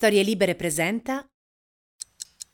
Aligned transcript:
Storie 0.00 0.22
Libere 0.22 0.54
presenta 0.54 1.26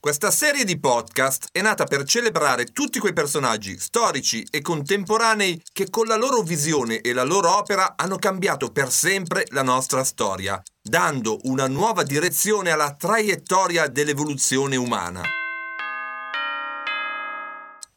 Questa 0.01 0.31
serie 0.31 0.65
di 0.65 0.81
podcast 0.81 1.49
è 1.53 1.61
nata 1.61 1.85
per 1.85 2.05
celebrare 2.05 2.65
tutti 2.65 2.99
quei 2.99 3.13
personaggi 3.13 3.79
storici 3.79 4.47
e 4.51 4.63
contemporanei 4.63 5.61
che 5.71 5.91
con 5.91 6.07
la 6.07 6.17
loro 6.17 6.41
visione 6.41 7.03
e 7.03 7.13
la 7.13 7.23
loro 7.23 7.55
opera 7.55 7.97
hanno 7.97 8.17
cambiato 8.17 8.71
per 8.71 8.91
sempre 8.91 9.45
la 9.51 9.63
nostra 9.63 10.05
storia, 10.05 10.59
dando 10.81 11.39
una 11.43 11.69
nuova 11.69 12.03
direzione 12.03 12.71
alla 12.71 12.95
traiettoria 12.95 13.89
dell'evoluzione 13.89 14.77
umana. 14.77 15.21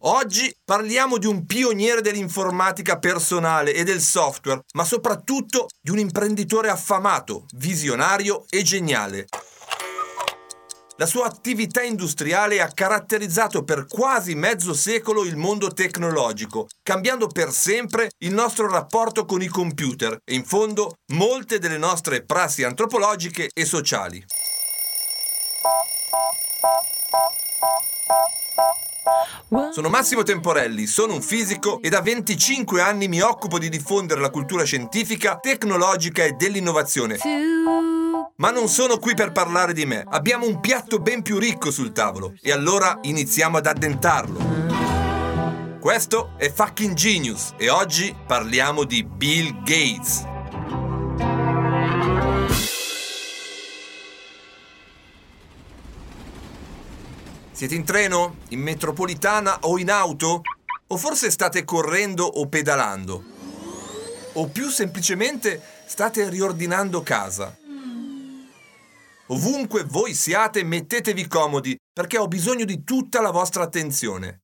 Oggi 0.00 0.54
parliamo 0.62 1.16
di 1.16 1.26
un 1.26 1.46
pioniere 1.46 2.02
dell'informatica 2.02 2.98
personale 2.98 3.72
e 3.72 3.82
del 3.82 4.00
software, 4.00 4.60
ma 4.74 4.84
soprattutto 4.84 5.68
di 5.80 5.90
un 5.90 5.98
imprenditore 5.98 6.68
affamato, 6.68 7.46
visionario 7.56 8.44
e 8.50 8.62
geniale. 8.62 9.26
La 10.98 11.06
sua 11.06 11.26
attività 11.26 11.82
industriale 11.82 12.60
ha 12.60 12.68
caratterizzato 12.72 13.64
per 13.64 13.86
quasi 13.86 14.34
mezzo 14.34 14.74
secolo 14.74 15.24
il 15.24 15.36
mondo 15.36 15.68
tecnologico, 15.68 16.68
cambiando 16.82 17.26
per 17.26 17.50
sempre 17.52 18.10
il 18.18 18.32
nostro 18.32 18.68
rapporto 18.68 19.24
con 19.24 19.42
i 19.42 19.46
computer 19.46 20.18
e 20.24 20.34
in 20.34 20.44
fondo 20.44 20.96
molte 21.12 21.58
delle 21.58 21.78
nostre 21.78 22.24
prassi 22.24 22.64
antropologiche 22.64 23.48
e 23.52 23.64
sociali. 23.64 24.24
Sono 29.72 29.88
Massimo 29.88 30.22
Temporelli, 30.22 30.86
sono 30.86 31.14
un 31.14 31.22
fisico 31.22 31.80
e 31.80 31.88
da 31.88 32.00
25 32.00 32.80
anni 32.80 33.08
mi 33.08 33.20
occupo 33.20 33.58
di 33.58 33.68
diffondere 33.68 34.20
la 34.20 34.30
cultura 34.30 34.64
scientifica, 34.64 35.36
tecnologica 35.36 36.24
e 36.24 36.32
dell'innovazione. 36.32 37.18
Ma 38.36 38.50
non 38.50 38.68
sono 38.68 38.98
qui 38.98 39.14
per 39.14 39.32
parlare 39.32 39.72
di 39.72 39.86
me. 39.86 40.04
Abbiamo 40.08 40.46
un 40.46 40.60
piatto 40.60 40.98
ben 40.98 41.22
più 41.22 41.38
ricco 41.38 41.70
sul 41.70 41.92
tavolo 41.92 42.34
e 42.42 42.52
allora 42.52 42.98
iniziamo 43.02 43.56
ad 43.56 43.66
addentarlo. 43.66 44.38
Questo 45.80 46.32
è 46.36 46.50
Fucking 46.50 46.94
Genius 46.94 47.54
e 47.56 47.70
oggi 47.70 48.14
parliamo 48.26 48.84
di 48.84 49.04
Bill 49.04 49.62
Gates. 49.62 50.35
Siete 57.56 57.74
in 57.74 57.86
treno? 57.86 58.36
In 58.48 58.60
metropolitana 58.60 59.60
o 59.60 59.78
in 59.78 59.90
auto? 59.90 60.42
O 60.88 60.96
forse 60.98 61.30
state 61.30 61.64
correndo 61.64 62.26
o 62.26 62.50
pedalando? 62.50 63.24
O 64.34 64.46
più 64.48 64.68
semplicemente 64.68 65.62
state 65.86 66.28
riordinando 66.28 67.00
casa? 67.00 67.56
Ovunque 69.28 69.84
voi 69.84 70.12
siate, 70.12 70.64
mettetevi 70.64 71.26
comodi, 71.26 71.74
perché 71.90 72.18
ho 72.18 72.28
bisogno 72.28 72.66
di 72.66 72.84
tutta 72.84 73.22
la 73.22 73.30
vostra 73.30 73.62
attenzione. 73.62 74.40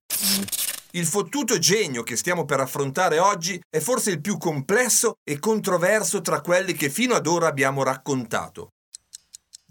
Il 0.93 1.05
fottuto 1.05 1.59
genio 1.59 2.03
che 2.03 2.17
stiamo 2.17 2.47
per 2.47 2.61
affrontare 2.61 3.19
oggi 3.19 3.61
è 3.69 3.81
forse 3.81 4.11
il 4.11 4.23
più 4.23 4.39
complesso 4.39 5.17
e 5.23 5.39
controverso 5.39 6.23
tra 6.23 6.41
quelli 6.41 6.73
che 6.73 6.89
fino 6.89 7.15
ad 7.15 7.27
ora 7.27 7.47
abbiamo 7.47 7.83
raccontato. 7.83 8.71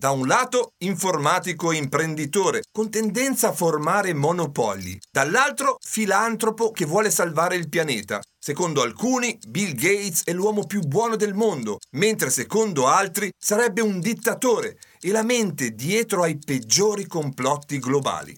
Da 0.02 0.10
un 0.10 0.26
lato 0.26 0.72
informatico 0.80 1.72
e 1.72 1.76
imprenditore, 1.76 2.64
con 2.72 2.90
tendenza 2.90 3.50
a 3.50 3.54
formare 3.54 4.16
monopoli. 4.16 5.00
Dall'altro 5.12 5.78
filantropo 5.80 6.72
che 6.72 6.86
vuole 6.86 7.12
salvare 7.12 7.56
il 7.56 7.70
pianeta. 7.70 8.20
Secondo 8.36 8.82
alcuni, 8.82 9.38
Bill 9.48 9.76
Gates 9.76 10.24
è 10.24 10.34
l'uomo 10.34 10.66
più 10.66 10.80
buono 10.80 11.16
del 11.18 11.36
mondo, 11.36 11.78
mentre 11.98 12.32
secondo 12.32 12.88
altri 12.88 13.32
sarebbe 13.38 13.82
un 13.82 14.00
dittatore 14.00 14.80
e 15.00 15.12
la 15.12 15.22
mente 15.22 15.76
dietro 15.76 16.24
ai 16.24 16.40
peggiori 16.40 17.06
complotti 17.06 17.78
globali. 17.78 18.36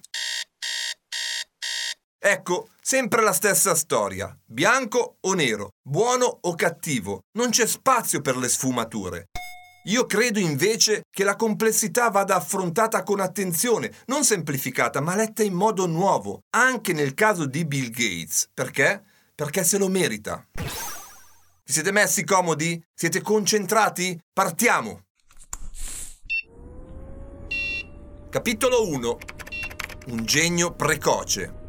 Ecco, 2.20 2.72
sempre 2.82 3.22
la 3.22 3.32
stessa 3.32 3.74
storia. 3.74 4.38
Bianco 4.46 5.16
o 5.22 5.34
nero, 5.34 5.70
buono 5.82 6.40
o 6.42 6.56
cattivo. 6.56 7.22
Non 7.38 7.52
c'è 7.52 7.66
spazio 7.66 8.20
per 8.20 8.36
le 8.36 8.50
sfumature. 8.50 9.28
Io 9.88 10.06
credo 10.06 10.40
invece 10.40 11.04
che 11.12 11.26
la 11.26 11.36
complessità 11.36 12.10
vada 12.10 12.36
affrontata 12.36 13.04
con 13.04 13.20
attenzione, 13.20 13.92
non 14.06 14.24
semplificata, 14.24 15.02
ma 15.02 15.14
letta 15.14 15.44
in 15.44 15.54
modo 15.54 15.88
nuovo, 15.88 16.44
anche 16.52 16.94
nel 16.94 17.14
caso 17.14 17.46
di 17.46 17.66
Bill 17.66 17.90
Gates. 17.90 18.48
Perché? 18.54 19.04
Perché 19.36 19.66
se 19.66 19.78
lo 19.78 19.90
merita. 19.90 20.48
Vi 20.54 21.74
siete 21.74 21.92
messi 21.92 22.24
comodi? 22.24 22.82
Siete 22.94 23.22
concentrati? 23.22 24.18
Partiamo! 24.32 25.02
Capitolo 28.30 28.88
1 28.88 29.18
Un 30.08 30.26
genio 30.26 30.74
precoce. 30.74 31.63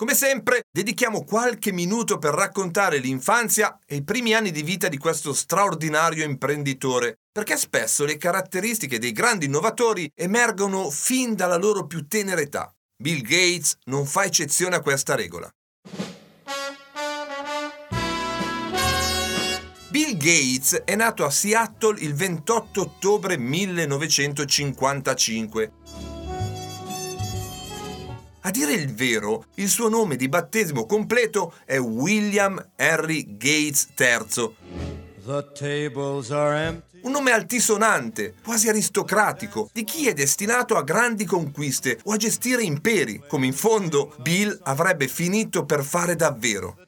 Come 0.00 0.14
sempre, 0.14 0.62
dedichiamo 0.70 1.24
qualche 1.24 1.72
minuto 1.72 2.18
per 2.18 2.32
raccontare 2.32 2.98
l'infanzia 2.98 3.80
e 3.84 3.96
i 3.96 4.04
primi 4.04 4.32
anni 4.32 4.52
di 4.52 4.62
vita 4.62 4.86
di 4.86 4.96
questo 4.96 5.32
straordinario 5.32 6.22
imprenditore, 6.22 7.16
perché 7.32 7.56
spesso 7.56 8.04
le 8.04 8.16
caratteristiche 8.16 9.00
dei 9.00 9.10
grandi 9.10 9.46
innovatori 9.46 10.08
emergono 10.14 10.88
fin 10.90 11.34
dalla 11.34 11.56
loro 11.56 11.88
più 11.88 12.06
tenera 12.06 12.40
età. 12.40 12.72
Bill 12.96 13.22
Gates 13.22 13.78
non 13.86 14.06
fa 14.06 14.22
eccezione 14.22 14.76
a 14.76 14.82
questa 14.82 15.16
regola. 15.16 15.50
Bill 19.88 20.16
Gates 20.16 20.82
è 20.84 20.94
nato 20.94 21.24
a 21.24 21.30
Seattle 21.30 21.98
il 21.98 22.14
28 22.14 22.80
ottobre 22.80 23.36
1955 23.36 25.72
a 28.48 28.50
dire 28.50 28.72
il 28.72 28.94
vero, 28.94 29.44
il 29.56 29.68
suo 29.68 29.90
nome 29.90 30.16
di 30.16 30.26
battesimo 30.26 30.86
completo 30.86 31.52
è 31.66 31.76
William 31.76 32.70
Henry 32.76 33.36
Gates 33.36 33.88
III. 33.98 34.56
Un 37.00 37.12
nome 37.12 37.30
altisonante, 37.30 38.34
quasi 38.42 38.70
aristocratico, 38.70 39.68
di 39.70 39.84
chi 39.84 40.08
è 40.08 40.14
destinato 40.14 40.76
a 40.76 40.82
grandi 40.82 41.26
conquiste 41.26 41.98
o 42.04 42.12
a 42.12 42.16
gestire 42.16 42.62
imperi, 42.62 43.22
come 43.28 43.44
in 43.44 43.52
fondo 43.52 44.14
Bill 44.20 44.58
avrebbe 44.62 45.08
finito 45.08 45.66
per 45.66 45.84
fare 45.84 46.16
davvero. 46.16 46.78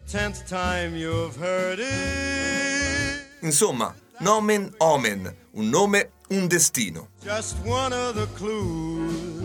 Insomma, 3.43 3.94
nomen 4.20 4.72
omen, 4.78 5.37
un 5.53 5.69
nome, 5.69 6.10
un 6.28 6.47
destino. 6.47 7.09
Just 7.22 7.56
one 7.66 7.94
of 7.94 8.15
the 8.15 8.26
clues. 8.34 9.40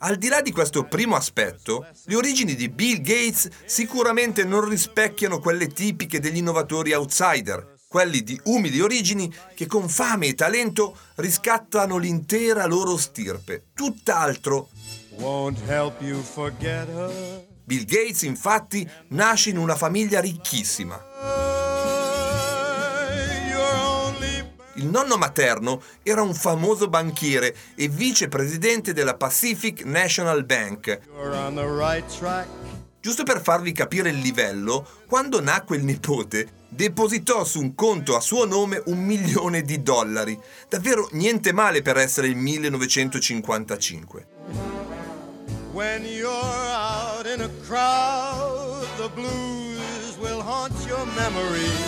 Al 0.00 0.16
di 0.16 0.28
là 0.28 0.40
di 0.40 0.52
questo 0.52 0.84
primo 0.84 1.16
aspetto, 1.16 1.84
le 2.04 2.14
origini 2.14 2.54
di 2.54 2.68
Bill 2.68 3.00
Gates 3.00 3.48
sicuramente 3.64 4.44
non 4.44 4.68
rispecchiano 4.68 5.40
quelle 5.40 5.66
tipiche 5.66 6.20
degli 6.20 6.36
innovatori 6.36 6.92
outsider, 6.92 7.74
quelli 7.88 8.22
di 8.22 8.40
umili 8.44 8.80
origini 8.80 9.32
che 9.56 9.66
con 9.66 9.88
fame 9.88 10.28
e 10.28 10.34
talento 10.34 10.96
riscattano 11.16 11.96
l'intera 11.96 12.64
loro 12.66 12.96
stirpe. 12.96 13.64
Tutt'altro. 13.74 14.68
Bill 17.64 17.84
Gates 17.84 18.22
infatti 18.22 18.88
nasce 19.08 19.50
in 19.50 19.58
una 19.58 19.74
famiglia 19.74 20.20
ricchissima. 20.20 21.47
Il 24.78 24.86
nonno 24.86 25.16
materno 25.16 25.82
era 26.04 26.22
un 26.22 26.34
famoso 26.34 26.88
banchiere 26.88 27.52
e 27.74 27.88
vicepresidente 27.88 28.92
della 28.92 29.16
Pacific 29.16 29.84
National 29.84 30.44
Bank. 30.44 31.00
Giusto 33.00 33.24
per 33.24 33.42
farvi 33.42 33.72
capire 33.72 34.10
il 34.10 34.18
livello, 34.18 34.86
quando 35.08 35.40
nacque 35.40 35.76
il 35.76 35.84
nipote, 35.84 36.48
depositò 36.68 37.44
su 37.44 37.60
un 37.60 37.74
conto 37.74 38.14
a 38.14 38.20
suo 38.20 38.44
nome 38.44 38.80
un 38.86 38.98
milione 39.04 39.62
di 39.62 39.82
dollari. 39.82 40.38
Davvero 40.68 41.08
niente 41.12 41.52
male 41.52 41.82
per 41.82 41.96
essere 41.96 42.28
il 42.28 42.36
1955. 42.36 44.26
When 45.72 46.04
you're 46.04 46.30
out 46.30 47.26
in 47.26 47.40
a 47.40 47.50
crowd, 47.66 48.86
the 48.96 49.08
blues 49.12 50.16
will 50.20 50.40
haunt 50.40 50.72
your 50.86 51.04
memory. 51.16 51.87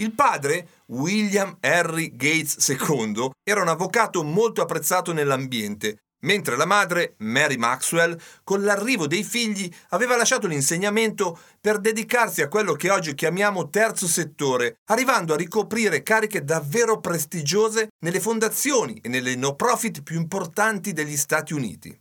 Il 0.00 0.14
padre, 0.14 0.66
William 0.86 1.58
Henry 1.60 2.16
Gates 2.16 2.66
II, 2.68 3.30
era 3.42 3.60
un 3.60 3.68
avvocato 3.68 4.24
molto 4.24 4.62
apprezzato 4.62 5.12
nell'ambiente, 5.12 6.04
mentre 6.20 6.56
la 6.56 6.64
madre, 6.64 7.16
Mary 7.18 7.56
Maxwell, 7.56 8.18
con 8.42 8.62
l'arrivo 8.62 9.06
dei 9.06 9.22
figli 9.22 9.70
aveva 9.90 10.16
lasciato 10.16 10.46
l'insegnamento 10.46 11.38
per 11.60 11.80
dedicarsi 11.80 12.40
a 12.40 12.48
quello 12.48 12.72
che 12.72 12.88
oggi 12.88 13.14
chiamiamo 13.14 13.68
terzo 13.68 14.06
settore, 14.06 14.78
arrivando 14.86 15.34
a 15.34 15.36
ricoprire 15.36 16.02
cariche 16.02 16.44
davvero 16.44 16.98
prestigiose 16.98 17.88
nelle 18.02 18.20
fondazioni 18.20 18.98
e 19.02 19.08
nelle 19.10 19.36
no 19.36 19.54
profit 19.54 20.02
più 20.02 20.18
importanti 20.18 20.94
degli 20.94 21.16
Stati 21.18 21.52
Uniti. 21.52 21.94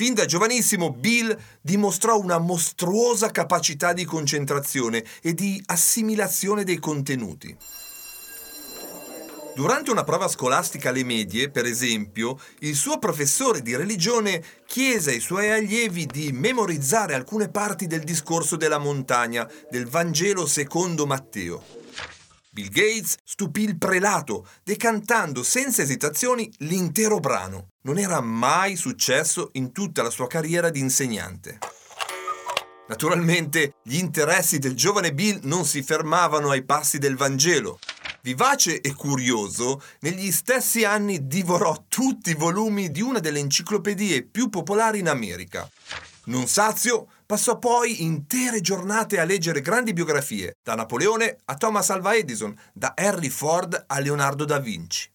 Fin 0.00 0.14
da 0.14 0.24
giovanissimo 0.24 0.94
Bill 0.94 1.38
dimostrò 1.60 2.18
una 2.18 2.38
mostruosa 2.38 3.30
capacità 3.30 3.92
di 3.92 4.06
concentrazione 4.06 5.04
e 5.20 5.34
di 5.34 5.62
assimilazione 5.66 6.64
dei 6.64 6.78
contenuti. 6.78 7.54
Durante 9.54 9.90
una 9.90 10.02
prova 10.02 10.26
scolastica 10.28 10.88
alle 10.88 11.04
medie, 11.04 11.50
per 11.50 11.66
esempio, 11.66 12.38
il 12.60 12.76
suo 12.76 12.98
professore 12.98 13.60
di 13.60 13.76
religione 13.76 14.42
chiese 14.64 15.10
ai 15.10 15.20
suoi 15.20 15.50
allievi 15.50 16.06
di 16.06 16.32
memorizzare 16.32 17.12
alcune 17.12 17.50
parti 17.50 17.86
del 17.86 18.02
discorso 18.02 18.56
della 18.56 18.78
montagna 18.78 19.46
del 19.68 19.86
Vangelo 19.86 20.46
secondo 20.46 21.04
Matteo. 21.04 21.79
Bill 22.52 22.68
Gates 22.68 23.14
stupì 23.22 23.62
il 23.62 23.78
prelato, 23.78 24.44
decantando 24.64 25.44
senza 25.44 25.82
esitazioni 25.82 26.52
l'intero 26.58 27.20
brano. 27.20 27.68
Non 27.82 27.96
era 27.96 28.20
mai 28.20 28.74
successo 28.74 29.50
in 29.52 29.70
tutta 29.70 30.02
la 30.02 30.10
sua 30.10 30.26
carriera 30.26 30.68
di 30.68 30.80
insegnante. 30.80 31.58
Naturalmente 32.88 33.74
gli 33.84 33.98
interessi 33.98 34.58
del 34.58 34.74
giovane 34.74 35.14
Bill 35.14 35.38
non 35.44 35.64
si 35.64 35.80
fermavano 35.84 36.50
ai 36.50 36.64
passi 36.64 36.98
del 36.98 37.16
Vangelo. 37.16 37.78
Vivace 38.22 38.80
e 38.80 38.94
curioso, 38.94 39.80
negli 40.00 40.32
stessi 40.32 40.84
anni 40.84 41.28
divorò 41.28 41.84
tutti 41.86 42.30
i 42.30 42.34
volumi 42.34 42.90
di 42.90 43.00
una 43.00 43.20
delle 43.20 43.38
enciclopedie 43.38 44.24
più 44.24 44.48
popolari 44.48 44.98
in 44.98 45.08
America. 45.08 45.70
Non 46.24 46.48
sazio, 46.48 47.06
passò 47.30 47.60
poi 47.60 48.02
intere 48.02 48.60
giornate 48.60 49.20
a 49.20 49.24
leggere 49.24 49.60
grandi 49.60 49.92
biografie, 49.92 50.56
da 50.64 50.74
Napoleone 50.74 51.38
a 51.44 51.54
Thomas 51.54 51.88
Alva 51.90 52.16
Edison, 52.16 52.52
da 52.72 52.92
Henry 52.96 53.28
Ford 53.28 53.84
a 53.86 54.00
Leonardo 54.00 54.44
da 54.44 54.58
Vinci. 54.58 55.08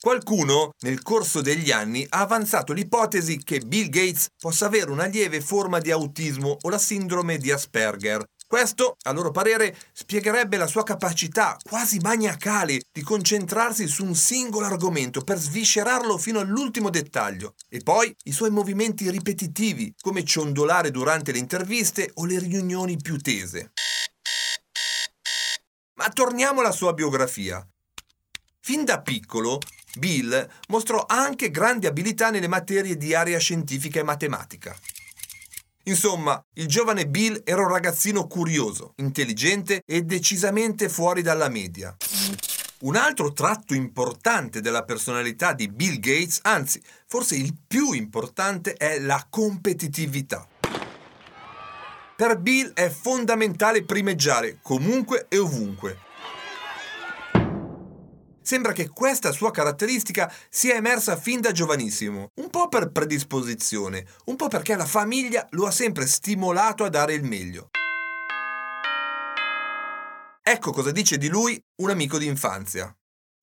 Qualcuno, 0.00 0.70
nel 0.82 1.02
corso 1.02 1.40
degli 1.40 1.72
anni, 1.72 2.06
ha 2.10 2.20
avanzato 2.20 2.72
l'ipotesi 2.72 3.42
che 3.42 3.58
Bill 3.58 3.88
Gates 3.88 4.28
possa 4.38 4.66
avere 4.66 4.92
una 4.92 5.06
lieve 5.06 5.40
forma 5.40 5.80
di 5.80 5.90
autismo 5.90 6.58
o 6.60 6.68
la 6.68 6.78
sindrome 6.78 7.38
di 7.38 7.50
Asperger, 7.50 8.22
questo, 8.52 8.98
a 9.04 9.12
loro 9.12 9.30
parere, 9.30 9.74
spiegherebbe 9.94 10.58
la 10.58 10.66
sua 10.66 10.82
capacità 10.82 11.56
quasi 11.66 12.00
maniacale 12.00 12.82
di 12.92 13.00
concentrarsi 13.00 13.86
su 13.86 14.04
un 14.04 14.14
singolo 14.14 14.66
argomento 14.66 15.22
per 15.22 15.38
sviscerarlo 15.38 16.18
fino 16.18 16.38
all'ultimo 16.38 16.90
dettaglio 16.90 17.54
e 17.70 17.78
poi 17.78 18.14
i 18.24 18.32
suoi 18.32 18.50
movimenti 18.50 19.08
ripetitivi, 19.10 19.94
come 19.98 20.22
ciondolare 20.22 20.90
durante 20.90 21.32
le 21.32 21.38
interviste 21.38 22.10
o 22.16 22.26
le 22.26 22.38
riunioni 22.40 22.98
più 22.98 23.16
tese. 23.16 23.72
Ma 25.94 26.10
torniamo 26.10 26.60
alla 26.60 26.72
sua 26.72 26.92
biografia. 26.92 27.66
Fin 28.60 28.84
da 28.84 29.00
piccolo, 29.00 29.60
Bill 29.94 30.46
mostrò 30.68 31.06
anche 31.08 31.50
grandi 31.50 31.86
abilità 31.86 32.28
nelle 32.28 32.48
materie 32.48 32.98
di 32.98 33.14
area 33.14 33.38
scientifica 33.38 34.00
e 34.00 34.02
matematica. 34.02 34.76
Insomma, 35.84 36.40
il 36.54 36.66
giovane 36.66 37.08
Bill 37.08 37.40
era 37.44 37.62
un 37.62 37.68
ragazzino 37.68 38.26
curioso, 38.28 38.92
intelligente 38.96 39.82
e 39.84 40.02
decisamente 40.02 40.88
fuori 40.88 41.22
dalla 41.22 41.48
media. 41.48 41.96
Un 42.82 42.96
altro 42.96 43.32
tratto 43.32 43.74
importante 43.74 44.60
della 44.60 44.84
personalità 44.84 45.52
di 45.52 45.68
Bill 45.68 45.98
Gates, 45.98 46.40
anzi 46.42 46.80
forse 47.06 47.36
il 47.36 47.56
più 47.66 47.92
importante, 47.92 48.74
è 48.74 49.00
la 49.00 49.26
competitività. 49.28 50.46
Per 52.14 52.38
Bill 52.38 52.72
è 52.74 52.88
fondamentale 52.88 53.84
primeggiare 53.84 54.58
comunque 54.62 55.26
e 55.28 55.38
ovunque 55.38 55.98
Sembra 58.42 58.72
che 58.72 58.88
questa 58.88 59.30
sua 59.30 59.52
caratteristica 59.52 60.32
sia 60.50 60.74
emersa 60.74 61.16
fin 61.16 61.40
da 61.40 61.52
giovanissimo, 61.52 62.30
un 62.40 62.50
po' 62.50 62.68
per 62.68 62.90
predisposizione, 62.90 64.04
un 64.26 64.36
po' 64.36 64.48
perché 64.48 64.74
la 64.74 64.84
famiglia 64.84 65.46
lo 65.50 65.66
ha 65.66 65.70
sempre 65.70 66.06
stimolato 66.06 66.82
a 66.84 66.88
dare 66.88 67.14
il 67.14 67.22
meglio. 67.22 67.68
Ecco 70.42 70.72
cosa 70.72 70.90
dice 70.90 71.18
di 71.18 71.28
lui 71.28 71.56
un 71.82 71.90
amico 71.90 72.18
d'infanzia. 72.18 72.92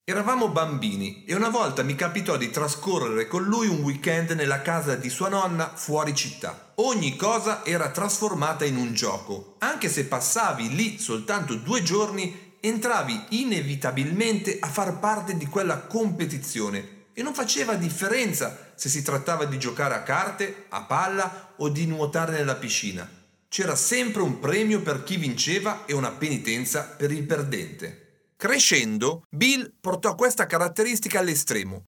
Eravamo 0.03 0.49
bambini 0.49 1.23
e 1.23 1.35
una 1.35 1.49
volta 1.49 1.83
mi 1.83 1.95
capitò 1.95 2.35
di 2.35 2.49
trascorrere 2.49 3.27
con 3.27 3.43
lui 3.43 3.67
un 3.67 3.83
weekend 3.83 4.31
nella 4.31 4.61
casa 4.61 4.95
di 4.95 5.07
sua 5.07 5.29
nonna 5.29 5.71
fuori 5.75 6.15
città. 6.15 6.73
Ogni 6.75 7.15
cosa 7.15 7.63
era 7.63 7.91
trasformata 7.91 8.65
in 8.65 8.75
un 8.75 8.93
gioco. 8.93 9.55
Anche 9.59 9.87
se 9.87 10.05
passavi 10.05 10.75
lì 10.75 10.97
soltanto 10.97 11.55
due 11.55 11.83
giorni, 11.83 12.48
entravi 12.61 13.25
inevitabilmente 13.29 14.57
a 14.59 14.67
far 14.67 14.99
parte 14.99 15.37
di 15.37 15.45
quella 15.45 15.79
competizione 15.79 16.97
e 17.13 17.21
non 17.21 17.33
faceva 17.33 17.75
differenza 17.75 18.71
se 18.75 18.89
si 18.89 19.01
trattava 19.01 19.45
di 19.45 19.59
giocare 19.59 19.93
a 19.93 20.03
carte, 20.03 20.65
a 20.69 20.83
palla 20.83 21.53
o 21.57 21.69
di 21.69 21.85
nuotare 21.85 22.31
nella 22.31 22.55
piscina. 22.55 23.09
C'era 23.49 23.75
sempre 23.75 24.21
un 24.21 24.39
premio 24.39 24.81
per 24.81 25.03
chi 25.03 25.17
vinceva 25.17 25.85
e 25.85 25.93
una 25.93 26.11
penitenza 26.11 26.83
per 26.83 27.11
il 27.11 27.23
perdente. 27.23 28.07
Crescendo, 28.37 29.25
Bill 29.29 29.73
portò 29.81 30.15
questa 30.15 30.45
caratteristica 30.45 31.19
all'estremo. 31.19 31.85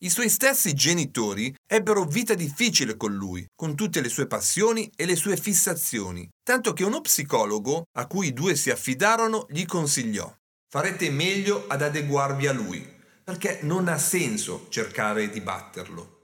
I 0.00 0.10
suoi 0.10 0.28
stessi 0.28 0.74
genitori 0.74 1.52
ebbero 1.66 2.04
vita 2.04 2.34
difficile 2.34 2.96
con 2.96 3.14
lui, 3.14 3.44
con 3.56 3.74
tutte 3.74 4.00
le 4.00 4.08
sue 4.08 4.28
passioni 4.28 4.88
e 4.94 5.04
le 5.04 5.16
sue 5.16 5.36
fissazioni, 5.36 6.28
tanto 6.44 6.72
che 6.72 6.84
uno 6.84 7.00
psicologo, 7.00 7.82
a 7.96 8.06
cui 8.06 8.28
i 8.28 8.32
due 8.32 8.54
si 8.54 8.70
affidarono, 8.70 9.46
gli 9.50 9.66
consigliò 9.66 10.32
farete 10.70 11.10
meglio 11.10 11.64
ad 11.66 11.82
adeguarvi 11.82 12.46
a 12.46 12.52
lui, 12.52 12.86
perché 13.24 13.60
non 13.62 13.88
ha 13.88 13.98
senso 13.98 14.66
cercare 14.68 15.30
di 15.30 15.40
batterlo. 15.40 16.20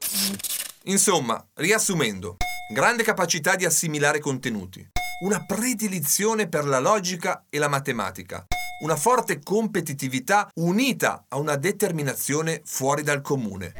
Insomma, 0.84 1.42
riassumendo, 1.54 2.36
grande 2.72 3.02
capacità 3.02 3.56
di 3.56 3.64
assimilare 3.64 4.20
contenuti, 4.20 4.86
una 5.22 5.44
predilizione 5.44 6.46
per 6.46 6.66
la 6.66 6.78
logica 6.78 7.46
e 7.48 7.58
la 7.58 7.68
matematica, 7.68 8.44
una 8.80 8.96
forte 8.96 9.40
competitività 9.42 10.48
unita 10.54 11.24
a 11.28 11.38
una 11.38 11.56
determinazione 11.56 12.62
fuori 12.64 13.02
dal 13.02 13.20
comune. 13.20 13.74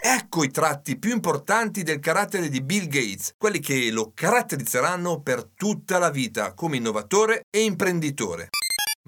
Ecco 0.00 0.44
i 0.44 0.50
tratti 0.50 0.98
più 0.98 1.12
importanti 1.12 1.82
del 1.82 1.98
carattere 1.98 2.48
di 2.48 2.62
Bill 2.62 2.86
Gates, 2.86 3.32
quelli 3.36 3.58
che 3.58 3.90
lo 3.90 4.12
caratterizzeranno 4.14 5.20
per 5.20 5.50
tutta 5.54 5.98
la 5.98 6.10
vita 6.10 6.54
come 6.54 6.76
innovatore 6.76 7.42
e 7.50 7.64
imprenditore. 7.64 8.50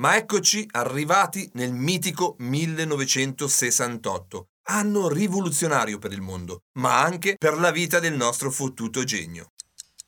Ma 0.01 0.17
eccoci 0.17 0.67
arrivati 0.73 1.49
nel 1.55 1.73
mitico 1.73 2.35
1968, 2.39 4.49
anno 4.69 5.09
rivoluzionario 5.09 5.99
per 5.99 6.13
il 6.13 6.21
mondo, 6.21 6.63
ma 6.79 7.03
anche 7.03 7.37
per 7.39 7.59
la 7.59 7.71
vita 7.71 8.01
del 8.01 8.15
nostro 8.15 8.51
fottuto 8.51 9.05
genio. 9.05 9.53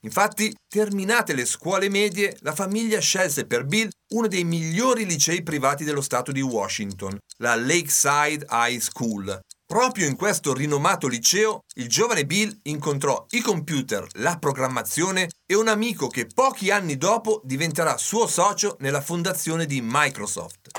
Infatti, 0.03 0.55
terminate 0.69 1.35
le 1.35 1.45
scuole 1.45 1.89
medie, 1.91 2.37
la 2.41 2.55
famiglia 2.55 3.01
scelse 3.01 3.47
per 3.47 3.67
Bill 3.67 3.91
uno 4.15 4.29
dei 4.29 4.45
migliori 4.45 5.05
licei 5.05 5.43
privati 5.43 5.85
dello 5.85 6.01
stato 6.01 6.33
di 6.33 6.41
Washington, 6.41 7.19
la 7.39 7.55
Lakeside 7.55 8.47
High 8.49 8.81
School. 8.81 9.39
Proprio 9.67 10.07
in 10.07 10.17
questo 10.17 10.53
rinomato 10.53 11.07
liceo, 11.07 11.61
il 11.75 11.89
giovane 11.89 12.27
Bill 12.27 12.59
incontrò 12.63 13.25
i 13.31 13.41
computer, 13.41 14.05
la 14.15 14.37
programmazione 14.39 15.29
e 15.47 15.55
un 15.55 15.69
amico 15.69 16.09
che 16.09 16.27
pochi 16.27 16.71
anni 16.71 16.97
dopo 16.97 17.41
diventerà 17.45 17.97
suo 17.97 18.27
socio 18.27 18.77
nella 18.81 19.01
fondazione 19.01 19.67
di 19.67 19.81
Microsoft. 19.81 20.71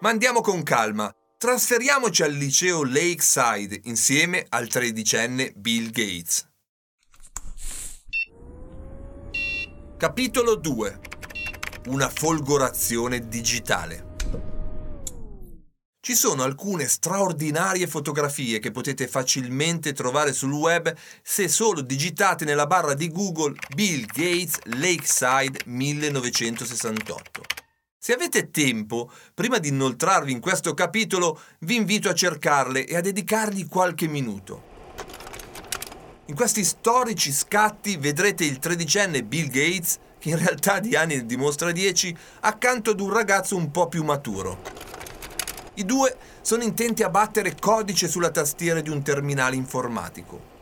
Ma 0.00 0.10
andiamo 0.10 0.42
con 0.42 0.62
calma. 0.62 1.10
Trasferiamoci 1.38 2.22
al 2.22 2.32
liceo 2.32 2.84
Lakeside 2.84 3.80
insieme 3.84 4.46
al 4.48 4.68
tredicenne 4.68 5.52
Bill 5.56 5.90
Gates. 5.90 6.46
Capitolo 9.98 10.56
2 10.56 11.00
Una 11.86 12.10
folgorazione 12.10 13.28
digitale 13.28 14.14
ci 16.00 16.14
sono 16.14 16.42
alcune 16.42 16.86
straordinarie 16.86 17.86
fotografie 17.86 18.58
che 18.58 18.70
potete 18.70 19.08
facilmente 19.08 19.94
trovare 19.94 20.34
sul 20.34 20.52
web 20.52 20.94
se 21.22 21.48
solo 21.48 21.80
digitate 21.80 22.44
nella 22.44 22.66
barra 22.66 22.92
di 22.92 23.10
Google 23.10 23.54
Bill 23.74 24.04
Gates 24.04 24.58
Lakeside 24.64 25.60
1968. 25.64 27.42
Se 27.98 28.12
avete 28.12 28.50
tempo, 28.50 29.10
prima 29.32 29.56
di 29.56 29.68
inoltrarvi 29.68 30.30
in 30.30 30.40
questo 30.40 30.74
capitolo, 30.74 31.40
vi 31.60 31.74
invito 31.74 32.10
a 32.10 32.14
cercarle 32.14 32.86
e 32.86 32.96
a 32.96 33.00
dedicargli 33.00 33.66
qualche 33.66 34.06
minuto. 34.06 34.75
In 36.28 36.34
questi 36.34 36.64
storici 36.64 37.30
scatti 37.30 37.96
vedrete 37.98 38.44
il 38.44 38.58
tredicenne 38.58 39.22
Bill 39.22 39.46
Gates, 39.46 39.96
che 40.18 40.30
in 40.30 40.38
realtà 40.38 40.80
di 40.80 40.96
anni 40.96 41.24
dimostra 41.24 41.70
10, 41.70 42.16
accanto 42.40 42.90
ad 42.90 43.00
un 43.00 43.12
ragazzo 43.12 43.54
un 43.54 43.70
po' 43.70 43.86
più 43.86 44.02
maturo. 44.02 44.60
I 45.74 45.84
due 45.84 46.16
sono 46.40 46.64
intenti 46.64 47.04
a 47.04 47.10
battere 47.10 47.54
codice 47.54 48.08
sulla 48.08 48.30
tastiera 48.30 48.80
di 48.80 48.90
un 48.90 49.02
terminale 49.02 49.54
informatico. 49.54 50.55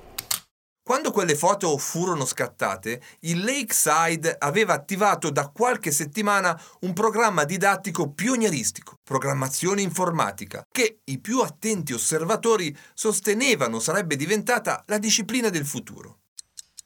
Quando 0.86 1.12
quelle 1.12 1.34
foto 1.34 1.78
furono 1.78 2.26
scattate, 2.26 3.00
il 3.20 3.42
Lakeside 3.42 4.36
aveva 4.38 4.74
attivato 4.74 5.30
da 5.30 5.48
qualche 5.48 5.90
settimana 5.90 6.60
un 6.80 6.92
programma 6.92 7.44
didattico 7.44 8.10
pionieristico, 8.10 8.98
programmazione 9.02 9.80
informatica, 9.80 10.62
che 10.70 10.98
i 11.04 11.20
più 11.20 11.40
attenti 11.40 11.94
osservatori 11.94 12.76
sostenevano 12.92 13.78
sarebbe 13.78 14.14
diventata 14.14 14.82
la 14.88 14.98
disciplina 14.98 15.48
del 15.48 15.64
futuro. 15.64 16.23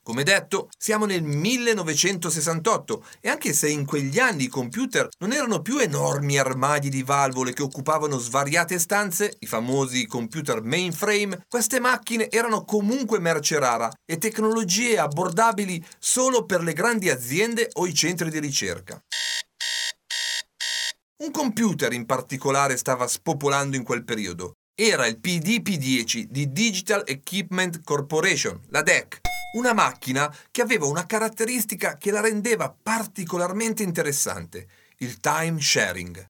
Come 0.08 0.22
detto, 0.22 0.70
siamo 0.78 1.04
nel 1.04 1.22
1968 1.22 3.04
e 3.20 3.28
anche 3.28 3.52
se 3.52 3.68
in 3.68 3.84
quegli 3.84 4.18
anni 4.18 4.44
i 4.44 4.48
computer 4.48 5.06
non 5.18 5.32
erano 5.32 5.60
più 5.60 5.76
enormi 5.76 6.38
armadi 6.38 6.88
di 6.88 7.02
valvole 7.02 7.52
che 7.52 7.62
occupavano 7.62 8.16
svariate 8.16 8.78
stanze, 8.78 9.36
i 9.40 9.46
famosi 9.46 10.06
computer 10.06 10.62
mainframe, 10.62 11.44
queste 11.46 11.78
macchine 11.78 12.30
erano 12.30 12.64
comunque 12.64 13.18
merce 13.18 13.58
rara 13.58 13.92
e 14.10 14.16
tecnologie 14.16 14.98
abbordabili 14.98 15.84
solo 15.98 16.46
per 16.46 16.62
le 16.62 16.72
grandi 16.72 17.10
aziende 17.10 17.68
o 17.74 17.86
i 17.86 17.92
centri 17.92 18.30
di 18.30 18.38
ricerca. 18.38 18.98
Un 21.22 21.30
computer 21.30 21.92
in 21.92 22.06
particolare 22.06 22.78
stava 22.78 23.06
spopolando 23.06 23.76
in 23.76 23.82
quel 23.82 24.04
periodo. 24.04 24.54
Era 24.80 25.06
il 25.06 25.18
PDP-10 25.20 26.26
di 26.30 26.52
Digital 26.52 27.02
Equipment 27.04 27.82
Corporation, 27.82 28.61
la 28.68 28.82
DEC 28.82 29.20
una 29.54 29.73
macchina 29.73 30.32
che 30.52 30.62
aveva 30.62 30.87
una 30.87 31.04
caratteristica 31.04 31.97
che 31.97 32.12
la 32.12 32.20
rendeva 32.20 32.73
particolarmente 32.80 33.82
interessante, 33.82 34.68
il 34.99 35.18
time 35.18 35.61
sharing. 35.61 36.28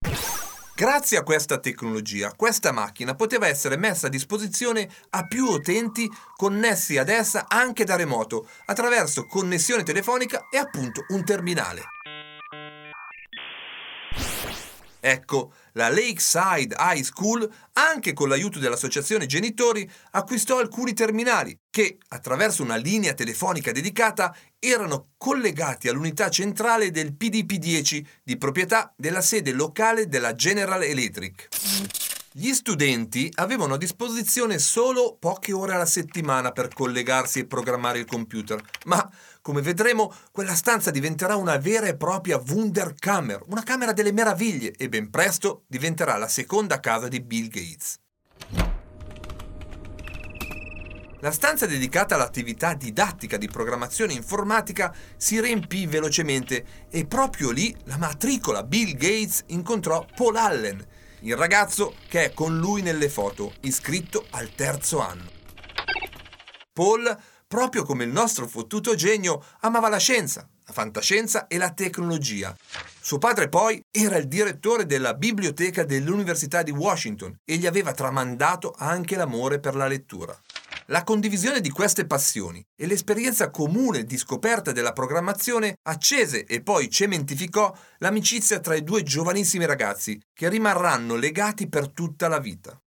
Grazie 0.74 1.18
a 1.18 1.24
questa 1.24 1.58
tecnologia, 1.58 2.32
questa 2.34 2.72
macchina 2.72 3.14
poteva 3.14 3.48
essere 3.48 3.76
messa 3.76 4.06
a 4.06 4.10
disposizione 4.10 4.88
a 5.10 5.26
più 5.26 5.44
utenti 5.44 6.08
connessi 6.34 6.96
ad 6.96 7.10
essa 7.10 7.44
anche 7.48 7.84
da 7.84 7.96
remoto, 7.96 8.48
attraverso 8.64 9.26
connessione 9.26 9.82
telefonica 9.82 10.46
e 10.50 10.56
appunto 10.56 11.04
un 11.08 11.22
terminale. 11.22 11.97
Ecco, 15.00 15.52
la 15.72 15.88
Lakeside 15.88 16.74
High 16.78 17.02
School, 17.02 17.48
anche 17.74 18.12
con 18.12 18.28
l'aiuto 18.28 18.58
dell'associazione 18.58 19.26
genitori, 19.26 19.88
acquistò 20.12 20.58
alcuni 20.58 20.92
terminali 20.92 21.56
che, 21.70 21.98
attraverso 22.08 22.62
una 22.62 22.76
linea 22.76 23.14
telefonica 23.14 23.70
dedicata, 23.70 24.34
erano 24.58 25.10
collegati 25.16 25.88
all'unità 25.88 26.28
centrale 26.30 26.90
del 26.90 27.14
PDP-10 27.16 28.04
di 28.24 28.36
proprietà 28.36 28.92
della 28.96 29.20
sede 29.20 29.52
locale 29.52 30.08
della 30.08 30.34
General 30.34 30.82
Electric. 30.82 32.07
Gli 32.30 32.52
studenti 32.52 33.32
avevano 33.36 33.74
a 33.74 33.78
disposizione 33.78 34.58
solo 34.58 35.16
poche 35.18 35.52
ore 35.52 35.72
alla 35.72 35.86
settimana 35.86 36.52
per 36.52 36.68
collegarsi 36.68 37.38
e 37.38 37.46
programmare 37.46 38.00
il 38.00 38.04
computer, 38.04 38.62
ma 38.84 39.10
come 39.40 39.62
vedremo 39.62 40.12
quella 40.30 40.54
stanza 40.54 40.90
diventerà 40.90 41.36
una 41.36 41.56
vera 41.56 41.86
e 41.86 41.96
propria 41.96 42.36
Wunderkammer, 42.36 43.44
una 43.46 43.62
camera 43.62 43.94
delle 43.94 44.12
meraviglie 44.12 44.72
e 44.72 44.90
ben 44.90 45.08
presto 45.08 45.64
diventerà 45.66 46.18
la 46.18 46.28
seconda 46.28 46.80
casa 46.80 47.08
di 47.08 47.22
Bill 47.22 47.48
Gates. 47.48 47.98
La 51.20 51.32
stanza 51.32 51.66
dedicata 51.66 52.14
all'attività 52.14 52.74
didattica 52.74 53.38
di 53.38 53.48
programmazione 53.48 54.12
informatica 54.12 54.94
si 55.16 55.40
riempì 55.40 55.86
velocemente 55.86 56.86
e 56.90 57.06
proprio 57.06 57.50
lì 57.50 57.74
la 57.84 57.96
matricola 57.96 58.62
Bill 58.62 58.92
Gates 58.92 59.44
incontrò 59.46 60.06
Paul 60.14 60.36
Allen, 60.36 60.86
il 61.20 61.36
ragazzo 61.36 61.94
che 62.08 62.26
è 62.26 62.32
con 62.32 62.58
lui 62.58 62.82
nelle 62.82 63.08
foto, 63.08 63.54
iscritto 63.60 64.26
al 64.30 64.54
terzo 64.54 65.00
anno. 65.00 65.30
Paul, 66.72 67.16
proprio 67.46 67.82
come 67.82 68.04
il 68.04 68.10
nostro 68.10 68.46
fottuto 68.46 68.94
genio, 68.94 69.44
amava 69.60 69.88
la 69.88 69.98
scienza, 69.98 70.48
la 70.66 70.72
fantascienza 70.72 71.46
e 71.48 71.56
la 71.58 71.72
tecnologia. 71.72 72.54
Suo 73.00 73.18
padre 73.18 73.48
poi 73.48 73.82
era 73.90 74.16
il 74.16 74.28
direttore 74.28 74.86
della 74.86 75.14
biblioteca 75.14 75.84
dell'Università 75.84 76.62
di 76.62 76.70
Washington 76.70 77.36
e 77.44 77.56
gli 77.56 77.66
aveva 77.66 77.92
tramandato 77.92 78.74
anche 78.76 79.16
l'amore 79.16 79.58
per 79.58 79.74
la 79.74 79.86
lettura. 79.86 80.38
La 80.90 81.04
condivisione 81.04 81.60
di 81.60 81.68
queste 81.68 82.06
passioni 82.06 82.64
e 82.74 82.86
l'esperienza 82.86 83.50
comune 83.50 84.04
di 84.04 84.16
scoperta 84.16 84.72
della 84.72 84.94
programmazione 84.94 85.74
accese 85.82 86.46
e 86.46 86.62
poi 86.62 86.88
cementificò 86.88 87.76
l'amicizia 87.98 88.58
tra 88.58 88.74
i 88.74 88.82
due 88.82 89.02
giovanissimi 89.02 89.66
ragazzi 89.66 90.18
che 90.32 90.48
rimarranno 90.48 91.14
legati 91.16 91.68
per 91.68 91.90
tutta 91.90 92.26
la 92.28 92.38
vita. 92.38 92.80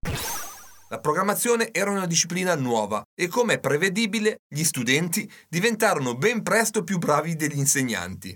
La 0.90 1.00
programmazione 1.00 1.70
era 1.72 1.92
una 1.92 2.08
disciplina 2.08 2.56
nuova 2.56 3.04
e 3.14 3.28
come 3.28 3.54
è 3.54 3.60
prevedibile 3.60 4.38
gli 4.48 4.64
studenti 4.64 5.32
diventarono 5.48 6.16
ben 6.16 6.42
presto 6.42 6.84
più 6.84 6.98
bravi 6.98 7.36
degli 7.36 7.60
insegnanti. 7.60 8.36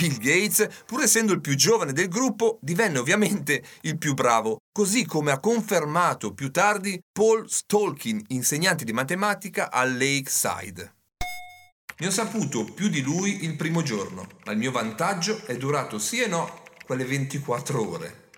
Bill 0.00 0.16
Gates, 0.16 0.66
pur 0.86 1.02
essendo 1.02 1.34
il 1.34 1.42
più 1.42 1.54
giovane 1.54 1.92
del 1.92 2.08
gruppo, 2.08 2.58
divenne 2.62 2.98
ovviamente 2.98 3.62
il 3.82 3.98
più 3.98 4.14
bravo, 4.14 4.62
così 4.72 5.04
come 5.04 5.30
ha 5.30 5.38
confermato 5.38 6.32
più 6.32 6.50
tardi 6.50 6.98
Paul 7.12 7.50
Stolkin, 7.50 8.24
insegnante 8.28 8.84
di 8.84 8.94
matematica 8.94 9.70
a 9.70 9.84
Lakeside. 9.84 10.94
Ne 11.98 12.06
ho 12.06 12.10
saputo 12.10 12.64
più 12.64 12.88
di 12.88 13.02
lui 13.02 13.44
il 13.44 13.56
primo 13.56 13.82
giorno, 13.82 14.26
ma 14.46 14.52
il 14.52 14.58
mio 14.58 14.70
vantaggio 14.70 15.44
è 15.44 15.58
durato 15.58 15.98
sì 15.98 16.22
e 16.22 16.28
no 16.28 16.62
quelle 16.86 17.04
24 17.04 17.86
ore. 17.86 18.29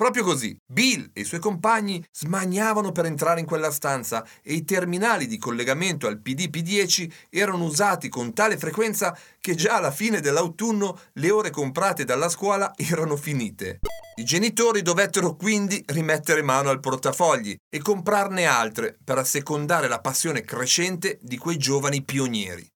Proprio 0.00 0.24
così, 0.24 0.56
Bill 0.66 1.10
e 1.12 1.20
i 1.20 1.24
suoi 1.24 1.40
compagni 1.40 2.02
smaniavano 2.10 2.90
per 2.90 3.04
entrare 3.04 3.38
in 3.38 3.44
quella 3.44 3.70
stanza 3.70 4.26
e 4.42 4.54
i 4.54 4.64
terminali 4.64 5.26
di 5.26 5.36
collegamento 5.36 6.06
al 6.06 6.22
PDP-10 6.24 7.12
erano 7.28 7.64
usati 7.64 8.08
con 8.08 8.32
tale 8.32 8.56
frequenza 8.56 9.14
che 9.38 9.54
già 9.54 9.76
alla 9.76 9.90
fine 9.90 10.20
dell'autunno 10.20 10.98
le 11.12 11.30
ore 11.30 11.50
comprate 11.50 12.06
dalla 12.06 12.30
scuola 12.30 12.72
erano 12.76 13.16
finite. 13.16 13.80
I 14.18 14.24
genitori 14.24 14.80
dovettero 14.80 15.36
quindi 15.36 15.84
rimettere 15.88 16.40
mano 16.40 16.70
al 16.70 16.80
portafogli 16.80 17.54
e 17.68 17.82
comprarne 17.82 18.46
altre 18.46 18.96
per 19.04 19.18
assecondare 19.18 19.86
la 19.86 20.00
passione 20.00 20.40
crescente 20.40 21.18
di 21.20 21.36
quei 21.36 21.58
giovani 21.58 22.02
pionieri. 22.02 22.66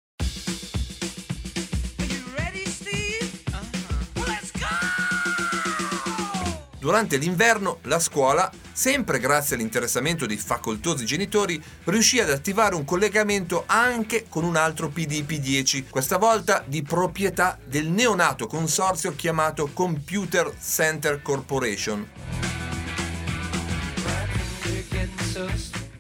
Durante 6.85 7.17
l'inverno 7.17 7.79
la 7.85 7.99
scuola, 7.99 8.53
sempre 8.71 9.19
grazie 9.19 9.55
all'interessamento 9.57 10.27
dei 10.27 10.37
facoltosi 10.37 11.07
genitori, 11.07 11.59
riuscì 11.85 12.21
ad 12.21 12.29
attivare 12.29 12.75
un 12.75 12.85
collegamento 12.85 13.63
anche 13.65 14.27
con 14.29 14.45
un 14.45 14.55
altro 14.55 14.89
PDP-10, 14.95 15.85
questa 15.89 16.19
volta 16.19 16.63
di 16.67 16.83
proprietà 16.83 17.59
del 17.65 17.89
neonato 17.89 18.47
consorzio 18.47 19.17
chiamato 19.17 19.71
Computer 19.73 20.53
Center 20.61 21.23
Corporation. 21.23 22.07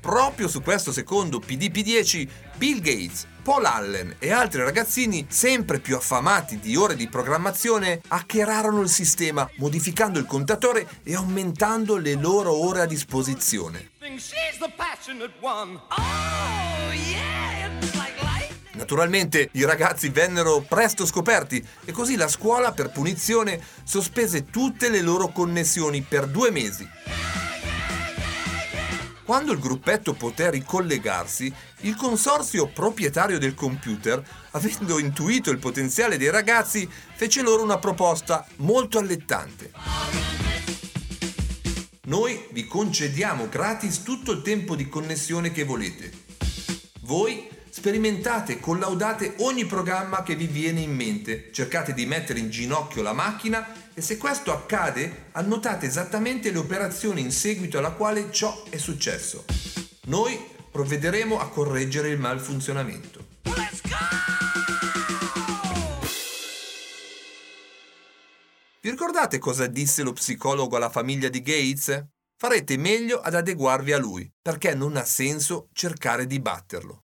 Proprio 0.00 0.48
su 0.48 0.60
questo 0.60 0.92
secondo 0.92 1.38
PDP-10 1.38 2.28
Bill 2.58 2.80
Gates, 2.80 3.26
Paul 3.44 3.66
Allen 3.66 4.16
e 4.20 4.32
altri 4.32 4.62
ragazzini 4.62 5.26
sempre 5.28 5.78
più 5.78 5.96
affamati 5.96 6.58
di 6.58 6.76
ore 6.76 6.96
di 6.96 7.08
programmazione 7.08 8.00
hackerarono 8.08 8.80
il 8.80 8.88
sistema, 8.88 9.46
modificando 9.56 10.18
il 10.18 10.24
contatore 10.24 10.88
e 11.02 11.14
aumentando 11.14 11.98
le 11.98 12.14
loro 12.14 12.54
ore 12.54 12.80
a 12.80 12.86
disposizione. 12.86 13.90
Naturalmente 18.72 19.50
i 19.52 19.64
ragazzi 19.66 20.08
vennero 20.08 20.64
presto 20.66 21.04
scoperti 21.04 21.62
e 21.84 21.92
così 21.92 22.16
la 22.16 22.28
scuola 22.28 22.72
per 22.72 22.90
punizione 22.90 23.62
sospese 23.84 24.46
tutte 24.46 24.88
le 24.88 25.02
loro 25.02 25.28
connessioni 25.28 26.00
per 26.00 26.28
due 26.28 26.50
mesi. 26.50 26.88
Quando 29.24 29.52
il 29.52 29.58
gruppetto 29.58 30.12
poté 30.12 30.50
ricollegarsi, 30.50 31.52
il 31.80 31.96
consorzio 31.96 32.66
proprietario 32.66 33.38
del 33.38 33.54
computer, 33.54 34.22
avendo 34.50 34.98
intuito 34.98 35.50
il 35.50 35.58
potenziale 35.58 36.18
dei 36.18 36.30
ragazzi, 36.30 36.86
fece 37.14 37.40
loro 37.40 37.62
una 37.62 37.78
proposta 37.78 38.46
molto 38.56 38.98
allettante. 38.98 39.72
Noi 42.02 42.48
vi 42.52 42.66
concediamo 42.66 43.48
gratis 43.48 44.02
tutto 44.02 44.32
il 44.32 44.42
tempo 44.42 44.76
di 44.76 44.90
connessione 44.90 45.52
che 45.52 45.64
volete. 45.64 46.12
Voi 47.00 47.48
sperimentate 47.76 48.60
collaudate 48.60 49.34
ogni 49.38 49.66
programma 49.66 50.22
che 50.22 50.36
vi 50.36 50.46
viene 50.46 50.78
in 50.78 50.94
mente, 50.94 51.50
cercate 51.50 51.92
di 51.92 52.06
mettere 52.06 52.38
in 52.38 52.48
ginocchio 52.48 53.02
la 53.02 53.12
macchina 53.12 53.66
e 53.92 54.00
se 54.00 54.16
questo 54.16 54.52
accade 54.52 55.30
annotate 55.32 55.86
esattamente 55.86 56.52
le 56.52 56.58
operazioni 56.58 57.20
in 57.20 57.32
seguito 57.32 57.78
alla 57.78 57.90
quale 57.90 58.30
ciò 58.30 58.62
è 58.70 58.76
successo. 58.76 59.44
Noi 60.04 60.38
provvederemo 60.70 61.40
a 61.40 61.48
correggere 61.48 62.10
il 62.10 62.20
malfunzionamento. 62.20 63.26
Vi 68.80 68.88
ricordate 68.88 69.38
cosa 69.38 69.66
disse 69.66 70.04
lo 70.04 70.12
psicologo 70.12 70.76
alla 70.76 70.90
famiglia 70.90 71.28
di 71.28 71.42
Gates? 71.42 72.04
Farete 72.36 72.76
meglio 72.76 73.18
ad 73.20 73.34
adeguarvi 73.34 73.90
a 73.90 73.98
lui, 73.98 74.30
perché 74.40 74.74
non 74.74 74.96
ha 74.96 75.04
senso 75.04 75.70
cercare 75.72 76.28
di 76.28 76.38
batterlo. 76.38 77.00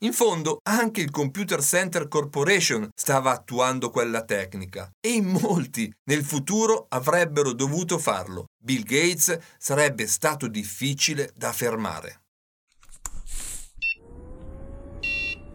In 0.00 0.12
fondo, 0.12 0.58
anche 0.64 1.00
il 1.00 1.10
Computer 1.10 1.62
Center 1.62 2.08
Corporation 2.08 2.88
stava 2.94 3.30
attuando 3.32 3.90
quella 3.90 4.24
tecnica 4.24 4.90
e 5.00 5.10
in 5.10 5.26
molti 5.26 5.90
nel 6.10 6.24
futuro 6.24 6.86
avrebbero 6.88 7.52
dovuto 7.52 7.98
farlo. 7.98 8.46
Bill 8.60 8.82
Gates 8.82 9.38
sarebbe 9.56 10.06
stato 10.06 10.48
difficile 10.48 11.30
da 11.34 11.52
fermare. 11.52 12.20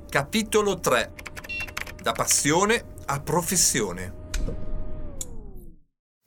Capitolo 0.09 0.79
3 0.79 1.13
Da 2.01 2.13
passione 2.13 2.95
a 3.05 3.19
professione. 3.19 4.68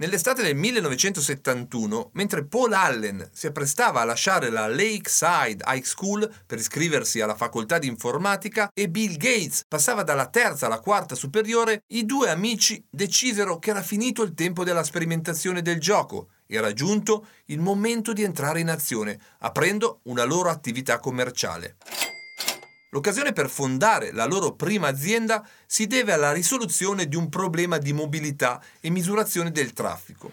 Nell'estate 0.03 0.43
del 0.43 0.57
1971, 0.57 2.11
mentre 2.15 2.45
Paul 2.45 2.73
Allen 2.73 3.31
si 3.33 3.47
apprestava 3.47 4.01
a 4.01 4.05
lasciare 4.05 4.51
la 4.51 4.67
Lakeside 4.67 5.63
High 5.65 5.85
School 5.85 6.29
per 6.45 6.59
iscriversi 6.59 7.21
alla 7.21 7.37
facoltà 7.37 7.79
di 7.79 7.87
informatica 7.87 8.69
e 8.75 8.89
Bill 8.89 9.17
Gates 9.17 9.63
passava 9.69 10.03
dalla 10.03 10.27
terza 10.27 10.67
alla 10.67 10.81
quarta 10.81 11.15
superiore, 11.15 11.85
i 11.93 12.05
due 12.05 12.31
amici 12.31 12.85
decisero 12.91 13.61
che 13.61 13.71
era 13.71 13.81
finito 13.81 14.25
il 14.25 14.35
tempo 14.35 14.65
della 14.65 14.83
sperimentazione 14.83 15.63
del 15.63 15.79
gioco. 15.79 16.31
Era 16.49 16.73
giunto 16.73 17.29
il 17.47 17.61
momento 17.61 18.13
di 18.13 18.25
entrare 18.25 18.59
in 18.59 18.71
azione, 18.71 19.17
aprendo 19.39 20.01
una 20.07 20.25
loro 20.25 20.51
attività 20.51 20.99
commerciale. 20.99 21.77
L'occasione 22.95 23.33
per 23.33 23.49
fondare 23.49 24.13
la 24.13 24.27
loro 24.27 24.53
prima 24.53 24.89
azienda 24.89 25.47
si 25.65 25.87
deve 25.87 26.13
alla 26.13 26.31
risoluzione 26.31 27.09
di 27.09 27.17
un 27.17 27.31
problema 27.31 27.79
di 27.79 27.95
mobilità 27.95 28.63
e 28.81 28.91
misurazione 28.91 29.51
del 29.51 29.73
traffico. 29.73 30.31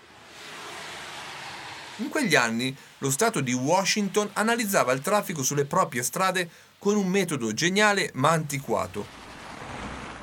In 1.98 2.10
quegli 2.10 2.36
anni 2.36 2.76
lo 2.98 3.12
Stato 3.12 3.40
di 3.40 3.54
Washington 3.54 4.30
analizzava 4.34 4.92
il 4.92 5.00
traffico 5.00 5.42
sulle 5.42 5.64
proprie 5.64 6.04
strade 6.04 6.50
con 6.78 6.98
un 6.98 7.08
metodo 7.08 7.54
geniale 7.54 8.12
ma 8.16 8.32
antiquato, 8.32 9.06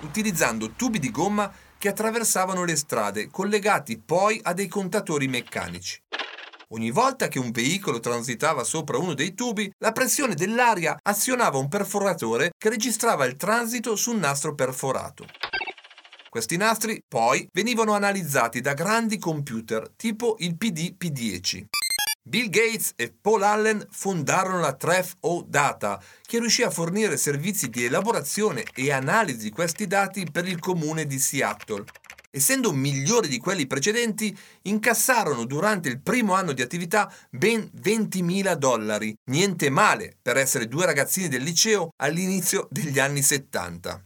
utilizzando 0.03 0.73
tubi 0.73 0.99
di 0.99 1.11
gomma 1.11 1.51
che 1.79 1.89
attraversavano 1.89 2.65
le 2.65 2.77
strade, 2.77 3.31
collegati 3.31 3.97
poi 3.97 4.39
a 4.43 4.53
dei 4.53 4.69
contatori 4.69 5.27
meccanici. 5.27 6.03
Ogni 6.71 6.91
volta 6.91 7.29
che 7.29 7.39
un 7.39 7.53
veicolo 7.53 8.01
transitava 8.01 8.65
sopra 8.65 8.99
uno 8.99 9.15
dei 9.15 9.35
tubi, 9.35 9.71
la 9.79 9.93
pressione 9.93 10.35
dell'aria 10.35 10.97
azionava 11.01 11.59
un 11.59 11.69
perforatore 11.69 12.51
che 12.59 12.69
registrava 12.69 13.25
il 13.25 13.37
transito 13.37 13.95
su 13.95 14.11
un 14.11 14.19
nastro 14.19 14.53
perforato. 14.57 15.27
Questi 16.29 16.57
nastri 16.57 17.01
poi 17.07 17.49
venivano 17.53 17.93
analizzati 17.93 18.61
da 18.61 18.75
grandi 18.75 19.17
computer 19.17 19.89
tipo 19.95 20.35
il 20.41 20.57
PD-P10. 20.59 21.67
Bill 22.25 22.49
Gates 22.49 22.95
e 22.97 23.15
Paul 23.19 23.45
Allen 23.45 23.87
fondarono 23.89 24.59
la 24.59 24.73
Tref-O 24.73 25.45
Data, 25.47 26.03
che 26.23 26.41
riuscì 26.41 26.65
a 26.65 26.71
fornire 26.71 27.17
servizi 27.17 27.69
di 27.69 27.85
elaborazione 27.85 28.65
e 28.75 28.91
analisi 28.91 29.39
di 29.39 29.51
questi 29.51 29.87
dati 29.87 30.27
per 30.29 30.49
il 30.49 30.59
comune 30.59 31.07
di 31.07 31.21
Seattle, 31.21 31.85
essendo 32.37 32.73
migliori 32.73 33.29
di 33.29 33.39
quelli 33.39 33.67
precedenti, 33.67 34.37
incassarono 34.63 35.47
durante 35.47 35.89
il 35.89 36.03
primo 36.03 36.35
anno 36.35 36.53
di 36.53 36.61
attività 36.61 37.11
ben 37.31 37.71
20.000 37.83 38.55
dollari. 38.55 39.15
Niente 39.31 39.71
male 39.71 40.17
per 40.21 40.37
essere 40.37 40.69
due 40.69 40.85
ragazzini 40.85 41.29
del 41.29 41.43
liceo 41.43 41.93
all'inizio 41.97 42.69
degli 42.71 42.99
anni 42.99 43.23
70. 43.23 44.05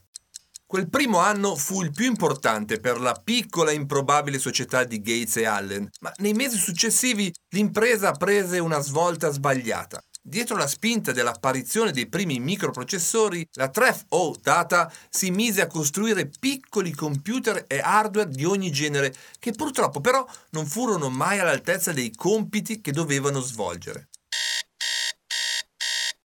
Quel 0.65 0.89
primo 0.89 1.19
anno 1.19 1.57
fu 1.57 1.83
il 1.83 1.91
più 1.91 2.07
importante 2.07 2.79
per 2.79 3.01
la 3.01 3.21
piccola 3.25 3.73
e 3.73 3.75
improbabile 3.75 4.39
società 4.39 4.85
di 4.85 5.01
Gates 5.01 5.39
e 5.39 5.45
Allen, 5.45 5.91
ma 6.01 6.13
nei 6.19 6.33
mesi 6.33 6.57
successivi 6.57 7.33
l'impresa 7.49 8.13
prese 8.13 8.61
una 8.61 8.79
svolta 8.79 9.33
sbagliata. 9.33 10.01
Dietro 10.23 10.57
la 10.57 10.67
spinta 10.67 11.13
dell'apparizione 11.13 11.93
dei 11.93 12.07
primi 12.07 12.41
microprocessori, 12.41 13.49
la 13.53 13.69
Tref-O 13.69 14.37
Data 14.41 14.93
si 15.09 15.31
mise 15.31 15.63
a 15.63 15.67
costruire 15.67 16.31
piccoli 16.39 16.93
computer 16.93 17.65
e 17.67 17.81
hardware 17.81 18.29
di 18.29 18.45
ogni 18.45 18.71
genere, 18.71 19.15
che 19.39 19.53
purtroppo 19.53 20.03
però 20.03 20.27
non 20.51 20.67
furono 20.67 21.09
mai 21.09 21.39
all'altezza 21.39 21.93
dei 21.93 22.15
compiti 22.15 22.83
che 22.83 22.93
dovevano 22.93 23.41
svolgere. 23.41 24.09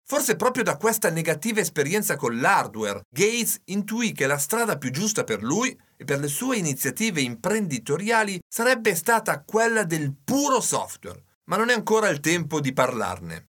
Forse 0.05 0.37
proprio 0.37 0.65
da 0.65 0.77
questa 0.77 1.11
negativa 1.11 1.61
esperienza 1.61 2.17
con 2.17 2.39
l'hardware, 2.39 3.03
Gates 3.09 3.61
intuì 3.67 4.13
che 4.13 4.27
la 4.27 4.39
strada 4.39 4.77
più 4.77 4.91
giusta 4.91 5.25
per 5.25 5.43
lui 5.43 5.79
e 5.97 6.05
per 6.05 6.19
le 6.19 6.29
sue 6.29 6.57
iniziative 6.57 7.21
imprenditoriali 7.21 8.39
sarebbe 8.47 8.95
stata 8.95 9.43
quella 9.43 9.85
del 9.85 10.15
puro 10.25 10.61
software, 10.61 11.23
ma 11.45 11.57
non 11.57 11.71
è 11.71 11.75
ancora 11.75 12.09
il 12.09 12.21
tempo 12.21 12.61
di 12.61 12.73
parlarne. 12.73 13.48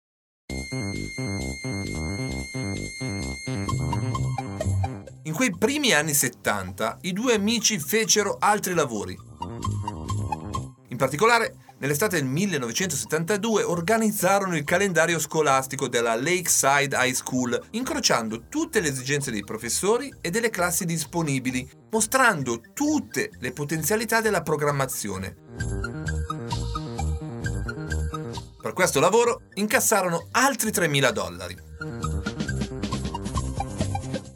In 5.24 5.34
quei 5.34 5.56
primi 5.58 5.92
anni 5.94 6.14
70 6.14 7.00
i 7.02 7.14
due 7.14 7.34
amici 7.34 7.80
fecero 7.80 8.38
altri 8.40 8.74
lavori. 8.74 9.18
In 10.90 10.98
particolare, 10.98 11.56
nell'estate 11.80 12.18
del 12.18 12.26
1972 12.26 13.64
organizzarono 13.64 14.56
il 14.56 14.64
calendario 14.64 15.20
scolastico 15.20 15.88
della 15.88 16.16
Lakeside 16.16 16.96
High 16.96 17.14
School, 17.14 17.60
incrociando 17.72 18.48
tutte 18.48 18.80
le 18.80 18.90
esigenze 18.90 19.32
dei 19.32 19.44
professori 19.44 20.14
e 20.22 20.30
delle 20.30 20.50
classi 20.50 20.86
disponibili, 20.86 21.68
mostrando 21.90 22.62
tutte 22.74 23.32
le 23.40 23.52
potenzialità 23.52 24.22
della 24.22 24.42
programmazione. 24.42 26.24
Per 28.66 28.74
questo 28.74 29.00
lavoro 29.00 29.42
incassarono 29.54 30.26
altri 30.32 30.72
3.000 30.72 31.12
dollari. 31.12 31.56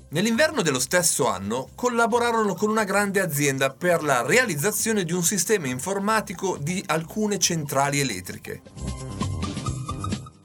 Nell'inverno 0.09 0.61
dello 0.61 0.77
stesso 0.77 1.25
anno 1.27 1.69
collaborarono 1.73 2.53
con 2.53 2.69
una 2.69 2.83
grande 2.83 3.21
azienda 3.21 3.71
per 3.71 4.03
la 4.03 4.21
realizzazione 4.21 5.03
di 5.03 5.13
un 5.13 5.23
sistema 5.23 5.65
informatico 5.65 6.57
di 6.61 6.83
alcune 6.85 7.39
centrali 7.39 8.01
elettriche. 8.01 8.61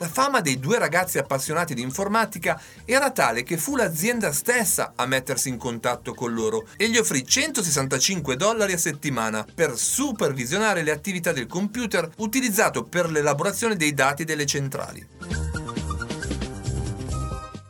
La 0.05 0.11
fama 0.11 0.43
dei 0.43 0.61
due 0.61 0.79
ragazzi 0.79 1.17
appassionati 1.17 1.73
di 1.73 1.81
informatica 1.81 2.61
era 2.85 3.11
tale 3.11 3.43
che 3.43 3.57
fu 3.57 3.75
l'azienda 3.75 4.33
stessa 4.33 4.93
a 4.95 5.07
mettersi 5.07 5.49
in 5.49 5.57
contatto 5.57 6.13
con 6.13 6.35
loro 6.35 6.67
e 6.77 6.91
gli 6.91 6.99
offrì 6.99 7.27
165 7.27 8.37
dollari 8.37 8.75
a 8.75 8.79
settimana 8.79 9.47
per 9.55 9.79
supervisionare 9.79 10.83
le 10.83 10.91
attività 10.91 11.33
del 11.33 11.47
computer 11.47 12.07
utilizzato 12.19 12.85
per 12.85 13.11
l'elaborazione 13.11 13.77
dei 13.77 13.95
dati 13.95 14.25
delle 14.25 14.45
centrali. 14.45 15.09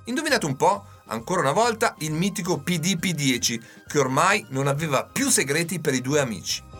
Indovinate 0.06 0.46
un 0.46 0.56
po'? 0.56 0.86
Ancora 1.06 1.40
una 1.40 1.52
volta 1.52 1.94
il 1.98 2.10
mitico 2.10 2.64
PDP10 2.66 3.60
che 3.86 3.98
ormai 4.00 4.44
non 4.48 4.66
aveva 4.66 5.04
più 5.04 5.28
segreti 5.28 5.78
per 5.78 5.94
i 5.94 6.00
due 6.00 6.18
amici. 6.18 6.73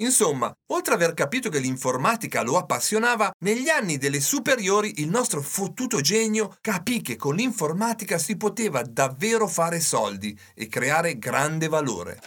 Insomma, 0.00 0.52
oltre 0.72 0.94
ad 0.94 1.02
aver 1.02 1.14
capito 1.14 1.50
che 1.50 1.58
l'informatica 1.58 2.42
lo 2.42 2.56
appassionava, 2.56 3.30
negli 3.44 3.68
anni 3.68 3.98
delle 3.98 4.20
superiori 4.20 5.00
il 5.00 5.08
nostro 5.08 5.42
fottuto 5.42 6.00
genio 6.00 6.56
capì 6.60 7.02
che 7.02 7.16
con 7.16 7.34
l'informatica 7.34 8.16
si 8.18 8.36
poteva 8.36 8.82
davvero 8.82 9.46
fare 9.46 9.78
soldi 9.80 10.38
e 10.54 10.68
creare 10.68 11.18
grande 11.18 11.68
valore. 11.68 12.18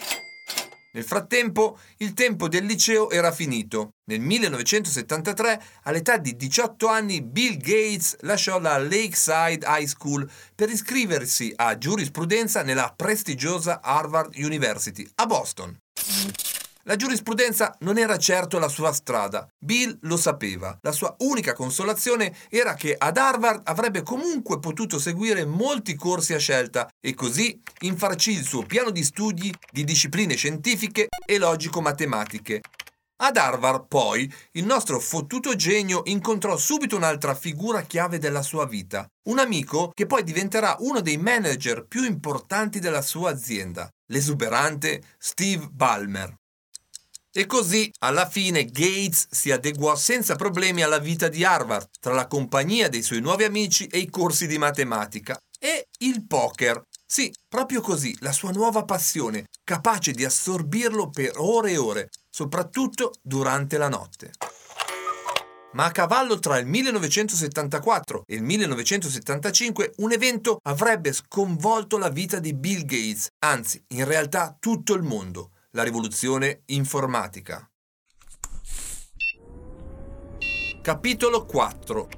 Nel 0.94 1.04
frattempo, 1.04 1.80
il 1.98 2.14
tempo 2.14 2.48
del 2.48 2.66
liceo 2.66 3.10
era 3.10 3.32
finito. 3.32 3.94
Nel 4.12 4.20
1973, 4.20 5.64
all'età 5.84 6.18
di 6.18 6.36
18 6.36 6.88
anni, 6.88 7.24
Bill 7.24 7.58
Gates 7.58 8.18
lasciò 8.20 8.60
la 8.60 8.78
Lakeside 8.78 9.66
High 9.66 9.88
School 9.88 10.30
per 10.54 10.70
iscriversi 10.70 11.52
a 11.56 11.76
giurisprudenza 11.80 12.62
nella 12.62 12.94
prestigiosa 12.96 13.82
Harvard 13.82 14.36
University 14.36 15.10
a 15.16 15.26
Boston. 15.26 15.76
La 16.86 16.98
giurisprudenza 16.98 17.74
non 17.80 17.98
era 17.98 18.17
certo 18.17 18.60
la 18.60 18.67
sua 18.67 18.91
strada. 18.91 19.48
Bill 19.58 19.98
lo 20.02 20.17
sapeva. 20.17 20.78
La 20.82 20.91
sua 20.91 21.15
unica 21.19 21.54
consolazione 21.54 22.36
era 22.50 22.74
che 22.74 22.93
ad 22.98 23.15
Harvard 23.15 23.62
avrebbe 23.63 24.04
comunque 24.04 24.60
potuto 24.60 25.00
seguire 25.00 25.46
molti 25.46 25.96
corsi 25.96 26.34
a 26.34 26.39
scelta 26.39 26.89
e 27.00 27.13
così 27.13 27.58
infarcì 27.82 28.32
il 28.32 28.43
suo 28.43 28.63
piano 28.63 28.89
di 28.89 29.02
studi 29.02 29.54
di 29.72 29.86
discipline 29.86 30.36
scientifiche 30.36 31.08
e 31.26 31.38
logico-matematiche. 31.38 32.60
Ad 33.22 33.38
Harvard, 33.38 33.86
poi, 33.88 34.30
il 34.54 34.65
nostro 34.65 35.00
fottuto 35.00 35.56
genio 35.56 36.02
incontrò 36.06 36.58
subito 36.58 36.98
un'altra 36.98 37.34
figura 37.34 37.84
chiave 37.84 38.17
della 38.17 38.41
sua 38.41 38.65
vita, 38.65 39.08
un 39.30 39.39
amico 39.39 39.91
che 39.93 40.06
poi 40.06 40.24
diventerà 40.24 40.76
uno 40.80 41.00
dei 41.00 41.15
manager 41.15 41.86
più 41.88 42.04
importanti 42.04 42.80
della 42.80 43.02
sua 43.02 43.30
azienda, 43.30 43.88
l'esuberante 44.12 45.02
Steve 45.17 45.69
Ballmer. 45.72 46.34
E 47.36 47.48
così, 47.48 47.91
alla 48.02 48.30
fine, 48.30 48.65
Gates 48.65 49.26
si 49.32 49.50
adeguò 49.50 49.96
senza 49.96 50.36
problemi 50.36 50.84
alla 50.84 51.00
vita 51.00 51.30
di 51.30 51.43
Harvard, 51.43 51.89
tra 52.00 52.13
la 52.13 52.28
compagnia 52.28 52.89
dei 52.89 53.02
suoi 53.02 53.22
nuovi 53.22 53.43
amici 53.43 53.88
e 53.88 53.98
i 53.98 54.10
corsi 54.12 54.46
di 54.46 54.60
matematica. 54.60 55.36
E 55.60 55.88
il 56.02 56.28
poker. 56.28 56.84
Sì, 57.04 57.34
proprio 57.50 57.82
così, 57.82 58.15
la 58.19 58.32
sua 58.32 58.52
nuova 58.52 58.84
passione, 58.84 59.46
capace 59.63 60.12
di 60.12 60.24
assorbirlo 60.24 61.10
per 61.10 61.32
ore 61.38 61.72
e 61.72 61.78
ore, 61.78 62.10
soprattutto 62.30 63.13
durante 63.19 63.80
la 63.80 63.89
notte. 63.89 64.34
Ma 65.72 65.86
a 65.86 65.91
cavallo 65.91 66.38
tra 66.38 66.60
il 66.60 66.67
1974 66.67 68.26
e 68.28 68.36
il 68.36 68.43
1975 68.43 69.93
un 69.98 70.12
evento 70.12 70.60
avrebbe 70.62 71.12
sconvolto 71.12 71.98
la 71.98 72.10
vita 72.10 72.38
di 72.38 72.54
Bill 72.54 72.86
Gates, 72.86 73.30
anzi 73.39 73.84
in 73.88 74.06
realtà 74.06 74.56
tutto 74.60 74.93
il 74.93 75.02
mondo, 75.02 75.53
la 75.76 75.82
rivoluzione 75.82 76.62
informatica. 76.68 77.68
Capitolo 80.84 81.46
4 81.46 82.10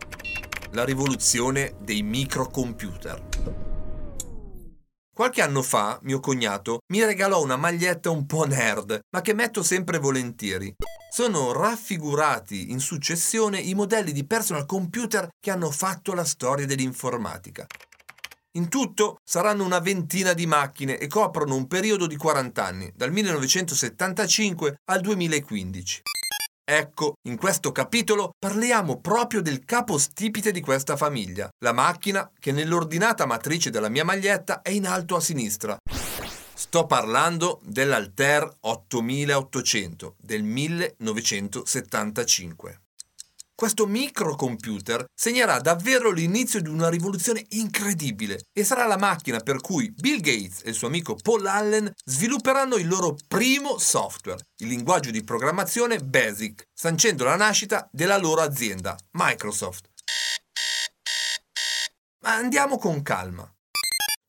La 0.71 0.83
rivoluzione 0.83 1.77
dei 1.79 2.01
microcomputer 2.01 3.27
Qualche 5.13 5.41
anno 5.41 5.61
fa 5.61 5.99
mio 6.01 6.19
cognato 6.19 6.79
mi 6.91 7.05
regalò 7.05 7.41
una 7.41 7.55
maglietta 7.55 8.09
un 8.09 8.25
po' 8.25 8.45
nerd, 8.45 8.99
ma 9.11 9.21
che 9.21 9.33
metto 9.33 9.63
sempre 9.63 9.99
volentieri. 9.99 10.75
Sono 11.09 11.53
raffigurati 11.53 12.71
in 12.71 12.79
successione 12.79 13.59
i 13.59 13.73
modelli 13.73 14.11
di 14.11 14.25
personal 14.25 14.65
computer 14.65 15.29
che 15.39 15.51
hanno 15.51 15.71
fatto 15.71 16.13
la 16.13 16.25
storia 16.25 16.65
dell'informatica. 16.65 17.65
In 18.55 18.69
tutto 18.69 19.17
saranno 19.21 19.65
una 19.65 19.79
ventina 19.79 20.31
di 20.31 20.45
macchine 20.45 20.97
e 20.97 21.07
coprono 21.07 21.55
un 21.55 21.67
periodo 21.67 22.07
di 22.07 22.15
40 22.15 22.63
anni, 22.63 22.89
dal 22.95 23.11
1975 23.11 24.77
al 24.85 25.01
2015. 25.01 26.03
Ecco, 26.63 27.15
in 27.27 27.35
questo 27.35 27.73
capitolo 27.73 28.29
parliamo 28.39 29.01
proprio 29.01 29.41
del 29.41 29.65
capostipite 29.65 30.51
di 30.51 30.61
questa 30.61 30.95
famiglia, 30.95 31.49
la 31.63 31.73
macchina 31.73 32.31
che 32.39 32.53
nell'ordinata 32.53 33.25
matrice 33.25 33.69
della 33.69 33.89
mia 33.89 34.05
maglietta 34.05 34.61
è 34.61 34.69
in 34.69 34.87
alto 34.87 35.17
a 35.17 35.19
sinistra. 35.19 35.75
Sto 36.53 36.85
parlando 36.85 37.59
dell'Alter 37.61 38.49
8800 38.61 40.15
del 40.17 40.43
1975. 40.43 42.84
Questo 43.57 43.87
microcomputer 43.87 45.05
segnerà 45.13 45.59
davvero 45.59 46.11
l'inizio 46.11 46.61
di 46.61 46.67
una 46.67 46.89
rivoluzione 46.89 47.45
incredibile 47.51 48.47
e 48.51 48.65
sarà 48.65 48.85
la 48.85 48.97
macchina 48.97 49.39
per 49.39 49.61
cui 49.61 49.93
Bill 49.95 50.19
Gates 50.19 50.61
e 50.65 50.71
il 50.71 50.75
suo 50.75 50.87
amico 50.87 51.15
Paul 51.15 51.45
Allen 51.45 51.89
svilupperanno 52.03 52.75
il 52.75 52.89
loro 52.89 53.15
primo 53.29 53.77
software, 53.77 54.45
il 54.57 54.67
linguaggio 54.67 55.09
di 55.09 55.23
programmazione 55.23 55.99
BASIC, 55.99 56.67
sancendo 56.73 57.23
la 57.23 57.37
nascita 57.37 57.87
della 57.93 58.17
loro 58.17 58.41
azienda, 58.41 58.93
Microsoft. 59.11 59.89
Ma 62.25 62.33
andiamo 62.33 62.77
con 62.77 63.01
calma. 63.03 63.54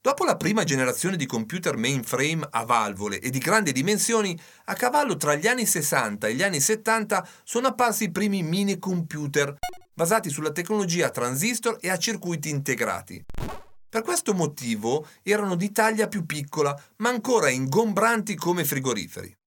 Dopo 0.07 0.25
la 0.25 0.37
prima 0.37 0.63
generazione 0.63 1.17
di 1.17 1.27
computer 1.27 1.77
mainframe 1.77 2.47
a 2.49 2.65
valvole 2.65 3.19
e 3.19 3.29
di 3.29 3.41
grandi 3.41 3.73
dimensioni, 3.73 4.39
a 4.67 4.75
cavallo 4.75 5.17
tra 5.17 5.35
gli 5.35 5.49
anni 5.49 5.67
60 5.67 6.29
e 6.29 6.35
gli 6.37 6.45
anni 6.45 6.61
70 6.61 7.27
sono 7.43 7.67
apparsi 7.67 8.05
i 8.05 8.13
primi 8.13 8.45
mini 8.45 8.79
computer, 8.79 9.57
basati 9.93 10.31
sulla 10.31 10.53
tecnologia 10.53 11.07
a 11.07 11.11
transistor 11.11 11.79
e 11.81 11.91
a 11.91 11.99
circuiti 11.99 12.51
integrati. 12.51 13.25
Per 13.89 14.03
questo 14.03 14.33
motivo 14.33 15.09
erano 15.25 15.57
di 15.57 15.73
taglia 15.73 16.07
più 16.07 16.25
piccola, 16.25 16.81
ma 16.99 17.09
ancora 17.09 17.51
ingombranti 17.51 18.37
come 18.37 18.65
frigoriferi. 18.65 19.46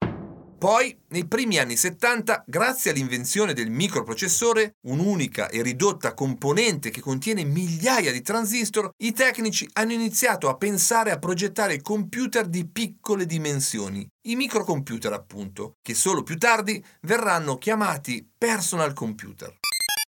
Poi, 0.60 0.93
nei 1.12 1.26
primi 1.26 1.58
anni 1.58 1.78
70, 1.78 2.43
grazie 2.45 2.91
all'invenzione 2.91 3.54
del 3.54 3.69
microprocessore, 3.69 4.74
un'unica 4.88 5.48
e 5.48 5.62
ridotta 5.62 6.13
componente 6.13 6.89
che 6.89 7.00
contiene 7.00 7.45
migliaia 7.45 8.12
di 8.12 8.22
transistor, 8.22 8.89
i 8.98 9.13
tecnici 9.13 9.65
hanno 9.74 9.93
iniziato 9.93 10.50
a 10.50 10.58
pensare 10.58 11.12
a 11.12 11.17
progettare 11.17 11.82
computer 11.82 12.45
di 12.45 12.67
piccole 12.67 13.26
dimensioni, 13.26 14.06
i 14.28 14.36
microcomputer 14.36 15.13
appunto, 15.13 15.76
che 15.82 15.93
solo 15.93 16.24
più 16.24 16.38
tardi 16.38 16.84
verranno 17.04 17.58
chiamati 17.58 18.30
personal 18.38 18.91
computer. 18.91 19.56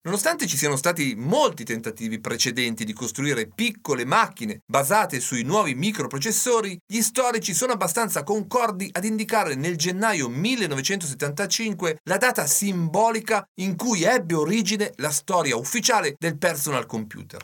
Nonostante 0.06 0.48
ci 0.48 0.58
siano 0.58 0.76
stati 0.76 1.16
molti 1.16 1.64
tentativi 1.64 2.20
precedenti 2.20 2.84
di 2.84 2.92
costruire 2.92 3.48
piccole 3.48 4.04
macchine 4.04 4.60
basate 4.66 5.22
sui 5.22 5.44
nuovi 5.44 5.76
microprocessori, 5.76 6.78
gli 6.86 7.00
storici 7.00 7.54
sono 7.54 7.72
abbastanza 7.72 8.22
concordi 8.24 8.90
ad 8.92 9.06
indicare 9.06 9.56
nel 9.56 9.78
gennaio 9.78 10.28
1975 10.28 12.00
la 12.04 12.18
data 12.18 12.46
simbolica 12.46 13.48
in 13.62 13.78
cui 13.78 14.04
ebbe 14.04 14.34
origine 14.34 14.92
la 14.96 15.12
storia 15.12 15.56
ufficiale 15.56 16.16
del 16.18 16.38
personal 16.38 16.86
computer. 16.86 17.42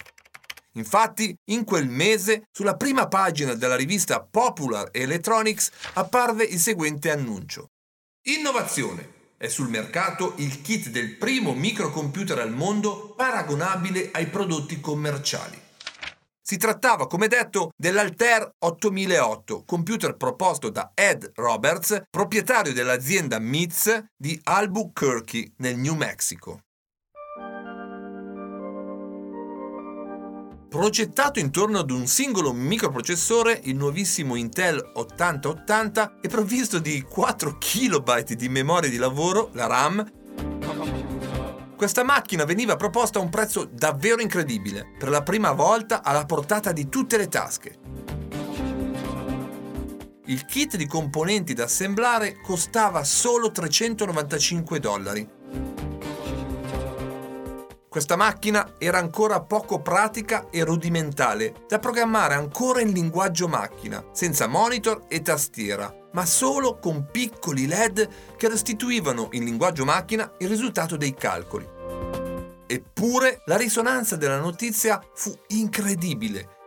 Infatti, 0.74 1.34
in 1.52 1.64
quel 1.64 1.88
mese, 1.88 2.44
sulla 2.52 2.76
prima 2.76 3.08
pagina 3.08 3.54
della 3.54 3.78
rivista 3.78 4.22
Popular 4.22 4.90
Electronics 4.92 5.72
apparve 5.94 6.44
il 6.44 6.60
seguente 6.60 7.10
annuncio. 7.10 7.70
Innovazione 8.24 9.19
è 9.40 9.48
sul 9.48 9.70
mercato 9.70 10.34
il 10.36 10.62
kit 10.62 10.90
del 10.90 11.16
primo 11.16 11.54
microcomputer 11.54 12.40
al 12.40 12.52
mondo 12.52 13.14
paragonabile 13.16 14.10
ai 14.12 14.28
prodotti 14.28 14.82
commerciali. 14.82 15.58
Si 16.42 16.58
trattava, 16.58 17.08
come 17.08 17.28
detto, 17.28 17.70
dell'Alter 17.78 18.56
8008, 18.58 19.64
computer 19.66 20.18
proposto 20.18 20.70
da 20.70 20.92
Ed 20.94 21.32
Roberts, 21.36 22.02
proprietario 22.10 22.74
dell'azienda 22.74 23.40
MITS 23.40 24.08
di 24.18 24.38
Albuquerque, 24.44 25.54
nel 25.58 25.78
New 25.78 25.96
Mexico. 25.96 26.60
Progettato 30.70 31.40
intorno 31.40 31.80
ad 31.80 31.90
un 31.90 32.06
singolo 32.06 32.54
microprocessore, 32.54 33.60
il 33.64 33.76
nuovissimo 33.76 34.36
Intel 34.36 34.80
8080 34.94 36.20
è 36.22 36.28
provvisto 36.28 36.78
di 36.78 37.02
4 37.02 37.58
KB 37.58 38.22
di 38.22 38.50
memoria 38.50 38.88
di 38.88 38.98
lavoro, 38.98 39.50
la 39.54 39.66
RAM. 39.66 40.12
Questa 41.76 42.04
macchina 42.04 42.46
veniva 42.46 42.76
proposta 42.76 43.18
a 43.18 43.24
un 43.24 43.30
prezzo 43.30 43.66
davvero 43.66 44.22
incredibile, 44.22 44.94
per 44.96 45.10
la 45.10 45.24
prima 45.24 45.54
volta 45.54 46.04
alla 46.04 46.26
portata 46.26 46.72
di 46.72 46.88
tutte 46.88 47.18
le 47.18 47.28
tasche. 47.28 47.76
Il 50.26 50.46
kit 50.46 50.78
di 50.78 50.86
componenti 50.86 51.56
da 51.56 51.64
assemblare 51.64 52.40
costava 52.44 53.04
solo 53.04 53.50
395 53.50 54.80
dollari 54.80 55.38
questa 57.90 58.16
macchina 58.16 58.76
era 58.78 59.00
ancora 59.00 59.42
poco 59.42 59.82
pratica 59.82 60.48
e 60.52 60.64
rudimentale, 60.64 61.66
da 61.68 61.80
programmare 61.80 62.36
ancora 62.36 62.82
in 62.82 62.92
linguaggio 62.92 63.48
macchina, 63.48 64.06
senza 64.12 64.46
monitor 64.48 65.06
e 65.08 65.24
tastiera, 65.24 65.92
ma 66.12 66.24
solo 66.26 66.78
con 66.78 67.08
piccoli 67.12 67.66
LED 67.66 68.08
che 68.38 68.48
restituivano 68.48 69.30
in 69.32 69.44
linguaggio 69.44 69.86
macchina 69.86 70.32
il 70.38 70.48
risultato 70.48 70.98
dei 70.98 71.16
calcoli. 71.16 71.68
Eppure 72.68 73.42
la 73.46 73.58
risonanza 73.58 74.16
della 74.16 74.40
notizia 74.40 75.02
fu 75.16 75.34
incredibile 75.48 76.58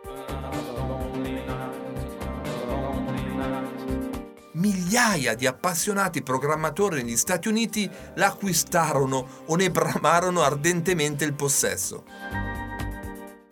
migliaia 4.63 5.35
di 5.35 5.45
appassionati 5.45 6.23
programmatori 6.23 7.03
negli 7.03 7.17
Stati 7.17 7.49
Uniti 7.49 7.89
l'acquistarono 8.15 9.43
o 9.47 9.55
ne 9.57 9.69
bramarono 9.69 10.41
ardentemente 10.41 11.25
il 11.25 11.33
possesso. 11.33 12.05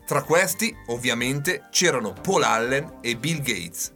Tra 0.05 0.23
questi, 0.23 0.73
ovviamente, 0.87 1.67
c'erano 1.69 2.13
Paul 2.13 2.43
Allen 2.43 2.99
e 3.01 3.17
Bill 3.17 3.41
Gates. 3.41 3.93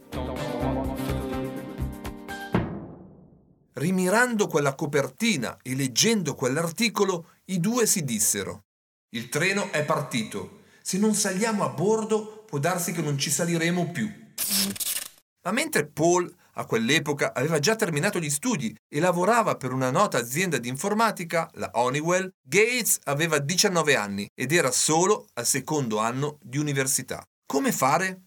Rimirando 3.74 4.48
quella 4.48 4.76
copertina 4.76 5.58
e 5.62 5.74
leggendo 5.74 6.36
quell'articolo, 6.36 7.30
i 7.46 7.62
due 7.62 7.86
si 7.86 8.04
dissero: 8.04 8.66
Il 9.16 9.30
treno 9.30 9.72
è 9.72 9.86
partito. 9.86 10.64
Se 10.82 10.98
non 10.98 11.14
saliamo 11.14 11.64
a 11.64 11.70
bordo, 11.70 12.44
può 12.46 12.60
darsi 12.60 12.92
che 12.92 13.02
non 13.02 13.18
ci 13.18 13.30
saliremo 13.30 13.92
più. 13.92 14.10
Ma 15.44 15.52
mentre 15.52 15.86
Paul 15.86 16.34
a 16.56 16.66
quell'epoca 16.66 17.34
aveva 17.34 17.60
già 17.60 17.76
terminato 17.76 18.20
gli 18.20 18.30
studi 18.30 18.76
e 18.88 19.00
lavorava 19.00 19.56
per 19.56 19.72
una 19.72 19.92
nota 19.92 20.18
azienda 20.18 20.58
di 20.58 20.68
informatica, 20.68 21.50
la 21.54 21.70
Honeywell, 21.74 22.30
Gates 22.42 23.00
aveva 23.04 23.40
19 23.40 23.96
anni 23.96 24.28
ed 24.34 24.52
era 24.52 24.72
solo 24.72 25.28
al 25.34 25.46
secondo 25.46 26.00
anno 26.00 26.38
di 26.42 26.58
università. 26.58 27.24
Come 27.46 27.72
fare? 27.72 28.24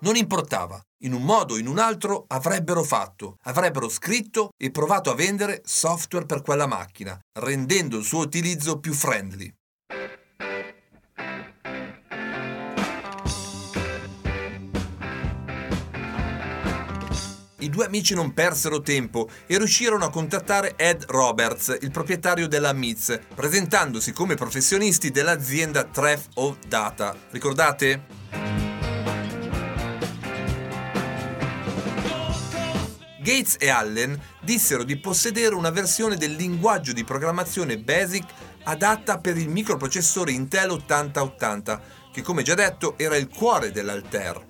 Non 0.00 0.14
importava, 0.14 0.80
in 1.02 1.12
un 1.12 1.22
modo 1.22 1.54
o 1.54 1.58
in 1.58 1.66
un 1.66 1.78
altro 1.78 2.24
avrebbero 2.28 2.84
fatto, 2.84 3.36
avrebbero 3.42 3.88
scritto 3.88 4.50
e 4.56 4.70
provato 4.70 5.10
a 5.10 5.14
vendere 5.14 5.60
software 5.64 6.26
per 6.26 6.42
quella 6.42 6.66
macchina, 6.66 7.18
rendendo 7.40 7.98
il 7.98 8.04
suo 8.04 8.20
utilizzo 8.20 8.78
più 8.78 8.92
friendly. 8.92 9.52
i 17.68 17.70
due 17.70 17.84
amici 17.84 18.14
non 18.14 18.32
persero 18.32 18.80
tempo 18.80 19.28
e 19.46 19.58
riuscirono 19.58 20.06
a 20.06 20.10
contattare 20.10 20.74
Ed 20.76 21.04
Roberts, 21.06 21.76
il 21.82 21.90
proprietario 21.90 22.48
della 22.48 22.72
Miz, 22.72 23.18
presentandosi 23.34 24.12
come 24.12 24.36
professionisti 24.36 25.10
dell'azienda 25.10 25.84
Tref 25.84 26.28
of 26.34 26.56
Data. 26.66 27.14
Ricordate? 27.30 28.06
Gates 33.20 33.56
e 33.58 33.68
Allen 33.68 34.18
dissero 34.40 34.82
di 34.82 34.96
possedere 34.98 35.54
una 35.54 35.70
versione 35.70 36.16
del 36.16 36.32
linguaggio 36.32 36.94
di 36.94 37.04
programmazione 37.04 37.76
BASIC 37.76 38.24
adatta 38.64 39.18
per 39.18 39.36
il 39.36 39.50
microprocessore 39.50 40.32
Intel 40.32 40.70
8080, 40.70 41.80
che 42.10 42.22
come 42.22 42.42
già 42.42 42.54
detto 42.54 42.94
era 42.96 43.16
il 43.16 43.28
cuore 43.28 43.70
dell'Alter. 43.70 44.46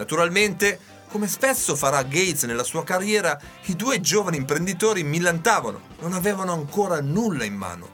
Naturalmente, 0.00 0.80
come 1.08 1.28
spesso 1.28 1.76
farà 1.76 2.02
Gates 2.02 2.44
nella 2.44 2.64
sua 2.64 2.84
carriera, 2.84 3.38
i 3.66 3.76
due 3.76 4.00
giovani 4.00 4.38
imprenditori 4.38 5.02
millantavano, 5.02 5.82
non 6.00 6.14
avevano 6.14 6.54
ancora 6.54 7.02
nulla 7.02 7.44
in 7.44 7.54
mano. 7.54 7.88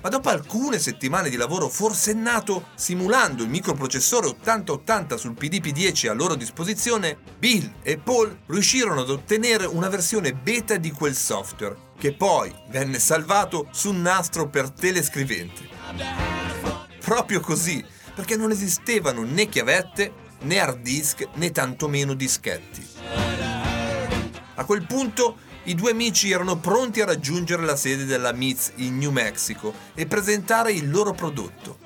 Ma 0.00 0.08
dopo 0.08 0.28
alcune 0.28 0.80
settimane 0.80 1.30
di 1.30 1.36
lavoro 1.36 1.68
forsennato, 1.68 2.70
simulando 2.74 3.44
il 3.44 3.48
microprocessore 3.48 4.26
8080 4.26 5.16
sul 5.16 5.36
PDP-10 5.38 6.08
a 6.08 6.12
loro 6.12 6.34
disposizione, 6.34 7.16
Bill 7.38 7.74
e 7.82 7.96
Paul 7.96 8.36
riuscirono 8.46 9.02
ad 9.02 9.10
ottenere 9.10 9.64
una 9.64 9.88
versione 9.88 10.32
beta 10.32 10.76
di 10.76 10.90
quel 10.90 11.14
software, 11.14 11.76
che 11.96 12.14
poi 12.14 12.52
venne 12.68 12.98
salvato 12.98 13.68
su 13.70 13.90
un 13.90 14.02
nastro 14.02 14.48
per 14.48 14.70
telescrivente. 14.70 15.68
Proprio 16.98 17.38
così, 17.38 17.84
perché 18.16 18.34
non 18.34 18.50
esistevano 18.50 19.24
né 19.24 19.46
chiavette 19.46 20.10
né 20.40 20.58
hard 20.58 20.80
disk 20.80 21.28
né 21.34 21.50
tantomeno 21.50 22.14
dischetti. 22.14 22.84
A 24.54 24.64
quel 24.64 24.86
punto 24.86 25.36
i 25.64 25.74
due 25.74 25.90
amici 25.90 26.30
erano 26.30 26.58
pronti 26.58 27.02
a 27.02 27.04
raggiungere 27.04 27.62
la 27.62 27.76
sede 27.76 28.06
della 28.06 28.32
MITS 28.32 28.72
in 28.76 28.96
New 28.96 29.10
Mexico 29.10 29.74
e 29.94 30.06
presentare 30.06 30.72
il 30.72 30.90
loro 30.90 31.12
prodotto. 31.12 31.78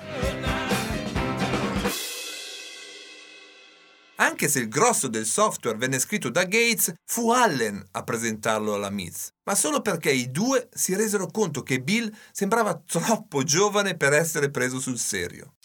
Anche 4.15 4.47
se 4.47 4.59
il 4.59 4.69
grosso 4.69 5.09
del 5.09 5.25
software 5.25 5.77
venne 5.77 5.99
scritto 5.99 6.29
da 6.29 6.43
Gates, 6.43 6.93
fu 7.03 7.31
Allen 7.31 7.83
a 7.91 8.03
presentarlo 8.03 8.75
alla 8.75 8.91
MITS, 8.91 9.31
ma 9.43 9.55
solo 9.55 9.81
perché 9.81 10.11
i 10.11 10.31
due 10.31 10.69
si 10.71 10.95
resero 10.95 11.25
conto 11.25 11.61
che 11.61 11.81
Bill 11.81 12.09
sembrava 12.31 12.79
troppo 12.85 13.43
giovane 13.43 13.97
per 13.97 14.13
essere 14.13 14.49
preso 14.49 14.79
sul 14.79 14.99
serio. 14.99 15.55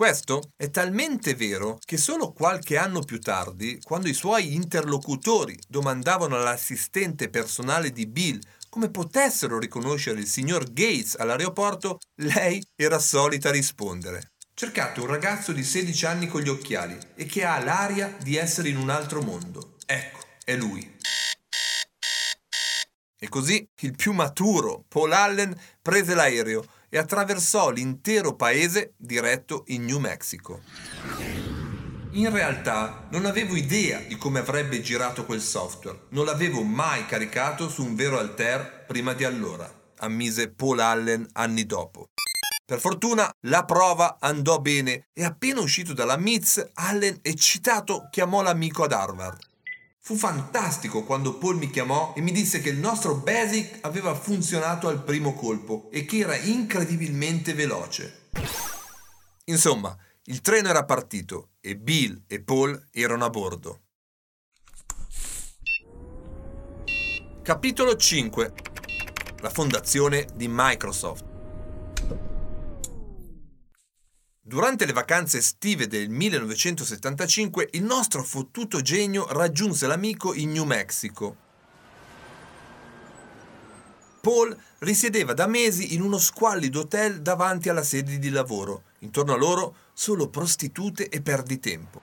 Questo 0.00 0.52
è 0.56 0.70
talmente 0.70 1.34
vero 1.34 1.78
che 1.84 1.98
solo 1.98 2.32
qualche 2.32 2.78
anno 2.78 3.02
più 3.02 3.20
tardi, 3.20 3.78
quando 3.82 4.08
i 4.08 4.14
suoi 4.14 4.54
interlocutori 4.54 5.58
domandavano 5.68 6.36
all'assistente 6.36 7.28
personale 7.28 7.90
di 7.90 8.06
Bill 8.06 8.38
come 8.70 8.90
potessero 8.90 9.58
riconoscere 9.58 10.20
il 10.20 10.26
signor 10.26 10.72
Gates 10.72 11.16
all'aeroporto, 11.18 11.98
lei 12.22 12.64
era 12.76 12.98
solita 12.98 13.50
rispondere. 13.50 14.32
Cercate 14.54 15.00
un 15.00 15.06
ragazzo 15.06 15.52
di 15.52 15.62
16 15.62 16.06
anni 16.06 16.28
con 16.28 16.40
gli 16.40 16.48
occhiali 16.48 16.98
e 17.14 17.26
che 17.26 17.44
ha 17.44 17.62
l'aria 17.62 18.16
di 18.22 18.36
essere 18.36 18.70
in 18.70 18.78
un 18.78 18.88
altro 18.88 19.20
mondo. 19.20 19.74
Ecco, 19.84 20.20
è 20.42 20.56
lui. 20.56 20.96
E 23.18 23.28
così 23.28 23.68
il 23.82 23.94
più 23.94 24.12
maturo, 24.12 24.82
Paul 24.88 25.12
Allen, 25.12 25.54
prese 25.82 26.14
l'aereo 26.14 26.64
e 26.90 26.98
attraversò 26.98 27.70
l'intero 27.70 28.34
paese 28.34 28.94
diretto 28.98 29.62
in 29.68 29.84
New 29.84 29.98
Mexico. 29.98 30.60
In 32.12 32.28
realtà 32.30 33.06
non 33.12 33.24
avevo 33.24 33.54
idea 33.54 34.00
di 34.00 34.16
come 34.16 34.40
avrebbe 34.40 34.80
girato 34.80 35.24
quel 35.24 35.40
software, 35.40 36.06
non 36.10 36.24
l'avevo 36.24 36.62
mai 36.62 37.06
caricato 37.06 37.68
su 37.68 37.84
un 37.84 37.94
vero 37.94 38.18
Altair 38.18 38.84
prima 38.84 39.12
di 39.12 39.22
allora, 39.22 39.72
ammise 39.98 40.50
Paul 40.50 40.80
Allen 40.80 41.28
anni 41.34 41.64
dopo. 41.64 42.08
Per 42.66 42.80
fortuna 42.80 43.30
la 43.46 43.64
prova 43.64 44.18
andò 44.20 44.58
bene 44.58 45.08
e 45.12 45.24
appena 45.24 45.60
uscito 45.60 45.92
dalla 45.92 46.16
MITS, 46.16 46.70
Allen, 46.74 47.18
eccitato, 47.22 48.08
chiamò 48.10 48.42
l'amico 48.42 48.84
ad 48.84 48.92
Harvard. 48.92 49.49
Fu 50.02 50.16
fantastico 50.16 51.04
quando 51.04 51.36
Paul 51.36 51.56
mi 51.56 51.68
chiamò 51.70 52.14
e 52.16 52.22
mi 52.22 52.32
disse 52.32 52.60
che 52.60 52.70
il 52.70 52.78
nostro 52.78 53.16
Basic 53.16 53.80
aveva 53.82 54.14
funzionato 54.14 54.88
al 54.88 55.04
primo 55.04 55.34
colpo 55.34 55.90
e 55.92 56.06
che 56.06 56.18
era 56.18 56.36
incredibilmente 56.36 57.52
veloce. 57.52 58.30
Insomma, 59.44 59.94
il 60.24 60.40
treno 60.40 60.68
era 60.68 60.84
partito 60.84 61.50
e 61.60 61.76
Bill 61.76 62.24
e 62.26 62.42
Paul 62.42 62.88
erano 62.90 63.26
a 63.26 63.30
bordo. 63.30 63.82
Capitolo 67.42 67.94
5 67.94 68.52
La 69.40 69.50
fondazione 69.50 70.26
di 70.34 70.46
Microsoft 70.48 71.29
Durante 74.50 74.84
le 74.84 74.92
vacanze 74.92 75.38
estive 75.38 75.86
del 75.86 76.08
1975 76.08 77.68
il 77.74 77.84
nostro 77.84 78.24
fottuto 78.24 78.80
genio 78.80 79.28
raggiunse 79.28 79.86
l'amico 79.86 80.34
in 80.34 80.50
New 80.50 80.64
Mexico. 80.64 81.36
Paul 84.20 84.60
risiedeva 84.78 85.34
da 85.34 85.46
mesi 85.46 85.94
in 85.94 86.02
uno 86.02 86.18
squallido 86.18 86.80
hotel 86.80 87.22
davanti 87.22 87.68
alla 87.68 87.84
sede 87.84 88.18
di 88.18 88.28
lavoro. 88.28 88.82
Intorno 88.98 89.34
a 89.34 89.36
loro 89.36 89.76
solo 89.92 90.28
prostitute 90.28 91.08
e 91.08 91.20
perditempo. 91.20 92.00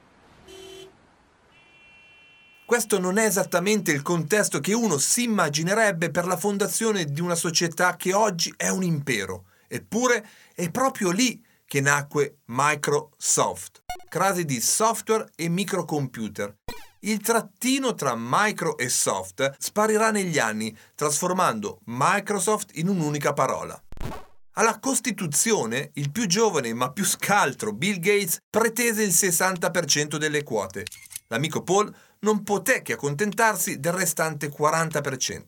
Questo 2.65 2.97
non 2.97 3.17
è 3.17 3.25
esattamente 3.25 3.91
il 3.91 4.01
contesto 4.01 4.61
che 4.61 4.73
uno 4.73 4.97
si 4.97 5.23
immaginerebbe 5.23 6.11
per 6.11 6.25
la 6.25 6.37
fondazione 6.37 7.11
di 7.11 7.19
una 7.19 7.35
società 7.35 7.97
che 7.97 8.13
oggi 8.13 8.53
è 8.55 8.69
un 8.69 8.83
impero. 8.83 9.47
Eppure 9.67 10.25
è 10.55 10.71
proprio 10.71 11.11
lì 11.11 11.43
che 11.67 11.81
nacque 11.81 12.37
Microsoft, 12.45 13.83
crasi 14.07 14.45
di 14.45 14.61
software 14.61 15.29
e 15.35 15.49
microcomputer. 15.49 16.55
Il 17.01 17.19
trattino 17.19 17.93
tra 17.93 18.15
micro 18.17 18.77
e 18.77 18.89
soft 18.89 19.55
sparirà 19.59 20.09
negli 20.09 20.39
anni, 20.39 20.75
trasformando 20.95 21.81
Microsoft 21.85 22.71
in 22.77 22.87
un'unica 22.87 23.33
parola. 23.33 23.79
Alla 24.53 24.79
Costituzione, 24.79 25.91
il 25.95 26.09
più 26.09 26.25
giovane 26.25 26.73
ma 26.73 26.91
più 26.91 27.05
scaltro 27.05 27.73
Bill 27.73 27.99
Gates 27.99 28.39
pretese 28.49 29.03
il 29.03 29.11
60% 29.11 30.15
delle 30.15 30.41
quote. 30.41 30.85
L'amico 31.27 31.61
Paul 31.61 31.93
non 32.19 32.43
poté 32.43 32.81
che 32.81 32.93
accontentarsi 32.93 33.79
del 33.79 33.93
restante 33.93 34.49
40%. 34.49 35.43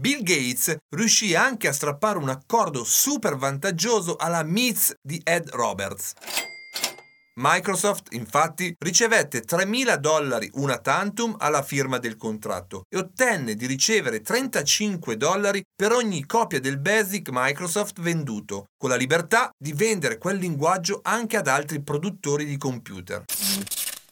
Bill 0.00 0.22
Gates 0.22 0.74
riuscì 0.96 1.34
anche 1.34 1.68
a 1.68 1.74
strappare 1.74 2.16
un 2.16 2.30
accordo 2.30 2.84
super 2.84 3.36
vantaggioso 3.36 4.16
alla 4.16 4.42
MITS 4.42 4.94
di 5.02 5.20
Ed 5.22 5.50
Roberts. 5.50 6.14
Microsoft 7.34 8.14
infatti 8.14 8.74
ricevette 8.78 9.42
3.000 9.42 9.96
dollari 9.96 10.50
una 10.54 10.78
tantum 10.78 11.36
alla 11.38 11.62
firma 11.62 11.98
del 11.98 12.16
contratto 12.16 12.84
e 12.88 12.96
ottenne 12.96 13.54
di 13.54 13.66
ricevere 13.66 14.22
35 14.22 15.18
dollari 15.18 15.62
per 15.76 15.92
ogni 15.92 16.24
copia 16.24 16.60
del 16.60 16.78
Basic 16.78 17.28
Microsoft 17.30 18.00
venduto, 18.00 18.68
con 18.78 18.88
la 18.88 18.96
libertà 18.96 19.50
di 19.54 19.74
vendere 19.74 20.16
quel 20.16 20.38
linguaggio 20.38 21.00
anche 21.02 21.36
ad 21.36 21.46
altri 21.46 21.82
produttori 21.82 22.46
di 22.46 22.56
computer. 22.56 23.24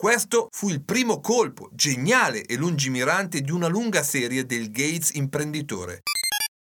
Questo 0.01 0.47
fu 0.53 0.69
il 0.69 0.85
primo 0.85 1.19
colpo 1.19 1.71
geniale 1.73 2.45
e 2.45 2.55
lungimirante 2.55 3.41
di 3.41 3.51
una 3.51 3.67
lunga 3.67 4.05
serie 4.05 4.47
del 4.47 4.71
Gates 4.71 5.11
imprenditore. 5.15 6.03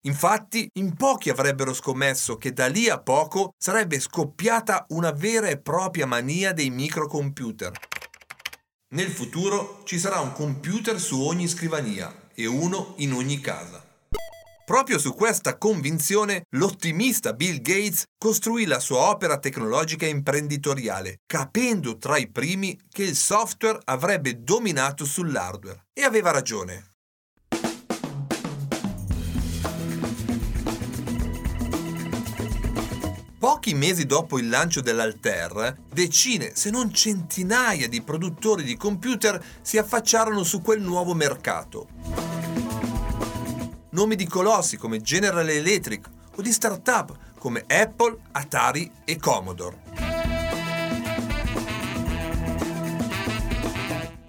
Infatti, 0.02 0.68
in 0.74 0.94
pochi 0.94 1.30
avrebbero 1.30 1.72
scommesso 1.72 2.36
che 2.36 2.52
da 2.52 2.66
lì 2.66 2.90
a 2.90 3.00
poco 3.00 3.54
sarebbe 3.56 4.00
scoppiata 4.00 4.84
una 4.90 5.12
vera 5.12 5.48
e 5.48 5.58
propria 5.58 6.04
mania 6.04 6.52
dei 6.52 6.68
microcomputer. 6.68 7.72
Nel 8.90 9.08
futuro 9.08 9.80
ci 9.84 9.98
sarà 9.98 10.20
un 10.20 10.32
computer 10.32 11.00
su 11.00 11.18
ogni 11.22 11.48
scrivania 11.48 12.28
e 12.34 12.44
uno 12.44 12.92
in 12.98 13.14
ogni 13.14 13.40
casa. 13.40 13.91
Proprio 14.72 14.98
su 14.98 15.12
questa 15.12 15.58
convinzione, 15.58 16.44
l'ottimista 16.52 17.34
Bill 17.34 17.60
Gates 17.60 18.04
costruì 18.16 18.64
la 18.64 18.80
sua 18.80 19.10
opera 19.10 19.36
tecnologica 19.36 20.06
imprenditoriale, 20.06 21.18
capendo 21.26 21.98
tra 21.98 22.16
i 22.16 22.30
primi 22.30 22.80
che 22.88 23.02
il 23.02 23.14
software 23.14 23.80
avrebbe 23.84 24.42
dominato 24.42 25.04
sull'hardware. 25.04 25.88
E 25.92 26.04
aveva 26.04 26.30
ragione. 26.30 26.86
Pochi 33.38 33.74
mesi 33.74 34.06
dopo 34.06 34.38
il 34.38 34.48
lancio 34.48 34.80
dell'Altair, 34.80 35.80
decine, 35.92 36.52
se 36.54 36.70
non 36.70 36.94
centinaia 36.94 37.90
di 37.90 38.00
produttori 38.00 38.62
di 38.62 38.78
computer 38.78 39.38
si 39.60 39.76
affacciarono 39.76 40.42
su 40.42 40.62
quel 40.62 40.80
nuovo 40.80 41.12
mercato 41.12 42.41
nomi 43.92 44.16
di 44.16 44.26
colossi 44.26 44.76
come 44.76 45.00
General 45.00 45.48
Electric 45.48 46.08
o 46.34 46.42
di 46.42 46.52
start-up 46.52 47.16
come 47.38 47.64
Apple, 47.66 48.18
Atari 48.32 48.90
e 49.04 49.16
Commodore. 49.18 49.80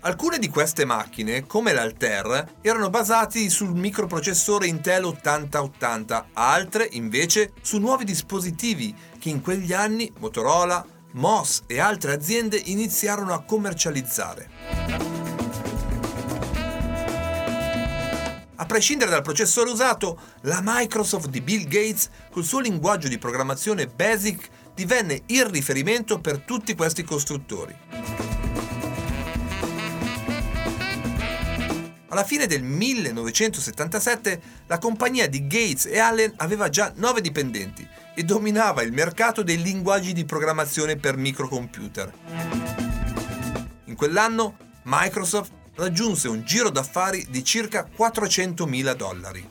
Alcune 0.05 0.37
di 0.37 0.49
queste 0.49 0.83
macchine, 0.83 1.45
come 1.45 1.71
l'Altair, 1.71 2.55
erano 2.59 2.89
basate 2.89 3.49
sul 3.49 3.73
microprocessore 3.73 4.67
Intel 4.67 5.05
8080, 5.05 6.27
altre 6.33 6.89
invece 6.91 7.53
su 7.61 7.77
nuovi 7.77 8.03
dispositivi 8.03 8.93
che 9.17 9.29
in 9.29 9.41
quegli 9.41 9.71
anni 9.71 10.11
Motorola, 10.19 10.85
Moss 11.11 11.61
e 11.67 11.79
altre 11.79 12.13
aziende 12.13 12.59
iniziarono 12.65 13.33
a 13.33 13.43
commercializzare. 13.43 15.32
Prescindere 18.73 19.11
dal 19.11 19.21
processore 19.21 19.69
usato, 19.69 20.19
la 20.41 20.59
Microsoft 20.63 21.29
di 21.29 21.41
Bill 21.41 21.67
Gates, 21.67 22.09
col 22.31 22.43
suo 22.43 22.59
linguaggio 22.59 23.07
di 23.07 23.19
programmazione 23.19 23.85
BASIC, 23.85 24.49
divenne 24.73 25.21
il 25.27 25.45
riferimento 25.45 26.19
per 26.19 26.39
tutti 26.39 26.73
questi 26.73 27.03
costruttori. 27.03 27.77
Alla 32.07 32.23
fine 32.23 32.47
del 32.47 32.63
1977 32.63 34.41
la 34.65 34.79
compagnia 34.79 35.29
di 35.29 35.45
Gates 35.45 35.85
e 35.85 35.99
Allen 35.99 36.33
aveva 36.37 36.69
già 36.69 36.91
9 36.95 37.21
dipendenti 37.21 37.87
e 38.15 38.23
dominava 38.23 38.81
il 38.81 38.91
mercato 38.91 39.43
dei 39.43 39.61
linguaggi 39.61 40.13
di 40.13 40.25
programmazione 40.25 40.95
per 40.95 41.15
microcomputer. 41.15 42.11
In 43.85 43.93
quell'anno 43.93 44.57
Microsoft 44.85 45.61
raggiunse 45.75 46.27
un 46.27 46.43
giro 46.43 46.69
d'affari 46.69 47.25
di 47.29 47.43
circa 47.43 47.87
400.000 47.95 48.93
dollari. 48.93 49.49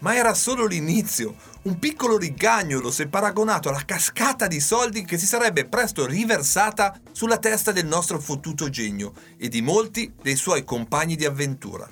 Ma 0.00 0.14
era 0.14 0.34
solo 0.34 0.66
l'inizio, 0.66 1.34
un 1.62 1.78
piccolo 1.80 2.16
rigagnolo 2.16 2.92
se 2.92 3.08
paragonato 3.08 3.68
alla 3.68 3.84
cascata 3.84 4.46
di 4.46 4.60
soldi 4.60 5.04
che 5.04 5.18
si 5.18 5.26
sarebbe 5.26 5.66
presto 5.66 6.06
riversata 6.06 7.00
sulla 7.10 7.38
testa 7.38 7.72
del 7.72 7.86
nostro 7.86 8.20
fottuto 8.20 8.68
genio 8.68 9.12
e 9.36 9.48
di 9.48 9.62
molti 9.62 10.12
dei 10.22 10.36
suoi 10.36 10.62
compagni 10.62 11.16
di 11.16 11.24
avventura. 11.24 11.88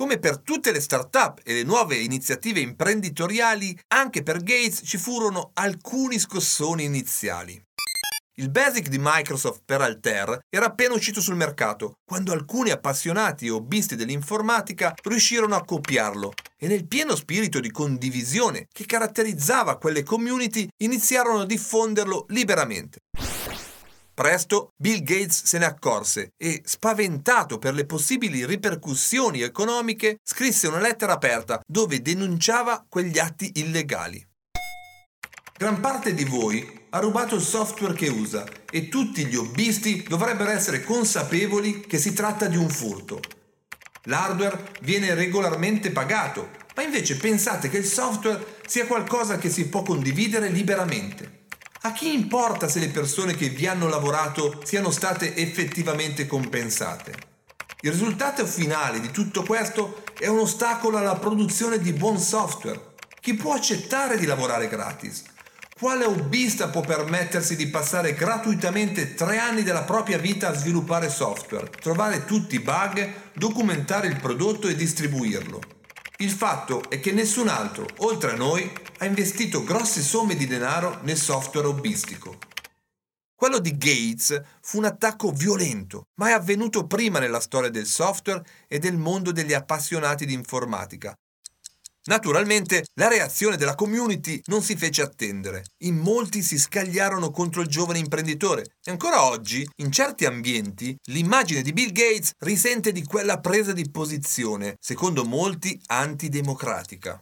Come 0.00 0.18
per 0.18 0.38
tutte 0.38 0.72
le 0.72 0.80
start-up 0.80 1.42
e 1.44 1.52
le 1.52 1.62
nuove 1.62 1.96
iniziative 1.96 2.60
imprenditoriali, 2.60 3.78
anche 3.88 4.22
per 4.22 4.38
Gates 4.38 4.80
ci 4.82 4.96
furono 4.96 5.50
alcuni 5.52 6.18
scossoni 6.18 6.84
iniziali. 6.84 7.62
Il 8.38 8.50
Basic 8.50 8.88
di 8.88 8.96
Microsoft 8.98 9.60
per 9.62 9.82
Altair 9.82 10.38
era 10.48 10.64
appena 10.64 10.94
uscito 10.94 11.20
sul 11.20 11.36
mercato, 11.36 11.98
quando 12.02 12.32
alcuni 12.32 12.70
appassionati 12.70 13.44
e 13.44 13.50
hobbisti 13.50 13.94
dell'informatica 13.94 14.94
riuscirono 15.02 15.54
a 15.54 15.66
copiarlo 15.66 16.32
e 16.56 16.66
nel 16.66 16.86
pieno 16.88 17.14
spirito 17.14 17.60
di 17.60 17.70
condivisione 17.70 18.68
che 18.72 18.86
caratterizzava 18.86 19.76
quelle 19.76 20.02
community 20.02 20.66
iniziarono 20.78 21.40
a 21.40 21.46
diffonderlo 21.46 22.24
liberamente. 22.28 23.00
Presto 24.20 24.74
Bill 24.76 25.02
Gates 25.02 25.44
se 25.44 25.56
ne 25.56 25.64
accorse 25.64 26.34
e, 26.36 26.60
spaventato 26.66 27.56
per 27.56 27.72
le 27.72 27.86
possibili 27.86 28.44
ripercussioni 28.44 29.40
economiche, 29.40 30.18
scrisse 30.22 30.68
una 30.68 30.78
lettera 30.78 31.14
aperta 31.14 31.62
dove 31.66 32.02
denunciava 32.02 32.84
quegli 32.86 33.18
atti 33.18 33.50
illegali. 33.54 34.22
Gran 35.56 35.80
parte 35.80 36.12
di 36.12 36.24
voi 36.24 36.82
ha 36.90 36.98
rubato 36.98 37.34
il 37.34 37.40
software 37.40 37.94
che 37.94 38.08
usa 38.08 38.44
e 38.70 38.88
tutti 38.88 39.24
gli 39.24 39.36
hobbisti 39.36 40.04
dovrebbero 40.06 40.50
essere 40.50 40.84
consapevoli 40.84 41.80
che 41.80 41.96
si 41.96 42.12
tratta 42.12 42.46
di 42.46 42.58
un 42.58 42.68
furto. 42.68 43.22
L'hardware 44.02 44.72
viene 44.82 45.14
regolarmente 45.14 45.92
pagato, 45.92 46.50
ma 46.76 46.82
invece 46.82 47.16
pensate 47.16 47.70
che 47.70 47.78
il 47.78 47.86
software 47.86 48.58
sia 48.66 48.86
qualcosa 48.86 49.38
che 49.38 49.48
si 49.48 49.66
può 49.70 49.80
condividere 49.82 50.50
liberamente. 50.50 51.39
A 51.82 51.92
chi 51.92 52.12
importa 52.12 52.68
se 52.68 52.78
le 52.78 52.88
persone 52.88 53.34
che 53.34 53.48
vi 53.48 53.66
hanno 53.66 53.88
lavorato 53.88 54.60
siano 54.64 54.90
state 54.90 55.34
effettivamente 55.34 56.26
compensate? 56.26 57.14
Il 57.80 57.92
risultato 57.92 58.44
finale 58.44 59.00
di 59.00 59.10
tutto 59.10 59.42
questo 59.44 60.02
è 60.18 60.26
un 60.26 60.40
ostacolo 60.40 60.98
alla 60.98 61.16
produzione 61.16 61.78
di 61.78 61.94
buon 61.94 62.18
software. 62.18 62.96
Chi 63.18 63.32
può 63.32 63.54
accettare 63.54 64.18
di 64.18 64.26
lavorare 64.26 64.68
gratis? 64.68 65.22
Quale 65.78 66.04
hobbista 66.04 66.68
può 66.68 66.82
permettersi 66.82 67.56
di 67.56 67.68
passare 67.68 68.12
gratuitamente 68.12 69.14
tre 69.14 69.38
anni 69.38 69.62
della 69.62 69.84
propria 69.84 70.18
vita 70.18 70.48
a 70.48 70.54
sviluppare 70.54 71.08
software, 71.08 71.70
trovare 71.70 72.26
tutti 72.26 72.56
i 72.56 72.60
bug, 72.60 73.10
documentare 73.32 74.06
il 74.06 74.20
prodotto 74.20 74.68
e 74.68 74.76
distribuirlo? 74.76 75.60
Il 76.18 76.30
fatto 76.30 76.82
è 76.90 77.00
che 77.00 77.12
nessun 77.12 77.48
altro, 77.48 77.86
oltre 78.00 78.32
a 78.32 78.36
noi, 78.36 78.70
ha 79.00 79.06
investito 79.06 79.64
grosse 79.64 80.02
somme 80.02 80.36
di 80.36 80.46
denaro 80.46 81.00
nel 81.02 81.16
software 81.16 81.66
hobbistico. 81.66 82.38
Quello 83.34 83.58
di 83.58 83.76
Gates 83.76 84.40
fu 84.60 84.78
un 84.78 84.84
attacco 84.84 85.32
violento, 85.32 86.08
mai 86.16 86.32
avvenuto 86.32 86.86
prima 86.86 87.18
nella 87.18 87.40
storia 87.40 87.70
del 87.70 87.86
software 87.86 88.44
e 88.68 88.78
del 88.78 88.98
mondo 88.98 89.32
degli 89.32 89.54
appassionati 89.54 90.26
di 90.26 90.34
informatica, 90.34 91.16
Naturalmente 92.02 92.86
la 92.94 93.08
reazione 93.08 93.56
della 93.56 93.74
community 93.74 94.40
non 94.46 94.62
si 94.62 94.74
fece 94.74 95.02
attendere. 95.02 95.64
In 95.84 95.98
molti 95.98 96.42
si 96.42 96.58
scagliarono 96.58 97.30
contro 97.30 97.60
il 97.60 97.68
giovane 97.68 97.98
imprenditore 97.98 98.62
e 98.82 98.90
ancora 98.90 99.24
oggi, 99.24 99.68
in 99.76 99.92
certi 99.92 100.24
ambienti, 100.24 100.96
l'immagine 101.08 101.60
di 101.60 101.74
Bill 101.74 101.92
Gates 101.92 102.32
risente 102.38 102.92
di 102.92 103.04
quella 103.04 103.38
presa 103.38 103.72
di 103.72 103.90
posizione, 103.90 104.76
secondo 104.80 105.24
molti 105.24 105.78
antidemocratica. 105.86 107.20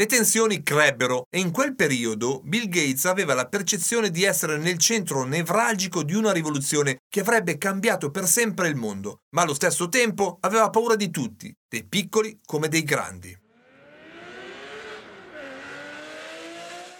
Le 0.00 0.06
tensioni 0.06 0.62
crebbero 0.62 1.26
e 1.28 1.40
in 1.40 1.50
quel 1.50 1.74
periodo 1.74 2.40
Bill 2.42 2.70
Gates 2.70 3.04
aveva 3.04 3.34
la 3.34 3.46
percezione 3.48 4.10
di 4.10 4.24
essere 4.24 4.56
nel 4.56 4.78
centro 4.78 5.24
nevralgico 5.24 6.02
di 6.02 6.14
una 6.14 6.32
rivoluzione 6.32 7.02
che 7.06 7.20
avrebbe 7.20 7.58
cambiato 7.58 8.10
per 8.10 8.26
sempre 8.26 8.68
il 8.68 8.76
mondo, 8.76 9.18
ma 9.34 9.42
allo 9.42 9.52
stesso 9.52 9.90
tempo 9.90 10.38
aveva 10.40 10.70
paura 10.70 10.96
di 10.96 11.10
tutti, 11.10 11.54
dei 11.68 11.84
piccoli 11.84 12.40
come 12.46 12.68
dei 12.68 12.82
grandi. 12.82 13.38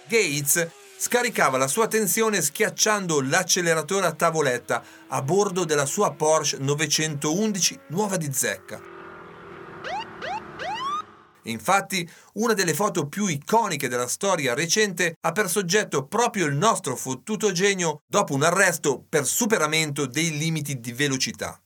Gates 0.07 0.69
scaricava 0.99 1.57
la 1.57 1.67
sua 1.67 1.87
tensione 1.87 2.39
schiacciando 2.39 3.19
l'acceleratore 3.19 4.05
a 4.05 4.11
tavoletta 4.11 4.83
a 5.07 5.23
bordo 5.23 5.65
della 5.65 5.87
sua 5.87 6.13
Porsche 6.13 6.59
911 6.59 7.79
nuova 7.87 8.17
di 8.17 8.31
zecca 8.31 8.90
Infatti, 11.43 12.07
una 12.33 12.53
delle 12.53 12.73
foto 12.73 13.07
più 13.07 13.27
iconiche 13.27 13.87
della 13.87 14.07
storia 14.07 14.53
recente 14.53 15.15
ha 15.21 15.31
per 15.31 15.49
soggetto 15.49 16.05
proprio 16.05 16.45
il 16.45 16.55
nostro 16.55 16.95
fottuto 16.95 17.51
genio 17.51 18.01
dopo 18.07 18.33
un 18.33 18.43
arresto 18.43 19.03
per 19.07 19.25
superamento 19.25 20.05
dei 20.05 20.37
limiti 20.37 20.79
di 20.79 20.91
velocità. 20.91 21.59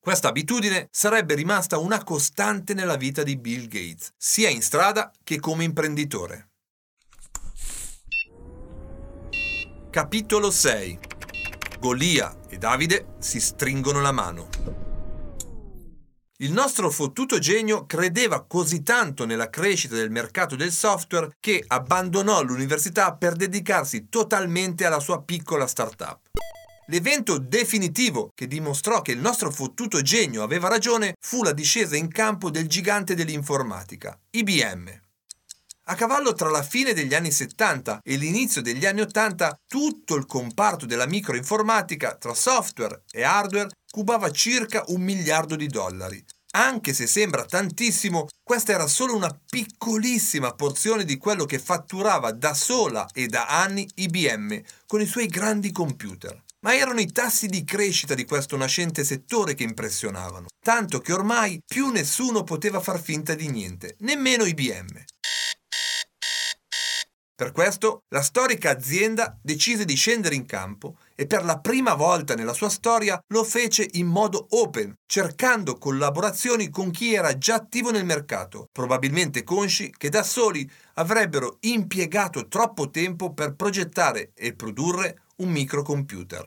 Questa 0.00 0.28
abitudine 0.28 0.88
sarebbe 0.90 1.34
rimasta 1.34 1.76
una 1.78 2.02
costante 2.02 2.72
nella 2.72 2.96
vita 2.96 3.22
di 3.22 3.36
Bill 3.36 3.66
Gates, 3.66 4.12
sia 4.16 4.48
in 4.48 4.62
strada 4.62 5.12
che 5.22 5.38
come 5.38 5.64
imprenditore. 5.64 6.48
Capitolo 9.90 10.50
6 10.50 10.98
Golia 11.80 12.34
e 12.48 12.58
Davide 12.58 13.14
si 13.18 13.40
stringono 13.40 14.00
la 14.00 14.12
mano. 14.12 14.79
Il 16.42 16.52
nostro 16.52 16.90
fottuto 16.90 17.38
genio 17.38 17.84
credeva 17.84 18.46
così 18.46 18.82
tanto 18.82 19.26
nella 19.26 19.50
crescita 19.50 19.94
del 19.94 20.10
mercato 20.10 20.56
del 20.56 20.72
software 20.72 21.36
che 21.38 21.62
abbandonò 21.66 22.42
l'università 22.42 23.14
per 23.14 23.34
dedicarsi 23.34 24.08
totalmente 24.08 24.86
alla 24.86 25.00
sua 25.00 25.22
piccola 25.22 25.66
startup. 25.66 26.28
L'evento 26.86 27.36
definitivo 27.36 28.30
che 28.34 28.46
dimostrò 28.46 29.02
che 29.02 29.12
il 29.12 29.18
nostro 29.18 29.50
fottuto 29.50 30.00
genio 30.00 30.42
aveva 30.42 30.68
ragione 30.68 31.12
fu 31.20 31.42
la 31.42 31.52
discesa 31.52 31.94
in 31.94 32.08
campo 32.08 32.48
del 32.48 32.68
gigante 32.68 33.14
dell'informatica, 33.14 34.18
IBM. 34.30 34.98
A 35.90 35.94
cavallo 35.94 36.32
tra 36.32 36.48
la 36.48 36.62
fine 36.62 36.94
degli 36.94 37.14
anni 37.14 37.32
70 37.32 38.00
e 38.02 38.16
l'inizio 38.16 38.62
degli 38.62 38.86
anni 38.86 39.00
80, 39.02 39.60
tutto 39.66 40.14
il 40.14 40.24
comparto 40.24 40.86
della 40.86 41.06
microinformatica, 41.06 42.14
tra 42.14 42.32
software 42.32 43.02
e 43.10 43.24
hardware, 43.24 43.70
cubava 43.90 44.30
circa 44.30 44.84
un 44.88 45.02
miliardo 45.02 45.56
di 45.56 45.66
dollari. 45.66 46.24
Anche 46.52 46.92
se 46.94 47.06
sembra 47.06 47.44
tantissimo, 47.44 48.26
questa 48.42 48.72
era 48.72 48.88
solo 48.88 49.14
una 49.14 49.38
piccolissima 49.48 50.52
porzione 50.54 51.04
di 51.04 51.16
quello 51.16 51.44
che 51.44 51.60
fatturava 51.60 52.32
da 52.32 52.54
sola 52.54 53.08
e 53.12 53.28
da 53.28 53.46
anni 53.46 53.88
IBM 53.94 54.60
con 54.86 55.00
i 55.00 55.06
suoi 55.06 55.26
grandi 55.26 55.70
computer. 55.70 56.42
Ma 56.62 56.74
erano 56.74 57.00
i 57.00 57.10
tassi 57.10 57.46
di 57.46 57.64
crescita 57.64 58.14
di 58.14 58.24
questo 58.24 58.56
nascente 58.56 59.04
settore 59.04 59.54
che 59.54 59.62
impressionavano, 59.62 60.48
tanto 60.62 61.00
che 61.00 61.12
ormai 61.12 61.62
più 61.64 61.88
nessuno 61.88 62.42
poteva 62.42 62.80
far 62.80 63.00
finta 63.00 63.34
di 63.34 63.48
niente, 63.48 63.94
nemmeno 64.00 64.44
IBM. 64.44 65.04
Per 67.40 67.52
questo 67.52 68.02
la 68.08 68.20
storica 68.20 68.68
azienda 68.68 69.34
decise 69.40 69.86
di 69.86 69.94
scendere 69.94 70.34
in 70.34 70.44
campo 70.44 70.98
e 71.14 71.26
per 71.26 71.42
la 71.42 71.58
prima 71.58 71.94
volta 71.94 72.34
nella 72.34 72.52
sua 72.52 72.68
storia 72.68 73.18
lo 73.28 73.44
fece 73.44 73.88
in 73.92 74.08
modo 74.08 74.46
open, 74.50 74.92
cercando 75.06 75.78
collaborazioni 75.78 76.68
con 76.68 76.90
chi 76.90 77.14
era 77.14 77.38
già 77.38 77.54
attivo 77.54 77.90
nel 77.90 78.04
mercato, 78.04 78.66
probabilmente 78.70 79.42
consci 79.42 79.90
che 79.96 80.10
da 80.10 80.22
soli 80.22 80.70
avrebbero 80.96 81.56
impiegato 81.60 82.46
troppo 82.46 82.90
tempo 82.90 83.32
per 83.32 83.54
progettare 83.54 84.32
e 84.34 84.52
produrre 84.52 85.22
un 85.36 85.48
microcomputer. 85.48 86.44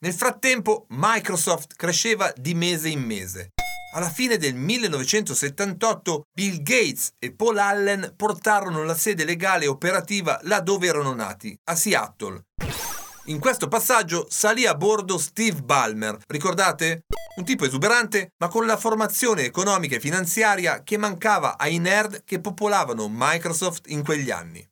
Nel 0.00 0.12
frattempo 0.12 0.84
Microsoft 0.88 1.74
cresceva 1.74 2.30
di 2.36 2.52
mese 2.52 2.90
in 2.90 3.00
mese. 3.00 3.52
Alla 3.90 4.10
fine 4.10 4.36
del 4.36 4.54
1978 4.54 6.24
Bill 6.30 6.62
Gates 6.62 7.12
e 7.18 7.32
Paul 7.32 7.56
Allen 7.56 8.12
portarono 8.14 8.84
la 8.84 8.94
sede 8.94 9.24
legale 9.24 9.64
e 9.64 9.68
operativa 9.68 10.38
là 10.42 10.60
dove 10.60 10.88
erano 10.88 11.14
nati, 11.14 11.58
a 11.64 11.74
Seattle. 11.74 12.44
In 13.26 13.38
questo 13.38 13.66
passaggio 13.68 14.26
salì 14.28 14.66
a 14.66 14.74
bordo 14.74 15.16
Steve 15.16 15.62
Ballmer, 15.62 16.18
ricordate? 16.26 17.04
Un 17.36 17.44
tipo 17.44 17.64
esuberante, 17.64 18.32
ma 18.38 18.48
con 18.48 18.66
la 18.66 18.76
formazione 18.76 19.44
economica 19.44 19.96
e 19.96 20.00
finanziaria 20.00 20.82
che 20.82 20.98
mancava 20.98 21.56
ai 21.56 21.78
nerd 21.78 22.24
che 22.24 22.40
popolavano 22.40 23.08
Microsoft 23.10 23.88
in 23.90 24.04
quegli 24.04 24.30
anni. 24.30 24.66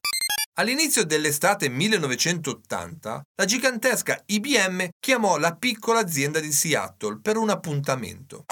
All'inizio 0.58 1.04
dell'estate 1.04 1.68
1980, 1.70 3.22
la 3.34 3.44
gigantesca 3.44 4.22
IBM 4.26 4.88
chiamò 5.00 5.38
la 5.38 5.54
piccola 5.54 6.00
azienda 6.00 6.40
di 6.40 6.52
Seattle 6.52 7.20
per 7.22 7.36
un 7.36 7.50
appuntamento. 7.50 8.44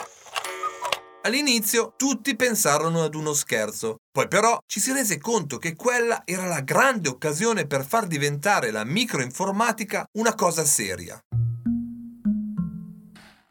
All'inizio 1.27 1.95
tutti 1.97 2.37
pensarono 2.37 3.03
ad 3.03 3.14
uno 3.14 3.33
scherzo, 3.33 3.97
poi 4.12 4.29
però 4.29 4.59
ci 4.66 4.79
si 4.79 4.93
rese 4.93 5.18
conto 5.18 5.57
che 5.57 5.75
quella 5.75 6.20
era 6.27 6.47
la 6.47 6.61
grande 6.61 7.09
occasione 7.09 7.66
per 7.66 7.87
far 7.87 8.07
diventare 8.07 8.70
la 8.70 8.85
microinformatica 8.85 10.05
una 10.18 10.35
cosa 10.35 10.66
seria. 10.66 11.18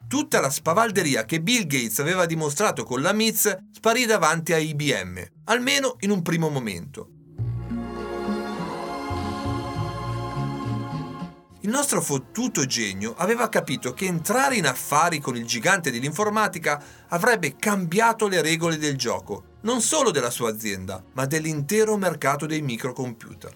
Tutta 0.06 0.38
la 0.38 0.50
spavalderia 0.50 1.24
che 1.24 1.40
Bill 1.40 1.66
Gates 1.66 1.98
aveva 1.98 2.26
dimostrato 2.26 2.84
con 2.84 3.02
la 3.02 3.12
MITS 3.12 3.56
sparì 3.72 4.06
davanti 4.06 4.52
a 4.52 4.58
IBM, 4.58 5.24
almeno 5.46 5.96
in 6.00 6.10
un 6.10 6.22
primo 6.22 6.48
momento. 6.50 7.13
Il 11.64 11.70
nostro 11.70 12.02
fottuto 12.02 12.66
genio 12.66 13.14
aveva 13.16 13.48
capito 13.48 13.94
che 13.94 14.04
entrare 14.04 14.56
in 14.56 14.66
affari 14.66 15.18
con 15.18 15.34
il 15.34 15.46
gigante 15.46 15.90
dell'informatica 15.90 16.82
avrebbe 17.08 17.56
cambiato 17.56 18.28
le 18.28 18.42
regole 18.42 18.76
del 18.76 18.98
gioco, 18.98 19.44
non 19.62 19.80
solo 19.80 20.10
della 20.10 20.28
sua 20.28 20.50
azienda, 20.50 21.02
ma 21.14 21.24
dell'intero 21.24 21.96
mercato 21.96 22.44
dei 22.44 22.60
microcomputer. 22.60 23.52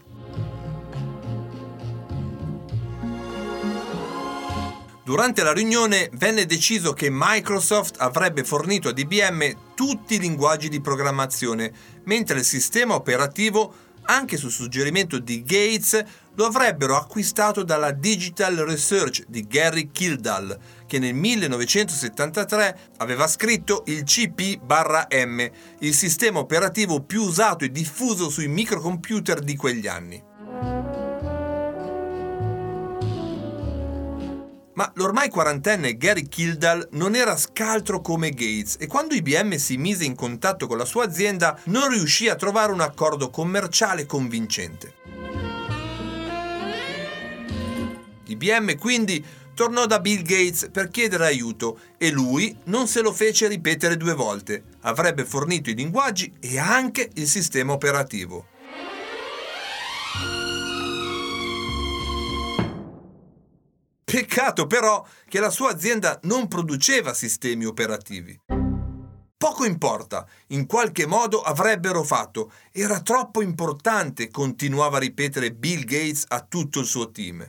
Durante 5.05 5.43
la 5.43 5.53
riunione 5.53 6.09
venne 6.15 6.47
deciso 6.47 6.95
che 6.95 7.09
Microsoft 7.11 7.97
avrebbe 7.99 8.43
fornito 8.43 8.89
ad 8.89 8.99
IBM 8.99 9.75
tutti 9.75 10.15
i 10.15 10.19
linguaggi 10.19 10.71
di 10.71 10.81
programmazione, 10.81 11.71
mentre 12.05 12.39
il 12.39 12.45
sistema 12.45 12.95
operativo, 12.95 13.87
anche 14.05 14.39
su 14.39 14.49
suggerimento 14.49 15.19
di 15.19 15.43
Gates, 15.43 16.03
lo 16.39 16.47
avrebbero 16.47 16.97
acquistato 16.97 17.64
dalla 17.64 17.91
Digital 17.91 18.55
Research 18.59 19.24
di 19.26 19.45
Gary 19.49 19.91
Kildall, 19.91 20.57
che 20.86 21.01
nel 21.01 21.12
1973 21.12 22.78
aveva 22.99 23.26
scritto 23.26 23.82
il 23.86 24.05
CP-M, 24.05 25.51
il 25.80 25.95
sistema 25.95 26.39
operativo 26.39 27.03
più 27.03 27.22
usato 27.22 27.64
e 27.64 27.72
diffuso 27.72 28.30
sui 28.30 28.47
microcomputer 28.47 29.41
di 29.41 29.57
quegli 29.57 29.89
anni. 29.89 30.22
Ma 34.74 34.93
l'ormai 34.95 35.28
quarantenne 35.28 35.97
Gary 35.97 36.28
Kildall 36.28 36.86
non 36.93 37.16
era 37.16 37.36
scaltro 37.36 38.01
come 38.01 38.30
Gates 38.30 38.76
e 38.78 38.86
quando 38.86 39.16
IBM 39.16 39.57
si 39.57 39.76
mise 39.76 40.05
in 40.05 40.14
contatto 40.14 40.68
con 40.68 40.78
la 40.78 40.84
sua 40.84 41.03
azienda 41.03 41.59
non 41.64 41.89
riuscì 41.89 42.28
a 42.28 42.36
trovare 42.36 42.70
un 42.70 42.80
accordo 42.80 43.28
commerciale 43.28 44.07
convincente. 44.07 44.98
IBM 48.29 48.76
quindi 48.76 49.24
tornò 49.55 49.87
da 49.87 49.99
Bill 49.99 50.22
Gates 50.22 50.68
per 50.70 50.89
chiedere 50.89 51.26
aiuto 51.26 51.81
e 51.99 52.11
lui 52.11 52.57
non 52.64 52.87
se 52.87 53.01
lo 53.01 53.12
fece 53.12 53.49
ripetere 53.49 53.97
due 53.97 54.14
volte. 54.14 54.62
Avrebbe 54.83 55.24
fornito 55.24 55.70
i 55.70 55.74
linguaggi 55.74 56.33
e 56.39 56.59
anche 56.59 57.11
il 57.14 57.26
sistema 57.26 57.72
operativo. 57.72 58.47
Peccato 64.05 64.66
però 64.66 65.07
che 65.29 65.39
la 65.39 65.51
sua 65.51 65.70
azienda 65.70 66.18
non 66.22 66.49
produceva 66.49 67.12
sistemi 67.12 67.66
operativi. 67.66 68.41
Poco 69.37 69.64
importa, 69.64 70.26
in 70.49 70.66
qualche 70.66 71.07
modo 71.07 71.43
avrebbero 71.43 72.03
fatto. 72.03 72.51
Era 72.72 73.01
troppo 73.01 73.43
importante, 73.43 74.31
continuava 74.31 74.97
a 74.97 75.01
ripetere 75.01 75.53
Bill 75.53 75.85
Gates 75.85 76.24
a 76.29 76.41
tutto 76.41 76.81
il 76.81 76.87
suo 76.87 77.11
team. 77.11 77.47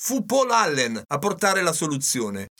Fu 0.00 0.24
Paul 0.24 0.52
Allen 0.52 1.02
a 1.08 1.18
portare 1.18 1.60
la 1.60 1.72
soluzione. 1.72 2.50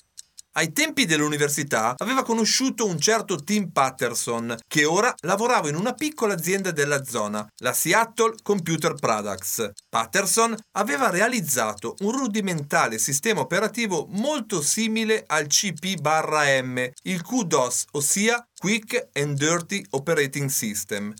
Ai 0.55 0.73
tempi 0.73 1.07
dell'università 1.07 1.95
aveva 1.97 2.25
conosciuto 2.25 2.85
un 2.85 2.99
certo 2.99 3.45
Tim 3.45 3.71
Patterson, 3.71 4.59
che 4.67 4.85
ora 4.85 5.15
lavorava 5.21 5.69
in 5.69 5.77
una 5.77 5.95
piccola 5.95 6.35
azienda 6.35 6.73
della 6.73 7.05
zona, 7.05 7.47
la 7.59 7.73
Seattle 7.73 8.35
Computer 8.43 8.95
Products. 8.95 9.71
Patterson 9.89 10.57
aveva 10.73 11.11
realizzato 11.11 11.95
un 12.01 12.11
rudimentale 12.11 12.99
sistema 12.99 13.39
operativo 13.39 14.09
molto 14.11 14.61
simile 14.61 15.23
al 15.25 15.47
CP-M, 15.47 16.91
il 17.03 17.23
QDOS, 17.23 17.85
ossia 17.93 18.45
Quick 18.59 19.11
and 19.13 19.39
Dirty 19.39 19.87
Operating 19.91 20.49
System. 20.49 21.15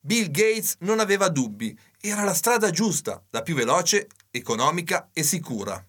Bill 0.00 0.30
Gates 0.32 0.76
non 0.80 0.98
aveva 0.98 1.28
dubbi 1.28 1.78
era 2.06 2.22
la 2.22 2.34
strada 2.34 2.70
giusta, 2.70 3.22
la 3.30 3.40
più 3.40 3.54
veloce, 3.54 4.08
economica 4.30 5.08
e 5.14 5.22
sicura. 5.22 5.82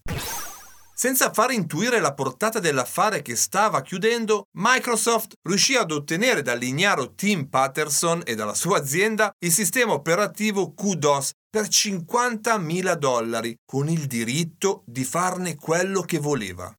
Senza 0.94 1.34
far 1.34 1.52
intuire 1.52 2.00
la 2.00 2.14
portata 2.14 2.60
dell'affare 2.60 3.22
che 3.22 3.36
stava 3.36 3.82
chiudendo, 3.82 4.48
Microsoft 4.54 5.34
riuscì 5.42 5.76
ad 5.76 5.92
ottenere 5.92 6.42
dall'ignaro 6.42 7.16
Tim 7.16 7.50
Patterson 7.50 8.22
e 8.24 8.34
dalla 8.34 8.54
sua 8.54 8.78
azienda 8.78 9.30
il 9.40 9.52
sistema 9.52 9.92
operativo 9.92 10.74
QDOS 10.74 11.32
per 11.50 11.66
50.000 11.68 12.94
dollari, 12.94 13.58
con 13.66 13.90
il 13.90 14.08
diritto 14.08 14.84
di 14.86 15.04
farne 15.04 15.58
quello 15.58 16.02
che 16.02 16.20
voleva. 16.20 16.74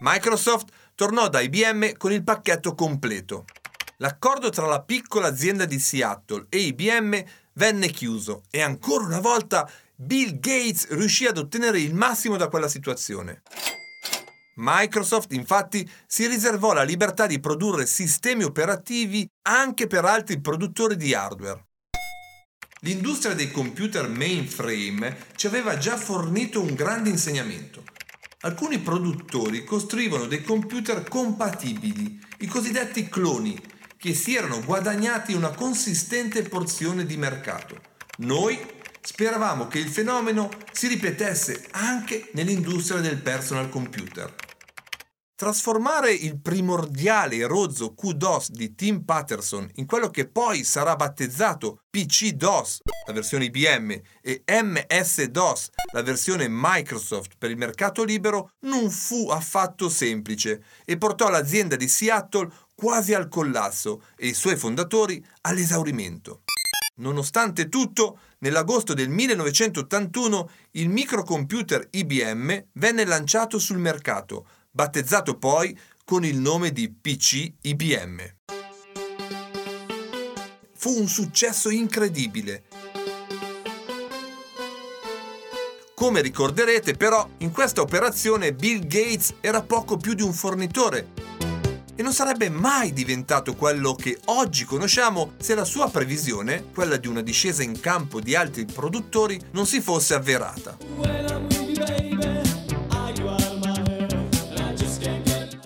Microsoft 0.00 0.72
tornò 0.94 1.28
da 1.28 1.40
IBM 1.40 1.98
con 1.98 2.10
il 2.10 2.24
pacchetto 2.24 2.74
completo. 2.74 3.44
L'accordo 3.98 4.48
tra 4.48 4.66
la 4.66 4.82
piccola 4.82 5.28
azienda 5.28 5.64
di 5.66 5.78
Seattle 5.78 6.46
e 6.48 6.58
IBM 6.58 7.22
venne 7.54 7.88
chiuso 7.88 8.42
e 8.50 8.60
ancora 8.60 9.04
una 9.04 9.20
volta 9.20 9.70
Bill 9.94 10.38
Gates 10.40 10.88
riuscì 10.90 11.26
ad 11.26 11.38
ottenere 11.38 11.80
il 11.80 11.94
massimo 11.94 12.36
da 12.36 12.48
quella 12.48 12.68
situazione. 12.68 13.42
Microsoft 14.56 15.32
infatti 15.32 15.88
si 16.06 16.26
riservò 16.26 16.72
la 16.72 16.82
libertà 16.82 17.26
di 17.26 17.40
produrre 17.40 17.86
sistemi 17.86 18.42
operativi 18.42 19.26
anche 19.48 19.86
per 19.86 20.04
altri 20.04 20.40
produttori 20.40 20.96
di 20.96 21.14
hardware. 21.14 21.66
L'industria 22.80 23.34
dei 23.34 23.50
computer 23.50 24.08
mainframe 24.08 25.26
ci 25.36 25.46
aveva 25.46 25.78
già 25.78 25.96
fornito 25.96 26.60
un 26.60 26.74
grande 26.74 27.10
insegnamento. 27.10 27.84
Alcuni 28.40 28.80
produttori 28.80 29.62
costruivano 29.62 30.26
dei 30.26 30.42
computer 30.42 31.04
compatibili, 31.08 32.20
i 32.40 32.46
cosiddetti 32.46 33.08
cloni, 33.08 33.56
che 34.02 34.14
si 34.14 34.34
erano 34.34 34.60
guadagnati 34.64 35.32
una 35.32 35.50
consistente 35.50 36.42
porzione 36.42 37.06
di 37.06 37.16
mercato. 37.16 37.80
Noi 38.18 38.58
speravamo 39.00 39.68
che 39.68 39.78
il 39.78 39.86
fenomeno 39.86 40.50
si 40.72 40.88
ripetesse 40.88 41.68
anche 41.70 42.28
nell'industria 42.32 43.00
del 43.00 43.18
personal 43.18 43.68
computer. 43.68 44.34
Trasformare 45.36 46.12
il 46.12 46.40
primordiale 46.40 47.36
e 47.36 47.46
rozzo 47.46 47.94
QDOS 47.94 48.50
di 48.50 48.74
Tim 48.74 49.04
Patterson 49.04 49.68
in 49.74 49.86
quello 49.86 50.08
che 50.08 50.28
poi 50.28 50.62
sarà 50.62 50.94
battezzato 50.94 51.82
PC-DOS, 51.90 52.82
la 53.06 53.12
versione 53.12 53.46
IBM, 53.46 54.00
e 54.20 54.44
MS-DOS, 54.46 55.70
la 55.92 56.02
versione 56.02 56.46
Microsoft 56.48 57.34
per 57.38 57.50
il 57.50 57.56
mercato 57.56 58.04
libero, 58.04 58.52
non 58.60 58.88
fu 58.88 59.30
affatto 59.30 59.88
semplice 59.88 60.62
e 60.84 60.96
portò 60.96 61.28
l'azienda 61.28 61.74
di 61.74 61.88
Seattle 61.88 62.48
quasi 62.82 63.14
al 63.14 63.28
collasso 63.28 64.02
e 64.16 64.26
i 64.26 64.34
suoi 64.34 64.56
fondatori 64.56 65.24
all'esaurimento. 65.42 66.42
Nonostante 66.96 67.68
tutto, 67.68 68.18
nell'agosto 68.38 68.92
del 68.92 69.08
1981 69.08 70.50
il 70.72 70.88
microcomputer 70.88 71.86
IBM 71.92 72.64
venne 72.72 73.04
lanciato 73.04 73.60
sul 73.60 73.78
mercato, 73.78 74.48
battezzato 74.68 75.38
poi 75.38 75.78
con 76.04 76.24
il 76.24 76.38
nome 76.38 76.72
di 76.72 76.90
PC 76.90 77.52
IBM. 77.60 78.20
Fu 80.74 80.98
un 80.98 81.06
successo 81.06 81.70
incredibile. 81.70 82.64
Come 85.94 86.20
ricorderete 86.20 86.94
però, 86.94 87.28
in 87.38 87.52
questa 87.52 87.80
operazione 87.80 88.52
Bill 88.52 88.80
Gates 88.88 89.34
era 89.40 89.62
poco 89.62 89.96
più 89.96 90.14
di 90.14 90.22
un 90.22 90.32
fornitore 90.32 91.51
e 91.94 92.02
non 92.02 92.12
sarebbe 92.12 92.48
mai 92.48 92.92
diventato 92.92 93.54
quello 93.54 93.94
che 93.94 94.18
oggi 94.26 94.64
conosciamo 94.64 95.32
se 95.38 95.54
la 95.54 95.64
sua 95.64 95.88
previsione, 95.90 96.64
quella 96.72 96.96
di 96.96 97.08
una 97.08 97.22
discesa 97.22 97.62
in 97.62 97.80
campo 97.80 98.20
di 98.20 98.34
altri 98.34 98.64
produttori, 98.64 99.40
non 99.52 99.66
si 99.66 99.80
fosse 99.80 100.14
avverata. 100.14 100.76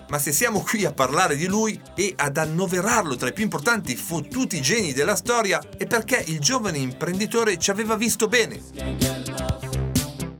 Ma 0.09 0.19
se 0.19 0.31
siamo 0.31 0.61
qui 0.61 0.85
a 0.85 0.93
parlare 0.93 1.35
di 1.35 1.47
lui 1.47 1.79
e 1.93 2.13
ad 2.15 2.37
annoverarlo 2.37 3.17
tra 3.17 3.27
i 3.27 3.33
più 3.33 3.43
importanti 3.43 3.95
fottuti 3.95 4.61
geni 4.61 4.93
della 4.93 5.17
storia 5.17 5.61
è 5.77 5.85
perché 5.85 6.23
il 6.27 6.39
giovane 6.39 6.77
imprenditore 6.77 7.57
ci 7.57 7.71
aveva 7.71 7.95
visto 7.95 8.27
bene. 8.27 9.06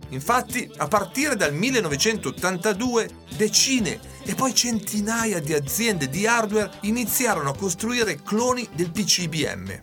Infatti, 0.10 0.70
a 0.78 0.88
partire 0.88 1.36
dal 1.36 1.54
1982, 1.54 3.10
decine 3.36 4.00
e 4.24 4.36
poi 4.36 4.54
centinaia 4.54 5.40
di 5.40 5.54
aziende 5.54 6.10
di 6.10 6.26
hardware 6.26 6.72
iniziarono 6.82 7.50
a 7.50 7.56
costruire 7.56 8.22
cloni 8.24 8.68
del 8.74 8.92
PC 8.92 9.20
IBM. 9.20 9.82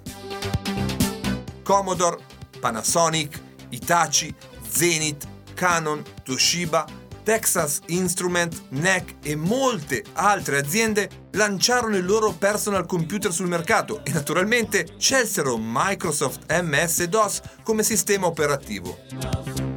Commodore, 1.62 2.18
Panasonic, 2.60 3.40
Hitachi, 3.70 4.34
Zenith, 4.66 5.26
Canon, 5.54 6.02
Toshiba, 6.22 7.02
Texas 7.24 7.80
Instrument, 7.86 8.64
NEC 8.68 9.14
e 9.22 9.34
molte 9.34 10.04
altre 10.12 10.58
aziende 10.58 11.08
lanciarono 11.32 11.96
il 11.96 12.04
loro 12.04 12.32
personal 12.32 12.86
computer 12.86 13.32
sul 13.32 13.48
mercato 13.48 14.04
e 14.04 14.12
naturalmente 14.12 14.86
scelsero 14.98 15.56
Microsoft 15.58 16.44
MS-DOS 16.52 17.40
come 17.62 17.82
sistema 17.82 18.26
operativo. 18.26 19.73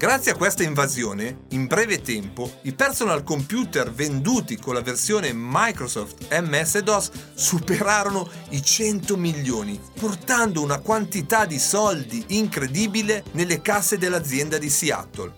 Grazie 0.00 0.32
a 0.32 0.34
questa 0.34 0.62
invasione, 0.62 1.40
in 1.50 1.66
breve 1.66 2.00
tempo, 2.00 2.50
i 2.62 2.72
personal 2.72 3.22
computer 3.22 3.92
venduti 3.92 4.56
con 4.56 4.72
la 4.72 4.80
versione 4.80 5.32
Microsoft 5.34 6.26
MS-DOS 6.30 7.10
superarono 7.34 8.26
i 8.48 8.62
100 8.62 9.18
milioni, 9.18 9.78
portando 10.00 10.62
una 10.62 10.78
quantità 10.78 11.44
di 11.44 11.58
soldi 11.58 12.24
incredibile 12.28 13.24
nelle 13.32 13.60
casse 13.60 13.98
dell'azienda 13.98 14.56
di 14.56 14.70
Seattle. 14.70 15.34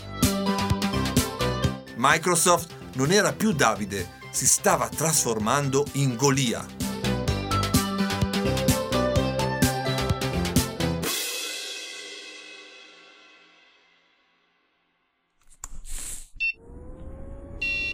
Microsoft 1.96 2.72
non 2.94 3.10
era 3.10 3.32
più 3.32 3.50
Davide, 3.50 4.10
si 4.30 4.46
stava 4.46 4.88
trasformando 4.88 5.84
in 5.94 6.14
Golia. 6.14 6.91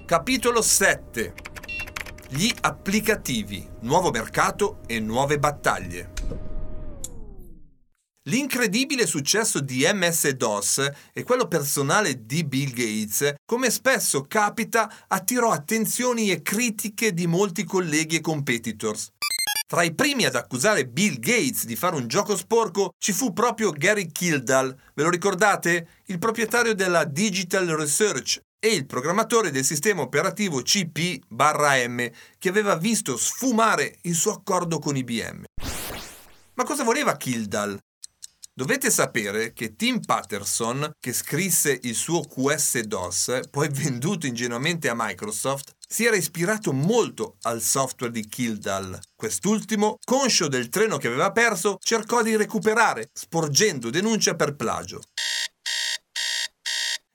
Capitolo 0.09 0.62
7 0.62 1.34
Gli 2.30 2.50
applicativi, 2.62 3.68
nuovo 3.80 4.11
mercato 4.11 4.78
e 4.86 5.00
nuove 5.00 5.38
battaglie. 5.38 6.12
L'incredibile 8.22 9.04
successo 9.04 9.61
di 9.61 9.86
MS-DOS 9.86 10.90
e 11.12 11.22
quello 11.24 11.46
personale 11.46 12.24
di 12.24 12.42
Bill 12.44 12.70
Gates, 12.70 13.34
come 13.44 13.68
spesso 13.68 14.24
capita, 14.26 14.90
attirò 15.09 15.50
attenzioni 15.50 16.30
e 16.30 16.40
critiche 16.40 17.12
di 17.12 17.26
molti 17.26 17.64
colleghi 17.64 18.16
e 18.16 18.20
competitors. 18.22 19.11
Tra 19.66 19.82
i 19.82 19.92
primi 19.92 20.24
ad 20.24 20.36
accusare 20.36 20.86
Bill 20.86 21.18
Gates 21.18 21.66
di 21.66 21.76
fare 21.76 21.96
un 21.96 22.09
gioco 22.09 22.34
sporco 22.34 22.94
ci 22.96 23.12
fu 23.12 23.34
proprio 23.34 23.72
Gary 23.72 24.11
Kildall, 24.11 24.74
ve 24.94 25.02
lo 25.02 25.11
ricordate? 25.11 25.88
Il 26.06 26.18
proprietario 26.18 26.74
della 26.74 27.04
Digital 27.04 27.66
Research, 27.66 28.40
e 28.61 28.74
il 28.74 28.86
programmatore 28.86 29.50
del 29.50 29.64
sistema 29.64 30.02
operativo 30.02 30.62
CP-M 30.62 32.11
che 32.38 32.48
aveva 32.48 32.76
visto 32.76 33.16
sfumare 33.16 33.98
il 34.02 34.14
suo 34.14 34.32
accordo 34.32 34.78
con 34.78 34.96
IBM. 34.96 35.44
Ma 36.54 36.64
cosa 36.64 36.82
voleva 36.82 37.16
Kildall? 37.16 37.78
Dovete 38.52 38.90
sapere 38.90 39.52
che 39.52 39.76
Tim 39.76 40.00
Patterson, 40.00 40.90
che 40.98 41.12
scrisse 41.12 41.78
il 41.82 41.94
suo 41.94 42.22
QS-DOS, 42.22 43.42
poi 43.52 43.68
venduto 43.70 44.26
ingenuamente 44.26 44.88
a 44.88 44.94
Microsoft, 44.96 45.76
si 45.86 46.04
era 46.04 46.16
ispirato 46.16 46.72
molto 46.72 47.36
al 47.42 47.62
software 47.62 48.12
di 48.12 48.26
Kildall. 48.26 48.98
Quest'ultimo, 49.14 49.98
conscio 50.04 50.48
del 50.48 50.70
treno 50.70 50.96
che 50.96 51.06
aveva 51.06 51.30
perso, 51.30 51.76
cercò 51.80 52.20
di 52.22 52.34
recuperare, 52.34 53.11
sporgendo 53.12 53.90
denuncia 53.90 54.34
per 54.34 54.56
plagio. 54.56 55.02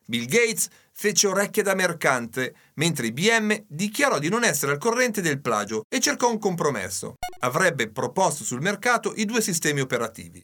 Bill 0.05 0.25
Gates 0.25 0.69
fece 1.03 1.27
orecchie 1.27 1.63
da 1.63 1.73
mercante, 1.73 2.55
mentre 2.75 3.07
IBM 3.07 3.65
dichiarò 3.67 4.19
di 4.19 4.29
non 4.29 4.45
essere 4.45 4.71
al 4.71 4.77
corrente 4.77 5.19
del 5.19 5.41
plagio 5.41 5.81
e 5.93 5.99
cercò 5.99 6.31
un 6.31 6.39
compromesso. 6.39 7.15
Avrebbe 7.41 7.91
proposto 7.91 8.45
sul 8.45 8.61
mercato 8.61 9.11
i 9.17 9.25
due 9.25 9.41
sistemi 9.41 9.81
operativi. 9.81 10.41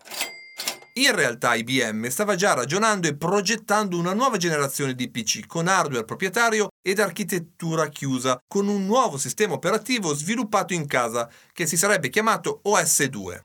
In 0.95 1.16
realtà 1.16 1.55
IBM 1.55 2.10
stava 2.10 2.36
già 2.36 2.55
ragionando 2.55 3.07
e 3.07 3.16
progettando 3.16 3.97
una 3.97 4.12
nuova 4.12 4.36
generazione 4.36 4.95
di 4.95 5.10
PC 5.10 5.45
con 5.45 5.70
hardware 5.70 6.03
proprietario 6.03 6.68
ed 6.86 6.99
architettura 6.99 7.88
chiusa, 7.88 8.38
con 8.45 8.68
un 8.68 8.86
nuovo 8.86 9.18
sistema 9.18 9.53
operativo 9.53 10.14
sviluppato 10.14 10.74
in 10.74 10.88
casa 10.88 11.30
che 11.53 11.68
si 11.68 11.78
sarebbe 11.78 12.10
chiamato 12.10 12.60
OS2. 12.66 13.39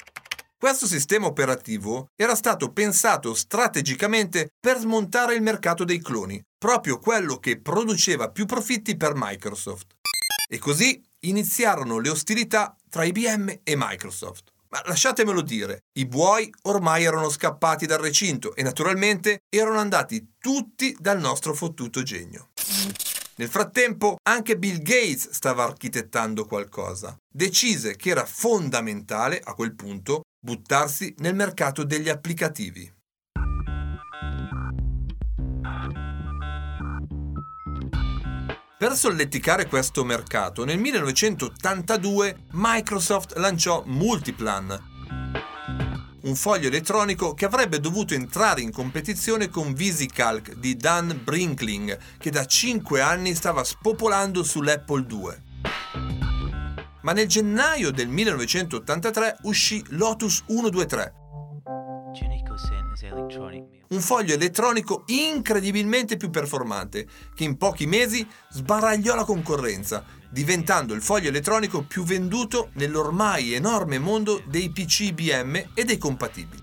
Questo 0.59 0.87
sistema 0.87 1.27
operativo 1.27 2.09
era 2.17 2.35
stato 2.35 2.73
pensato 2.73 3.35
strategicamente 3.35 4.49
per 4.59 4.79
smontare 4.79 5.35
il 5.35 5.43
mercato 5.43 5.85
dei 5.85 6.01
cloni, 6.01 6.43
proprio 6.65 6.99
quello 6.99 7.37
che 7.37 7.61
produceva 7.61 8.31
più 8.31 8.47
profitti 8.47 8.97
per 8.97 9.13
Microsoft. 9.15 9.97
E 10.49 10.57
così 10.57 10.99
iniziarono 11.27 11.99
le 11.99 12.09
ostilità 12.09 12.75
tra 12.89 13.05
IBM 13.05 13.59
e 13.63 13.75
Microsoft. 13.77 14.51
Ma 14.71 14.81
lasciatemelo 14.87 15.43
dire, 15.43 15.81
i 15.99 16.07
buoi 16.07 16.51
ormai 16.63 17.05
erano 17.05 17.29
scappati 17.29 17.85
dal 17.85 17.99
recinto 17.99 18.55
e 18.55 18.63
naturalmente 18.63 19.41
erano 19.55 19.79
andati 19.79 20.37
tutti 20.39 20.97
dal 20.99 21.21
nostro 21.21 21.53
fottuto 21.53 22.03
genio. 22.03 22.53
Nel 23.35 23.51
frattempo 23.51 24.17
anche 24.23 24.57
Bill 24.57 24.79
Gates 24.79 25.33
stava 25.33 25.65
architettando 25.65 26.47
qualcosa. 26.47 27.15
Decise 27.31 27.95
che 27.95 28.09
era 28.09 28.25
fondamentale 28.25 29.39
a 29.45 29.53
quel 29.53 29.75
punto 29.75 30.23
buttarsi 30.41 31.15
nel 31.19 31.35
mercato 31.35 31.85
degli 31.85 32.09
applicativi. 32.09 32.91
Per 38.85 38.97
solleticare 38.97 39.67
questo 39.67 40.05
mercato, 40.05 40.63
nel 40.67 40.79
1982 40.79 42.37
Microsoft 42.51 43.39
lanciò 43.39 43.83
Multiplan, 43.87 44.79
un 46.21 46.35
foglio 46.35 46.69
elettronico 46.69 47.33
che 47.33 47.47
avrebbe 47.47 47.81
dovuto 47.81 48.13
entrare 48.13 48.61
in 48.61 48.71
competizione 48.71 49.49
con 49.49 49.73
VisiCalc 49.73 50.57
di 50.57 50.77
Dan 50.77 51.19
Brinkling, 51.25 51.99
che 52.19 52.31
da 52.31 52.45
5 52.45 53.01
anni 53.01 53.35
stava 53.35 53.65
spopolando 53.65 54.43
sull'Apple 54.43 55.07
II 55.09 55.43
ma 57.01 57.13
nel 57.13 57.27
gennaio 57.27 57.91
del 57.91 58.09
1983 58.09 59.39
uscì 59.45 59.83
Lotus 59.89 60.45
123. 60.47 61.15
Un 63.95 64.01
foglio 64.01 64.35
elettronico 64.35 65.05
incredibilmente 65.07 66.17
più 66.17 66.29
performante, 66.29 67.07
che 67.33 67.45
in 67.45 67.57
pochi 67.57 67.87
mesi 67.87 68.27
sbaragliò 68.51 69.15
la 69.15 69.23
concorrenza, 69.23 70.05
diventando 70.29 70.95
il 70.95 71.01
foglio 71.01 71.29
elettronico 71.29 71.85
più 71.85 72.03
venduto 72.03 72.71
nell'ormai 72.73 73.53
enorme 73.53 74.01
mondo 74.01 74.43
dei 74.47 74.71
PC 74.71 75.13
IBM 75.13 75.71
e 75.75 75.85
dei 75.85 75.97
compatibili. 75.97 76.63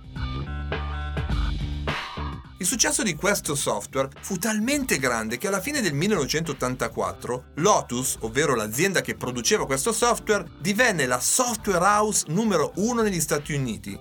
Il 2.57 2.65
successo 2.65 3.01
di 3.01 3.15
questo 3.15 3.55
software 3.55 4.09
fu 4.19 4.35
talmente 4.35 4.99
grande 4.99 5.37
che 5.37 5.47
alla 5.47 5.61
fine 5.61 5.79
del 5.79 5.93
1984 5.93 7.43
Lotus, 7.55 8.17
ovvero 8.19 8.55
l'azienda 8.55 8.99
che 8.99 9.15
produceva 9.15 9.65
questo 9.65 9.93
software, 9.93 10.51
divenne 10.59 11.05
la 11.05 11.21
software 11.21 11.85
house 11.85 12.25
numero 12.27 12.73
uno 12.75 13.01
negli 13.01 13.21
Stati 13.21 13.53
Uniti, 13.53 13.97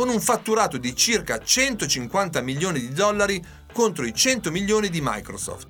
con 0.00 0.08
un 0.08 0.20
fatturato 0.22 0.78
di 0.78 0.96
circa 0.96 1.38
150 1.38 2.40
milioni 2.40 2.80
di 2.80 2.90
dollari 2.90 3.44
contro 3.70 4.06
i 4.06 4.14
100 4.14 4.50
milioni 4.50 4.88
di 4.88 5.00
Microsoft. 5.02 5.68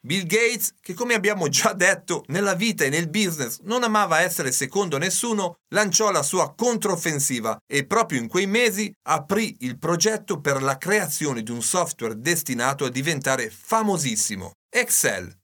Bill 0.00 0.26
Gates, 0.26 0.74
che 0.78 0.92
come 0.92 1.14
abbiamo 1.14 1.48
già 1.48 1.72
detto 1.72 2.22
nella 2.26 2.52
vita 2.52 2.84
e 2.84 2.90
nel 2.90 3.08
business 3.08 3.60
non 3.62 3.82
amava 3.82 4.20
essere 4.20 4.52
secondo 4.52 4.98
nessuno, 4.98 5.54
lanciò 5.72 6.10
la 6.10 6.22
sua 6.22 6.52
controffensiva 6.54 7.56
e 7.66 7.86
proprio 7.86 8.20
in 8.20 8.28
quei 8.28 8.46
mesi 8.46 8.92
aprì 9.08 9.56
il 9.60 9.78
progetto 9.78 10.38
per 10.38 10.62
la 10.62 10.76
creazione 10.76 11.42
di 11.42 11.50
un 11.50 11.62
software 11.62 12.20
destinato 12.20 12.84
a 12.84 12.90
diventare 12.90 13.48
famosissimo, 13.48 14.50
Excel. 14.68 15.34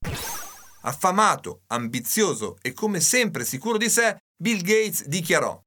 Affamato, 0.83 1.62
ambizioso 1.68 2.57
e 2.62 2.72
come 2.72 3.01
sempre 3.01 3.45
sicuro 3.45 3.76
di 3.76 3.89
sé, 3.89 4.16
Bill 4.41 4.62
Gates 4.62 5.07
dichiarò 5.07 5.61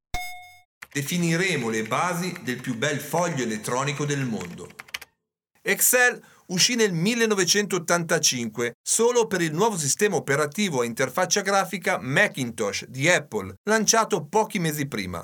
Definiremo 0.92 1.68
le 1.68 1.84
basi 1.84 2.34
del 2.42 2.60
più 2.60 2.76
bel 2.76 3.00
foglio 3.00 3.42
elettronico 3.42 4.04
del 4.04 4.24
mondo. 4.24 4.68
Excel 5.62 6.22
uscì 6.46 6.74
nel 6.74 6.92
1985 6.92 8.74
solo 8.82 9.26
per 9.26 9.40
il 9.40 9.54
nuovo 9.54 9.78
sistema 9.78 10.16
operativo 10.16 10.80
a 10.80 10.84
interfaccia 10.84 11.40
grafica 11.40 11.98
Macintosh 11.98 12.86
di 12.86 13.08
Apple, 13.08 13.54
lanciato 13.64 14.26
pochi 14.26 14.58
mesi 14.58 14.86
prima. 14.86 15.22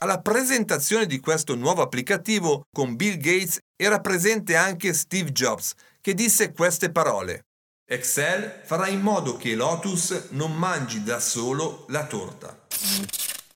Alla 0.00 0.20
presentazione 0.20 1.06
di 1.06 1.20
questo 1.20 1.54
nuovo 1.54 1.82
applicativo 1.82 2.62
con 2.74 2.96
Bill 2.96 3.16
Gates 3.16 3.58
era 3.76 4.00
presente 4.00 4.56
anche 4.56 4.92
Steve 4.92 5.30
Jobs, 5.30 5.72
che 6.00 6.14
disse 6.14 6.52
queste 6.52 6.90
parole. 6.90 7.44
Excel 7.92 8.60
farà 8.62 8.86
in 8.86 9.00
modo 9.00 9.36
che 9.36 9.56
Lotus 9.56 10.28
non 10.30 10.54
mangi 10.54 11.02
da 11.02 11.18
solo 11.18 11.86
la 11.88 12.06
torta. 12.06 12.56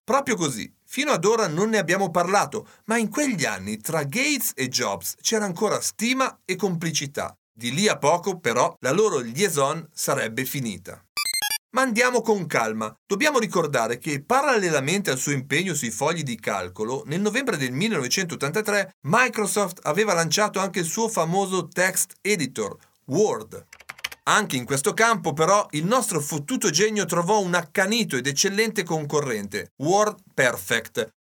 Proprio 0.03 0.35
così, 0.35 0.75
fino 0.85 1.13
ad 1.13 1.25
ora 1.25 1.47
non 1.47 1.69
ne 1.69 1.79
abbiamo 1.79 2.11
parlato, 2.11 2.67
ma 2.87 2.97
in 2.97 3.11
quegli 3.11 3.45
anni 3.45 3.77
tra 3.77 4.03
Gates 4.03 4.51
e 4.57 4.69
Jobs 4.69 5.15
c'era 5.21 5.45
ancora 5.45 5.81
stima 5.81 6.41
e 6.45 6.57
complicità. 6.57 7.33
Di 7.53 7.73
lì 7.73 7.87
a 7.87 7.97
poco, 7.97 8.41
però, 8.41 8.75
la 8.81 8.91
loro 8.91 9.21
liaison 9.21 9.89
sarebbe 9.93 10.45
finita. 10.45 11.01
Ma 11.71 11.83
andiamo 11.83 12.21
con 12.21 12.45
calma. 12.47 12.93
Dobbiamo 13.07 13.39
ricordare 13.39 13.99
che 13.99 14.21
parallelamente 14.21 15.13
al 15.13 15.19
suo 15.19 15.31
impegno 15.31 15.75
sui 15.75 15.93
fogli 15.93 16.25
di 16.25 16.41
calcolo, 16.41 17.05
nel 17.07 17.21
novembre 17.21 17.57
del 17.57 17.71
1983 17.71 18.97
Microsoft 19.03 19.79
aveva 19.85 20.13
lanciato 20.13 20.59
anche 20.59 20.81
il 20.81 20.87
suo 20.87 21.09
famoso 21.09 21.69
text 21.69 22.15
editor, 22.21 22.77
Word. 23.05 23.65
Anche 24.27 24.57
in 24.57 24.65
questo 24.65 24.95
campo, 24.95 25.33
però, 25.33 25.67
il 25.73 25.85
nostro 25.85 26.21
fottuto 26.21 26.71
genio 26.71 27.05
trovò 27.05 27.41
un 27.41 27.55
accanito 27.55 28.17
ed 28.17 28.27
eccellente 28.27 28.83
concorrente, 28.83 29.73
Word 29.79 30.19
Perfect, 30.33 31.13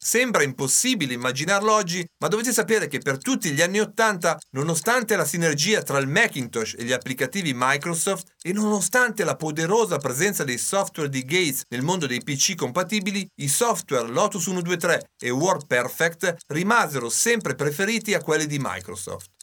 Sembra 0.00 0.44
impossibile 0.44 1.14
immaginarlo 1.14 1.72
oggi, 1.72 2.06
ma 2.20 2.28
dovete 2.28 2.52
sapere 2.52 2.86
che 2.86 3.00
per 3.00 3.18
tutti 3.18 3.50
gli 3.50 3.60
anni 3.60 3.80
Ottanta, 3.80 4.38
nonostante 4.52 5.16
la 5.16 5.24
sinergia 5.24 5.82
tra 5.82 5.98
il 5.98 6.06
Macintosh 6.06 6.76
e 6.78 6.84
gli 6.84 6.92
applicativi 6.92 7.52
Microsoft 7.52 8.34
e 8.40 8.52
nonostante 8.52 9.24
la 9.24 9.34
poderosa 9.34 9.98
presenza 9.98 10.44
dei 10.44 10.56
software 10.56 11.10
di 11.10 11.24
Gates 11.24 11.62
nel 11.70 11.82
mondo 11.82 12.06
dei 12.06 12.22
PC 12.22 12.54
compatibili, 12.54 13.28
i 13.40 13.48
software 13.48 14.06
Lotus 14.06 14.44
123 14.44 15.10
e 15.18 15.30
WordPerfect 15.30 16.36
rimasero 16.46 17.08
sempre 17.08 17.56
preferiti 17.56 18.14
a 18.14 18.22
quelli 18.22 18.46
di 18.46 18.58
Microsoft. 18.60 19.37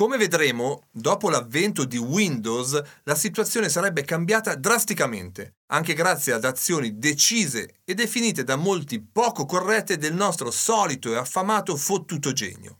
Come 0.00 0.16
vedremo, 0.16 0.84
dopo 0.90 1.28
l'avvento 1.28 1.84
di 1.84 1.98
Windows, 1.98 2.82
la 3.02 3.14
situazione 3.14 3.68
sarebbe 3.68 4.02
cambiata 4.02 4.54
drasticamente, 4.54 5.56
anche 5.72 5.92
grazie 5.92 6.32
ad 6.32 6.46
azioni 6.46 6.96
decise 6.96 7.80
e 7.84 7.92
definite 7.92 8.42
da 8.42 8.56
molti 8.56 8.98
poco 9.02 9.44
corrette 9.44 9.98
del 9.98 10.14
nostro 10.14 10.50
solito 10.50 11.12
e 11.12 11.16
affamato 11.16 11.76
fottuto 11.76 12.32
genio. 12.32 12.78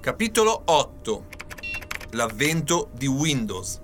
Capitolo 0.00 0.62
8 0.66 1.26
L'avvento 2.10 2.90
di 2.92 3.08
Windows 3.08 3.80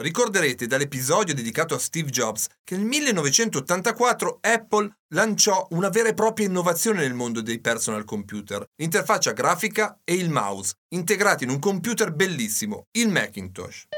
Ricorderete 0.00 0.66
dall'episodio 0.66 1.34
dedicato 1.34 1.74
a 1.74 1.78
Steve 1.78 2.08
Jobs 2.08 2.46
che 2.64 2.74
nel 2.74 2.86
1984 2.86 4.38
Apple 4.40 4.90
lanciò 5.08 5.66
una 5.72 5.90
vera 5.90 6.08
e 6.08 6.14
propria 6.14 6.46
innovazione 6.46 7.00
nel 7.00 7.12
mondo 7.12 7.42
dei 7.42 7.60
personal 7.60 8.04
computer, 8.04 8.64
l'interfaccia 8.76 9.32
grafica 9.32 10.00
e 10.02 10.14
il 10.14 10.30
mouse, 10.30 10.72
integrati 10.94 11.44
in 11.44 11.50
un 11.50 11.58
computer 11.58 12.12
bellissimo, 12.12 12.84
il 12.92 13.10
Macintosh. 13.10 13.88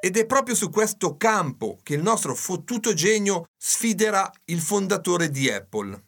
Ed 0.00 0.16
è 0.16 0.24
proprio 0.24 0.54
su 0.54 0.70
questo 0.70 1.18
campo 1.18 1.80
che 1.82 1.92
il 1.92 2.02
nostro 2.02 2.34
fottuto 2.34 2.94
genio 2.94 3.44
sfiderà 3.58 4.32
il 4.46 4.60
fondatore 4.62 5.28
di 5.28 5.50
Apple. 5.50 6.02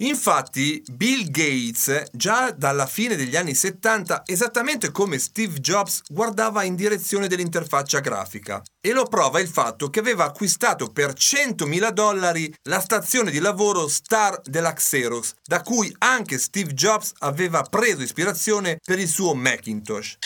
Infatti 0.00 0.82
Bill 0.92 1.30
Gates 1.30 2.10
già 2.12 2.50
dalla 2.50 2.84
fine 2.84 3.16
degli 3.16 3.34
anni 3.34 3.54
70, 3.54 4.24
esattamente 4.26 4.90
come 4.90 5.18
Steve 5.18 5.58
Jobs, 5.58 6.02
guardava 6.08 6.64
in 6.64 6.74
direzione 6.74 7.28
dell'interfaccia 7.28 8.00
grafica 8.00 8.60
e 8.78 8.92
lo 8.92 9.04
prova 9.04 9.40
il 9.40 9.48
fatto 9.48 9.88
che 9.88 10.00
aveva 10.00 10.24
acquistato 10.24 10.92
per 10.92 11.14
100.000 11.14 11.90
dollari 11.92 12.54
la 12.64 12.80
stazione 12.80 13.30
di 13.30 13.38
lavoro 13.38 13.88
Star 13.88 14.38
della 14.42 14.74
Xerox, 14.74 15.32
da 15.42 15.62
cui 15.62 15.94
anche 16.00 16.36
Steve 16.36 16.74
Jobs 16.74 17.12
aveva 17.20 17.62
preso 17.62 18.02
ispirazione 18.02 18.78
per 18.84 18.98
il 18.98 19.08
suo 19.08 19.34
Macintosh. 19.34 20.18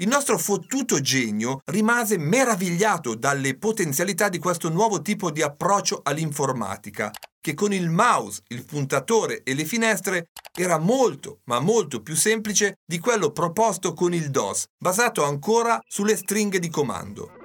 Il 0.00 0.06
nostro 0.06 0.38
fottuto 0.38 1.00
genio 1.00 1.60
rimase 1.64 2.18
meravigliato 2.18 3.16
dalle 3.16 3.58
potenzialità 3.58 4.28
di 4.28 4.38
questo 4.38 4.68
nuovo 4.68 5.02
tipo 5.02 5.32
di 5.32 5.42
approccio 5.42 6.02
all'informatica, 6.04 7.10
che 7.40 7.54
con 7.54 7.72
il 7.72 7.90
mouse, 7.90 8.42
il 8.48 8.64
puntatore 8.64 9.42
e 9.42 9.54
le 9.54 9.64
finestre 9.64 10.28
era 10.56 10.78
molto, 10.78 11.40
ma 11.46 11.58
molto 11.58 12.00
più 12.00 12.14
semplice 12.14 12.78
di 12.86 13.00
quello 13.00 13.32
proposto 13.32 13.92
con 13.92 14.14
il 14.14 14.30
DOS, 14.30 14.66
basato 14.78 15.24
ancora 15.24 15.80
sulle 15.84 16.16
stringhe 16.16 16.60
di 16.60 16.68
comando. 16.68 17.37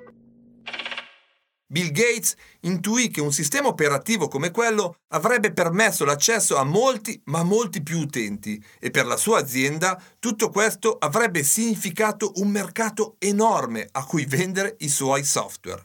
Bill 1.66 1.92
Gates 1.92 2.36
intuì 2.62 3.10
che 3.10 3.22
un 3.22 3.32
sistema 3.32 3.68
operativo 3.68 4.28
come 4.28 4.52
quello 4.52 4.98
avrebbe 5.10 5.54
permesso 5.54 6.06
l'accesso 6.06 6.58
a 6.58 6.64
molti, 6.64 7.20
ma 7.26 7.44
molti 7.44 7.82
più 7.82 8.00
utenti 8.00 8.64
e 8.80 8.92
per 8.92 9.06
la 9.06 9.18
sua 9.18 9.40
azienda 9.40 10.02
tutto 10.20 10.50
questo 10.50 10.98
avrebbe 11.00 11.44
significato 11.44 12.34
un 12.36 12.50
mercato 12.50 13.16
enorme 13.20 13.88
a 13.92 14.06
cui 14.06 14.26
vendere 14.26 14.76
i 14.80 14.90
suoi 14.90 15.24
software. 15.24 15.84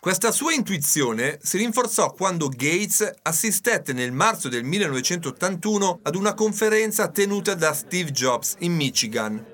Questa 0.00 0.30
sua 0.30 0.52
intuizione 0.52 1.38
si 1.42 1.58
rinforzò 1.58 2.12
quando 2.12 2.48
Gates 2.48 3.10
assistette 3.22 3.92
nel 3.92 4.12
marzo 4.12 4.48
del 4.48 4.62
1981 4.62 6.00
ad 6.02 6.14
una 6.14 6.34
conferenza 6.34 7.08
tenuta 7.08 7.54
da 7.54 7.72
Steve 7.74 8.12
Jobs 8.12 8.54
in 8.60 8.74
Michigan. 8.74 9.44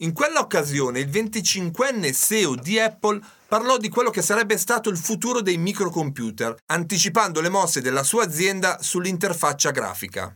In 0.00 0.12
quella 0.12 0.40
occasione 0.40 1.00
il 1.00 1.08
25enne 1.08 2.12
CEO 2.12 2.54
di 2.54 2.78
Apple 2.78 3.20
parlò 3.48 3.78
di 3.78 3.88
quello 3.88 4.10
che 4.10 4.20
sarebbe 4.20 4.58
stato 4.58 4.90
il 4.90 4.98
futuro 4.98 5.40
dei 5.40 5.56
microcomputer, 5.56 6.54
anticipando 6.66 7.40
le 7.40 7.48
mosse 7.48 7.80
della 7.80 8.02
sua 8.02 8.24
azienda 8.24 8.76
sull'interfaccia 8.80 9.70
grafica. 9.70 10.32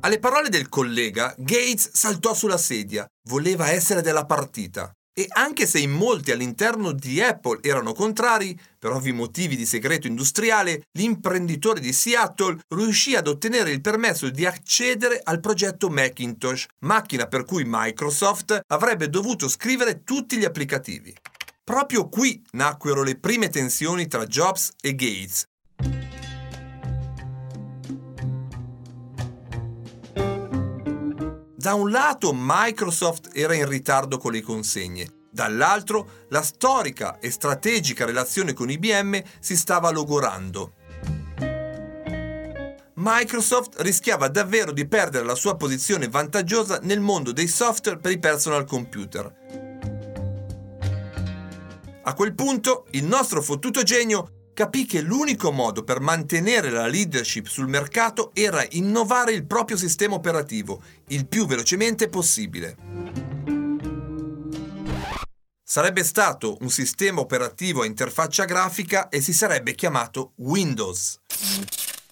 Alle 0.00 0.20
parole 0.20 0.48
del 0.48 0.68
collega, 0.68 1.34
Gates 1.36 1.90
saltò 1.92 2.32
sulla 2.34 2.58
sedia, 2.58 3.04
voleva 3.28 3.70
essere 3.70 4.00
della 4.00 4.24
partita. 4.24 4.92
E 5.18 5.26
anche 5.30 5.66
se 5.66 5.78
in 5.78 5.90
molti 5.90 6.30
all'interno 6.30 6.92
di 6.92 7.20
Apple 7.22 7.60
erano 7.62 7.94
contrari, 7.94 8.56
per 8.78 8.92
ovvi 8.92 9.12
motivi 9.12 9.56
di 9.56 9.64
segreto 9.64 10.06
industriale, 10.06 10.82
l'imprenditore 10.92 11.80
di 11.80 11.92
Seattle 11.92 12.58
riuscì 12.68 13.16
ad 13.16 13.26
ottenere 13.26 13.70
il 13.70 13.80
permesso 13.80 14.28
di 14.28 14.44
accedere 14.44 15.18
al 15.24 15.40
progetto 15.40 15.88
Macintosh, 15.88 16.66
macchina 16.80 17.26
per 17.26 17.44
cui 17.44 17.64
Microsoft 17.66 18.60
avrebbe 18.66 19.08
dovuto 19.08 19.48
scrivere 19.48 20.04
tutti 20.04 20.36
gli 20.36 20.44
applicativi. 20.44 21.12
Proprio 21.68 22.08
qui 22.08 22.40
nacquero 22.52 23.02
le 23.02 23.18
prime 23.18 23.48
tensioni 23.48 24.06
tra 24.06 24.24
Jobs 24.24 24.70
e 24.80 24.94
Gates. 24.94 25.48
Da 31.56 31.74
un 31.74 31.90
lato 31.90 32.30
Microsoft 32.32 33.30
era 33.32 33.54
in 33.54 33.66
ritardo 33.68 34.16
con 34.16 34.30
le 34.30 34.42
consegne, 34.42 35.08
dall'altro 35.28 36.26
la 36.28 36.42
storica 36.42 37.18
e 37.18 37.32
strategica 37.32 38.04
relazione 38.04 38.52
con 38.52 38.70
IBM 38.70 39.20
si 39.40 39.56
stava 39.56 39.90
logorando. 39.90 40.74
Microsoft 42.94 43.80
rischiava 43.80 44.28
davvero 44.28 44.70
di 44.70 44.86
perdere 44.86 45.24
la 45.24 45.34
sua 45.34 45.56
posizione 45.56 46.06
vantaggiosa 46.06 46.78
nel 46.82 47.00
mondo 47.00 47.32
dei 47.32 47.48
software 47.48 47.98
per 47.98 48.12
i 48.12 48.20
personal 48.20 48.64
computer 48.64 49.45
a 52.08 52.14
quel 52.14 52.34
punto 52.34 52.86
il 52.92 53.04
nostro 53.04 53.42
fottuto 53.42 53.82
genio 53.82 54.50
capì 54.54 54.86
che 54.86 55.00
l'unico 55.00 55.50
modo 55.50 55.82
per 55.82 56.00
mantenere 56.00 56.70
la 56.70 56.86
leadership 56.86 57.46
sul 57.46 57.66
mercato 57.66 58.30
era 58.32 58.64
innovare 58.70 59.32
il 59.32 59.44
proprio 59.44 59.76
sistema 59.76 60.14
operativo 60.14 60.82
il 61.08 61.26
più 61.26 61.46
velocemente 61.46 62.08
possibile. 62.08 62.76
Sarebbe 65.62 66.04
stato 66.04 66.56
un 66.60 66.70
sistema 66.70 67.20
operativo 67.20 67.82
a 67.82 67.86
interfaccia 67.86 68.44
grafica 68.44 69.08
e 69.08 69.20
si 69.20 69.32
sarebbe 69.32 69.74
chiamato 69.74 70.32
Windows. 70.36 71.20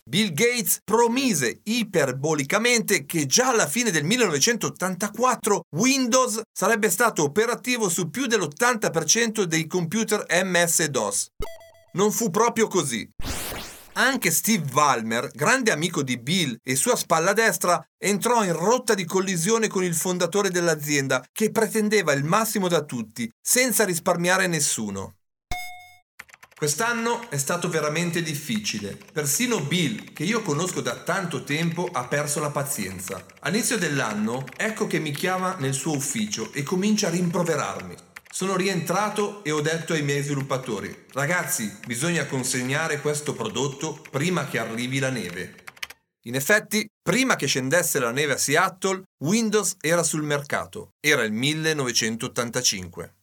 Bill 0.06 0.34
Gates 0.34 0.80
promise 0.84 1.60
iperbolicamente 1.64 3.06
che 3.06 3.24
già 3.24 3.48
alla 3.48 3.66
fine 3.66 3.90
del 3.90 4.04
1984 4.04 5.62
Windows 5.76 6.42
sarebbe 6.52 6.90
stato 6.90 7.22
operativo 7.22 7.88
su 7.88 8.10
più 8.10 8.26
dell'80% 8.26 9.44
dei 9.44 9.66
computer 9.66 10.26
MS-DOS. 10.28 11.28
Non 11.94 12.12
fu 12.12 12.30
proprio 12.30 12.68
così. 12.68 13.08
Anche 13.94 14.30
Steve 14.30 14.70
Ballmer, 14.70 15.30
grande 15.32 15.72
amico 15.72 16.02
di 16.02 16.18
Bill 16.18 16.54
e 16.62 16.76
sua 16.76 16.96
spalla 16.96 17.32
destra, 17.32 17.82
entrò 17.96 18.44
in 18.44 18.52
rotta 18.52 18.92
di 18.92 19.06
collisione 19.06 19.68
con 19.68 19.84
il 19.84 19.94
fondatore 19.94 20.50
dell'azienda 20.50 21.24
che 21.32 21.50
pretendeva 21.50 22.12
il 22.12 22.24
massimo 22.24 22.68
da 22.68 22.84
tutti, 22.84 23.28
senza 23.40 23.84
risparmiare 23.84 24.48
nessuno. 24.48 25.14
Quest'anno 26.64 27.28
è 27.28 27.36
stato 27.36 27.68
veramente 27.68 28.22
difficile. 28.22 28.96
Persino 29.12 29.60
Bill, 29.60 30.14
che 30.14 30.24
io 30.24 30.40
conosco 30.40 30.80
da 30.80 30.96
tanto 30.96 31.44
tempo, 31.44 31.90
ha 31.92 32.06
perso 32.06 32.40
la 32.40 32.48
pazienza. 32.48 33.22
All'inizio 33.40 33.76
dell'anno, 33.76 34.46
ecco 34.56 34.86
che 34.86 34.98
mi 34.98 35.10
chiama 35.10 35.56
nel 35.58 35.74
suo 35.74 35.94
ufficio 35.94 36.54
e 36.54 36.62
comincia 36.62 37.08
a 37.08 37.10
rimproverarmi. 37.10 37.94
sono 38.32 38.56
rientrato 38.56 39.44
e 39.44 39.50
ho 39.50 39.60
detto 39.60 39.92
ai 39.92 40.00
miei 40.00 40.22
sviluppatori, 40.22 41.04
ragazzi, 41.12 41.70
bisogna 41.86 42.24
consegnare 42.24 43.02
questo 43.02 43.34
prodotto 43.34 44.02
prima 44.10 44.48
che 44.48 44.58
arrivi 44.58 44.98
la 44.98 45.10
neve. 45.10 45.64
In 46.22 46.34
effetti, 46.34 46.88
prima 47.02 47.36
che 47.36 47.46
scendesse 47.46 47.98
la 47.98 48.10
neve 48.10 48.32
a 48.32 48.38
Seattle, 48.38 49.02
Windows 49.22 49.76
era 49.82 50.02
sul 50.02 50.22
mercato. 50.22 50.92
Era 50.98 51.24
il 51.24 51.32
1985. 51.32 53.13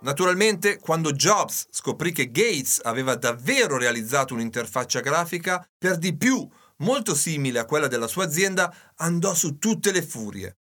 Naturalmente, 0.00 0.78
quando 0.78 1.12
Jobs 1.12 1.68
scoprì 1.70 2.12
che 2.12 2.30
Gates 2.30 2.80
aveva 2.82 3.16
davvero 3.16 3.78
realizzato 3.78 4.34
un'interfaccia 4.34 5.00
grafica, 5.00 5.66
per 5.78 5.96
di 5.96 6.14
più 6.14 6.46
molto 6.78 7.14
simile 7.14 7.60
a 7.60 7.64
quella 7.64 7.88
della 7.88 8.06
sua 8.06 8.24
azienda, 8.24 8.72
andò 8.96 9.34
su 9.34 9.58
tutte 9.58 9.92
le 9.92 10.02
furie. 10.02 10.56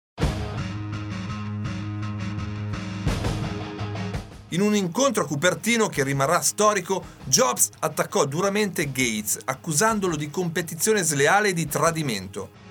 In 4.49 4.61
un 4.61 4.73
incontro 4.73 5.23
a 5.23 5.27
Cupertino 5.27 5.87
che 5.89 6.05
rimarrà 6.05 6.39
storico, 6.39 7.03
Jobs 7.25 7.71
attaccò 7.79 8.23
duramente 8.23 8.85
Gates, 8.85 9.39
accusandolo 9.43 10.15
di 10.15 10.29
competizione 10.29 11.03
sleale 11.03 11.49
e 11.49 11.53
di 11.53 11.67
tradimento. 11.67 12.63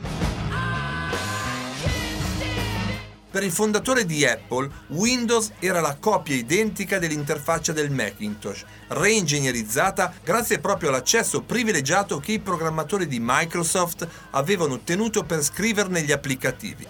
Per 3.34 3.42
il 3.42 3.50
fondatore 3.50 4.06
di 4.06 4.24
Apple, 4.24 4.70
Windows 4.90 5.54
era 5.58 5.80
la 5.80 5.96
copia 5.98 6.36
identica 6.36 7.00
dell'interfaccia 7.00 7.72
del 7.72 7.90
Macintosh, 7.90 8.64
reingegnerizzata 8.86 10.14
grazie 10.22 10.60
proprio 10.60 10.90
all'accesso 10.90 11.42
privilegiato 11.42 12.20
che 12.20 12.30
i 12.30 12.38
programmatori 12.38 13.08
di 13.08 13.18
Microsoft 13.20 14.06
avevano 14.30 14.74
ottenuto 14.74 15.24
per 15.24 15.42
scriverne 15.42 16.02
gli 16.02 16.12
applicativi. 16.12 16.86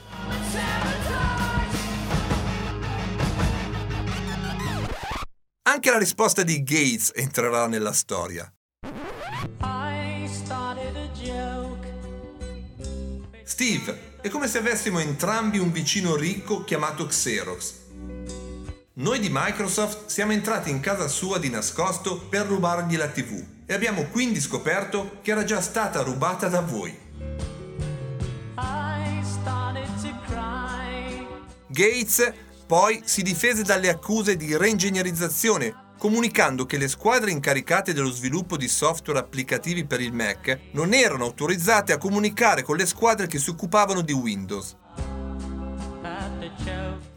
Anche 5.62 5.90
la 5.90 5.98
risposta 5.98 6.42
di 6.42 6.62
Gates 6.62 7.10
entrerà 7.14 7.66
nella 7.68 7.94
storia. 7.94 8.52
Steve, 13.44 14.13
è 14.24 14.30
come 14.30 14.48
se 14.48 14.56
avessimo 14.56 15.00
entrambi 15.00 15.58
un 15.58 15.70
vicino 15.70 16.16
ricco 16.16 16.64
chiamato 16.64 17.04
Xerox. 17.04 17.74
Noi 18.94 19.18
di 19.18 19.28
Microsoft 19.30 20.06
siamo 20.06 20.32
entrati 20.32 20.70
in 20.70 20.80
casa 20.80 21.08
sua 21.08 21.38
di 21.38 21.50
nascosto 21.50 22.18
per 22.18 22.46
rubargli 22.46 22.96
la 22.96 23.08
TV 23.08 23.44
e 23.66 23.74
abbiamo 23.74 24.04
quindi 24.04 24.40
scoperto 24.40 25.18
che 25.20 25.32
era 25.32 25.44
già 25.44 25.60
stata 25.60 26.00
rubata 26.00 26.48
da 26.48 26.62
voi. 26.62 26.98
Gates 31.66 32.32
poi 32.66 33.02
si 33.04 33.20
difese 33.20 33.62
dalle 33.62 33.90
accuse 33.90 34.38
di 34.38 34.56
reingegnerizzazione, 34.56 35.74
comunicando 36.04 36.66
che 36.66 36.76
le 36.76 36.86
squadre 36.86 37.30
incaricate 37.30 37.94
dello 37.94 38.10
sviluppo 38.10 38.58
di 38.58 38.68
software 38.68 39.20
applicativi 39.20 39.86
per 39.86 40.02
il 40.02 40.12
Mac 40.12 40.58
non 40.72 40.92
erano 40.92 41.24
autorizzate 41.24 41.94
a 41.94 41.96
comunicare 41.96 42.60
con 42.60 42.76
le 42.76 42.84
squadre 42.84 43.26
che 43.26 43.38
si 43.38 43.48
occupavano 43.48 44.02
di 44.02 44.12
Windows. 44.12 44.76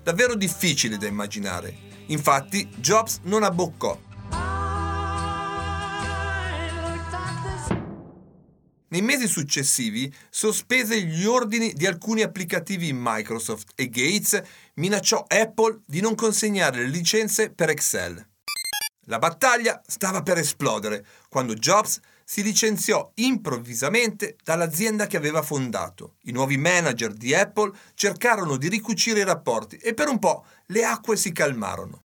Davvero 0.02 0.36
difficile 0.36 0.96
da 0.96 1.06
immaginare. 1.06 1.76
Infatti, 2.06 2.66
Jobs 2.78 3.20
non 3.24 3.44
abboccò 3.44 4.00
Nei 8.88 9.02
mesi 9.02 9.28
successivi 9.28 10.10
sospese 10.30 11.02
gli 11.02 11.26
ordini 11.26 11.74
di 11.74 11.86
alcuni 11.86 12.22
applicativi 12.22 12.94
Microsoft 12.94 13.74
e 13.76 13.90
Gates 13.90 14.42
minacciò 14.76 15.26
Apple 15.28 15.82
di 15.86 16.00
non 16.00 16.16
consegnare 16.16 16.78
le 16.78 16.88
licenze 16.88 17.50
per 17.50 17.70
Excel. 17.70 18.26
La 19.10 19.20
battaglia 19.20 19.82
stava 19.86 20.22
per 20.22 20.38
esplodere 20.38 21.06
quando 21.30 21.54
Jobs 21.54 22.00
si 22.26 22.44
licenziò 22.44 23.10
improvvisamente 23.16 24.36
dall'azienda 24.44 25.08
che 25.08 25.16
aveva 25.16 25.42
fondato. 25.42 26.16
I 26.24 26.32
nuovi 26.32 26.58
manager 26.58 27.14
di 27.14 27.34
Apple 27.34 27.72
cercarono 27.94 28.58
di 28.58 28.68
ricucire 28.68 29.22
i 29.22 29.24
rapporti 29.24 29.78
e 29.78 29.94
per 29.94 30.10
un 30.10 30.20
po' 30.20 30.46
le 30.68 30.84
acque 30.84 31.16
si 31.16 31.32
calmarono. 31.32 32.04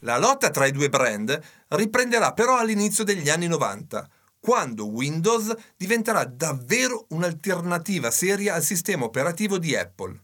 La 0.00 0.18
lotta 0.18 0.50
tra 0.50 0.66
i 0.66 0.72
due 0.72 0.88
brand 0.88 1.40
riprenderà 1.68 2.32
però 2.32 2.58
all'inizio 2.58 3.04
degli 3.04 3.30
anni 3.30 3.46
90 3.46 4.08
quando 4.40 4.88
Windows 4.88 5.54
diventerà 5.76 6.24
davvero 6.24 7.06
un'alternativa 7.10 8.10
seria 8.10 8.54
al 8.54 8.64
sistema 8.64 9.04
operativo 9.04 9.56
di 9.56 9.76
Apple. 9.76 10.20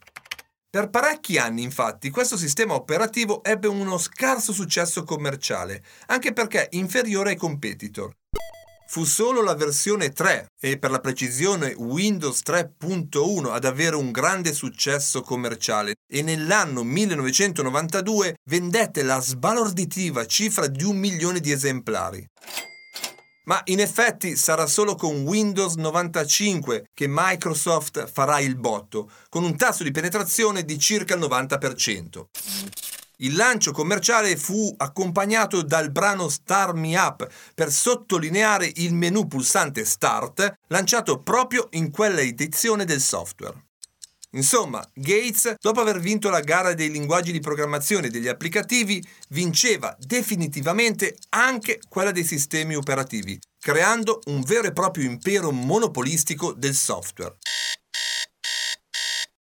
Per 0.70 0.90
parecchi 0.90 1.38
anni, 1.38 1.62
infatti, 1.62 2.10
questo 2.10 2.36
sistema 2.36 2.74
operativo 2.74 3.42
ebbe 3.42 3.68
uno 3.68 3.96
scarso 3.96 4.52
successo 4.52 5.02
commerciale, 5.02 5.82
anche 6.08 6.34
perché 6.34 6.68
inferiore 6.72 7.30
ai 7.30 7.36
competitor. 7.36 8.14
Fu 8.86 9.04
solo 9.04 9.40
la 9.40 9.54
versione 9.54 10.10
3 10.10 10.48
e 10.60 10.78
per 10.78 10.90
la 10.90 11.00
precisione 11.00 11.72
Windows 11.72 12.42
3.1 12.44 13.50
ad 13.50 13.64
avere 13.64 13.96
un 13.96 14.10
grande 14.10 14.52
successo 14.52 15.22
commerciale 15.22 15.94
e 16.06 16.20
nell'anno 16.20 16.84
1992 16.84 18.36
vendette 18.44 19.02
la 19.02 19.20
sbalorditiva 19.22 20.26
cifra 20.26 20.66
di 20.66 20.84
un 20.84 20.98
milione 20.98 21.40
di 21.40 21.50
esemplari. 21.50 22.26
Ma 23.48 23.62
in 23.64 23.80
effetti 23.80 24.36
sarà 24.36 24.66
solo 24.66 24.94
con 24.94 25.22
Windows 25.22 25.76
95 25.76 26.90
che 26.92 27.06
Microsoft 27.08 28.06
farà 28.06 28.40
il 28.40 28.56
botto, 28.56 29.10
con 29.30 29.42
un 29.42 29.56
tasso 29.56 29.82
di 29.82 29.90
penetrazione 29.90 30.66
di 30.66 30.78
circa 30.78 31.14
il 31.14 31.20
90%. 31.20 32.26
Il 33.20 33.34
lancio 33.34 33.72
commerciale 33.72 34.36
fu 34.36 34.72
accompagnato 34.76 35.62
dal 35.62 35.90
brano 35.90 36.28
Star 36.28 36.74
Me 36.74 36.96
Up 36.98 37.26
per 37.54 37.72
sottolineare 37.72 38.70
il 38.76 38.92
menu 38.92 39.26
pulsante 39.26 39.86
Start 39.86 40.52
lanciato 40.68 41.22
proprio 41.22 41.68
in 41.70 41.90
quella 41.90 42.20
edizione 42.20 42.84
del 42.84 43.00
software. 43.00 43.67
Insomma, 44.32 44.86
Gates, 44.92 45.54
dopo 45.58 45.80
aver 45.80 46.00
vinto 46.00 46.28
la 46.28 46.40
gara 46.40 46.74
dei 46.74 46.90
linguaggi 46.90 47.32
di 47.32 47.40
programmazione 47.40 48.10
degli 48.10 48.28
applicativi, 48.28 49.02
vinceva 49.30 49.96
definitivamente 49.98 51.16
anche 51.30 51.80
quella 51.88 52.10
dei 52.10 52.24
sistemi 52.24 52.74
operativi, 52.74 53.38
creando 53.58 54.20
un 54.26 54.42
vero 54.42 54.68
e 54.68 54.72
proprio 54.72 55.04
impero 55.04 55.50
monopolistico 55.50 56.52
del 56.52 56.74
software. 56.74 57.36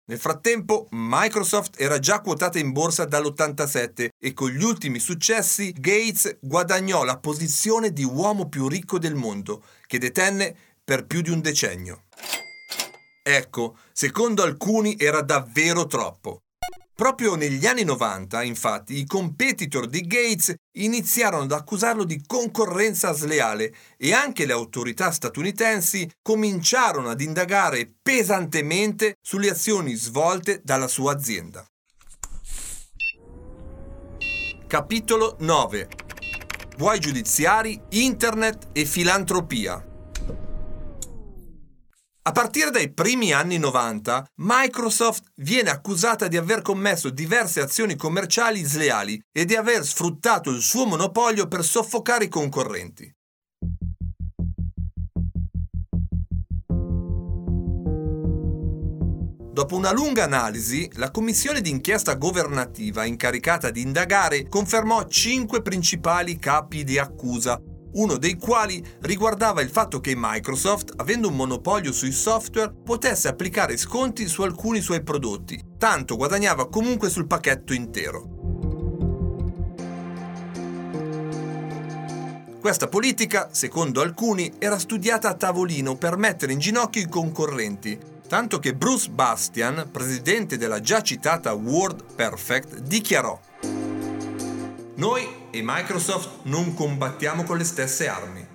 Nel 0.05 0.19
frattempo 0.19 0.89
Microsoft 0.91 1.81
era 1.81 2.01
già 2.01 2.21
quotata 2.21 2.59
in 2.59 2.73
borsa 2.73 3.05
dall'87 3.05 4.09
e 4.19 4.33
con 4.35 4.51
gli 4.51 4.65
ultimi 4.65 4.99
successi 4.99 5.73
Gates 5.73 6.39
guadagnò 6.41 7.05
la 7.05 7.19
posizione 7.19 7.93
di 7.93 8.03
uomo 8.03 8.49
più 8.49 8.67
ricco 8.67 8.99
del 8.99 9.15
mondo, 9.15 9.65
che 9.87 9.99
detenne 9.99 10.57
per 10.85 11.07
più 11.07 11.21
di 11.21 11.31
un 11.31 11.41
decennio. 11.41 12.03
Ecco, 13.25 13.77
secondo 13.93 14.43
alcuni 14.43 14.97
era 14.99 15.23
davvero 15.23 15.87
troppo. 15.87 16.41
Proprio 16.95 17.37
negli 17.37 17.67
anni 17.67 17.85
90, 17.85 18.43
infatti, 18.43 18.99
i 18.99 19.07
competitor 19.07 19.87
di 19.87 20.07
Gates 20.07 20.55
iniziarono 20.79 21.45
ad 21.45 21.53
accusarlo 21.53 22.05
di 22.05 22.23
concorrenza 22.27 23.13
sleale 23.13 23.75
e 23.97 24.13
anche 24.13 24.45
le 24.45 24.53
autorità 24.53 25.11
statunitensi 25.11 26.11
cominciarono 26.21 27.11
ad 27.11 27.21
indagare 27.21 27.93
pesantemente 28.03 29.15
sulle 29.21 29.51
azioni 29.51 29.95
svolte 29.95 30.61
dalla 30.63 30.89
sua 30.89 31.13
azienda. 31.13 31.65
Capitolo 34.67 35.37
9 35.41 35.89
Guai 36.77 36.99
giudiziari, 36.99 37.81
Internet 37.91 38.69
e 38.73 38.85
filantropia. 38.85 39.92
A 42.25 42.31
partire 42.31 42.71
dai 42.71 42.93
primi 42.93 43.33
anni 43.33 43.59
90, 43.59 44.25
Microsoft 44.37 45.25
viene 45.39 45.71
accusata 45.71 46.29
di 46.29 46.37
aver 46.37 46.63
commesso 46.63 47.11
diverse 47.11 47.61
azioni 47.61 47.97
commerciali 47.97 48.63
sleali 48.63 49.21
e 49.33 49.45
di 49.45 49.57
aver 49.57 49.85
sfruttato 49.85 50.51
il 50.51 50.61
suo 50.61 50.87
monopolio 50.87 51.49
per 51.49 51.65
soffocare 51.65 52.27
i 52.27 52.29
concorrenti. 52.29 53.13
Dopo 59.53 59.75
una 59.75 59.93
lunga 59.93 60.23
analisi, 60.23 60.89
la 60.95 61.11
commissione 61.11 61.61
d'inchiesta 61.61 62.15
governativa 62.15 63.05
incaricata 63.05 63.71
di 63.71 63.81
indagare 63.81 64.47
confermò 64.47 65.09
cinque 65.09 65.61
principali 65.61 66.39
capi 66.39 66.85
di 66.85 66.99
accusa 66.99 67.61
uno 67.95 68.17
dei 68.17 68.37
quali 68.37 68.85
riguardava 69.01 69.61
il 69.61 69.69
fatto 69.69 70.01
che 70.01 70.15
Microsoft, 70.17 70.93
avendo 70.97 71.29
un 71.29 71.37
monopolio 71.37 71.93
sui 71.93 72.13
software, 72.13 72.73
potesse 72.85 73.29
applicare 73.29 73.77
sconti 73.77 74.27
su 74.29 74.43
alcuni 74.43 74.81
suoi 74.81 75.03
prodotti, 75.03 75.61
tanto 75.79 76.17
guadagnava 76.17 76.69
comunque 76.69 77.09
sul 77.11 77.27
pacchetto 77.27 77.73
intero. 77.73 78.41
Questa 82.61 82.87
politica, 82.87 83.49
secondo 83.51 84.01
alcuni, 84.01 84.53
era 84.59 84.79
studiata 84.79 85.29
a 85.29 85.35
tavolino 85.35 85.97
per 85.97 86.17
mettere 86.17 86.53
in 86.53 86.61
ginocchio 86.61 87.03
i 87.03 87.09
concorrenti, 87.09 88.11
Tanto 88.33 88.61
che 88.61 88.75
Bruce 88.75 89.11
Bastian, 89.11 89.91
presidente 89.93 90.57
della 90.57 90.81
già 90.81 91.03
citata 91.03 91.53
Word 91.53 92.15
Perfect, 92.15 92.79
dichiarò 92.79 93.39
Noi 94.95 95.42
e 95.53 95.61
Microsoft 95.63 96.45
non 96.45 96.73
combattiamo 96.73 97.45
con 97.45 97.59
le 97.59 97.65
stesse 97.65 98.09
armi. 98.09 98.47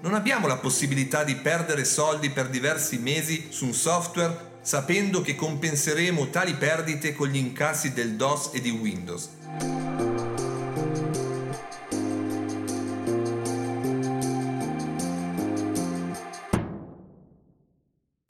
Non 0.00 0.14
abbiamo 0.14 0.46
la 0.46 0.56
possibilità 0.56 1.24
di 1.24 1.36
perdere 1.36 1.84
soldi 1.84 2.30
per 2.30 2.48
diversi 2.48 2.98
mesi 2.98 3.48
su 3.50 3.66
un 3.66 3.74
software 3.74 4.54
sapendo 4.62 5.20
che 5.20 5.36
compenseremo 5.36 6.30
tali 6.30 6.54
perdite 6.54 7.12
con 7.12 7.28
gli 7.28 7.36
incassi 7.36 7.92
del 7.92 8.16
DOS 8.16 8.50
e 8.54 8.60
di 8.60 8.70
Windows. 8.70 9.28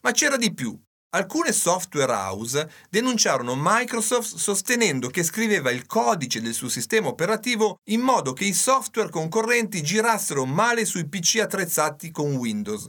Ma 0.01 0.11
c'era 0.13 0.37
di 0.37 0.53
più. 0.53 0.86
Alcune 1.11 1.53
software 1.53 2.13
house 2.13 2.69
denunciarono 2.91 3.55
Microsoft 3.57 4.37
sostenendo 4.37 5.09
che 5.09 5.23
scriveva 5.23 5.71
il 5.71 5.87
codice 5.87 6.43
del 6.43 6.53
suo 6.53 6.69
sistema 6.69 7.09
operativo 7.09 7.79
in 7.91 8.01
modo 8.01 8.33
che 8.33 8.45
i 8.45 8.53
software 8.53 9.09
concorrenti 9.09 9.83
girassero 9.83 10.45
male 10.45 10.85
sui 10.85 11.09
PC 11.09 11.39
attrezzati 11.41 12.11
con 12.11 12.35
Windows. 12.35 12.89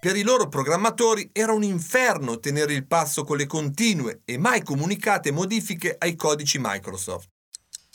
Per 0.00 0.16
i 0.16 0.22
loro 0.22 0.48
programmatori 0.48 1.30
era 1.32 1.52
un 1.52 1.62
inferno 1.62 2.40
tenere 2.40 2.72
il 2.72 2.86
passo 2.86 3.22
con 3.22 3.36
le 3.36 3.46
continue 3.46 4.22
e 4.24 4.38
mai 4.38 4.64
comunicate 4.64 5.30
modifiche 5.30 5.94
ai 5.96 6.16
codici 6.16 6.58
Microsoft. 6.60 7.28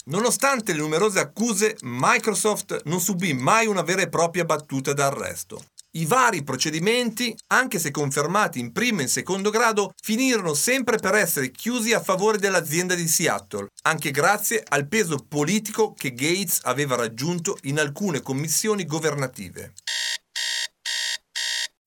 Nonostante 0.06 0.72
le 0.72 0.80
numerose 0.80 1.20
accuse, 1.20 1.76
Microsoft 1.82 2.84
non 2.86 3.02
subì 3.02 3.34
mai 3.34 3.68
una 3.68 3.82
vera 3.82 4.04
e 4.04 4.08
propria 4.08 4.46
battuta 4.46 4.94
d'arresto. 4.94 5.62
I 5.92 6.06
vari 6.06 6.44
procedimenti, 6.44 7.36
anche 7.48 7.80
se 7.80 7.92
confermati 7.92 8.60
in 8.60 8.72
primo 8.72 9.00
e 9.00 9.04
in 9.04 9.10
secondo 9.10 9.50
grado, 9.50 9.94
finirono 10.02 10.54
sempre 10.54 10.98
per 10.98 11.16
essere 11.16 11.50
chiusi 11.50 11.94
a 11.94 12.02
favore 12.02 12.38
dell'azienda 12.38 12.94
di 12.94 13.08
Seattle, 13.08 13.68
anche 13.84 14.12
grazie 14.12 14.64
al 14.68 14.88
peso 14.88 15.26
politico 15.28 15.94
che 15.94 16.14
Gates 16.14 16.60
aveva 16.64 16.96
raggiunto 16.96 17.58
in 17.64 17.80
alcune 17.80 18.22
commissioni 18.22 18.86
governative. 18.86 19.74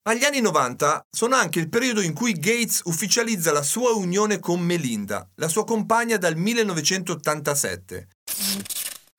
Agli 0.09 0.25
anni 0.25 0.41
90 0.41 1.05
sono 1.11 1.37
anche 1.37 1.61
il 1.61 1.69
periodo 1.69 2.01
in 2.01 2.15
cui 2.15 2.33
Gates 2.33 2.81
ufficializza 2.85 3.53
la 3.53 3.63
sua 3.63 3.91
unione 3.91 4.41
con 4.41 4.59
Melinda, 4.61 5.29
la 5.37 5.49
sua 5.49 5.65
compagna 5.65 6.17
dal 6.17 6.37
1987. 6.37 8.09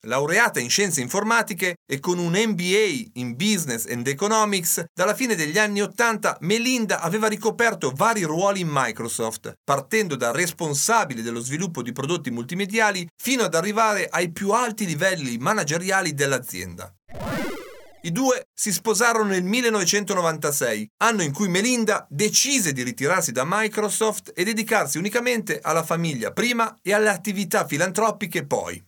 Laureata 0.05 0.59
in 0.59 0.69
scienze 0.69 0.99
informatiche 0.99 1.75
e 1.85 1.99
con 1.99 2.17
un 2.17 2.31
MBA 2.33 3.09
in 3.13 3.35
Business 3.35 3.85
and 3.87 4.07
Economics, 4.07 4.83
dalla 4.93 5.13
fine 5.13 5.35
degli 5.35 5.59
anni 5.59 5.81
80 5.81 6.37
Melinda 6.41 7.01
aveva 7.01 7.27
ricoperto 7.27 7.91
vari 7.95 8.23
ruoli 8.23 8.61
in 8.61 8.69
Microsoft, 8.71 9.53
partendo 9.63 10.15
da 10.15 10.31
responsabile 10.31 11.21
dello 11.21 11.39
sviluppo 11.39 11.83
di 11.83 11.91
prodotti 11.91 12.31
multimediali 12.31 13.07
fino 13.15 13.43
ad 13.43 13.53
arrivare 13.53 14.07
ai 14.09 14.31
più 14.31 14.51
alti 14.51 14.87
livelli 14.87 15.37
manageriali 15.37 16.15
dell'azienda. 16.15 16.91
I 18.03 18.11
due 18.11 18.47
si 18.51 18.71
sposarono 18.71 19.29
nel 19.29 19.43
1996, 19.43 20.89
anno 21.03 21.21
in 21.21 21.31
cui 21.31 21.47
Melinda 21.47 22.07
decise 22.09 22.73
di 22.73 22.81
ritirarsi 22.81 23.31
da 23.31 23.43
Microsoft 23.45 24.31
e 24.33 24.43
dedicarsi 24.43 24.97
unicamente 24.97 25.59
alla 25.61 25.83
famiglia 25.83 26.31
prima 26.31 26.75
e 26.81 26.93
alle 26.93 27.09
attività 27.09 27.67
filantropiche 27.67 28.47
poi. 28.47 28.83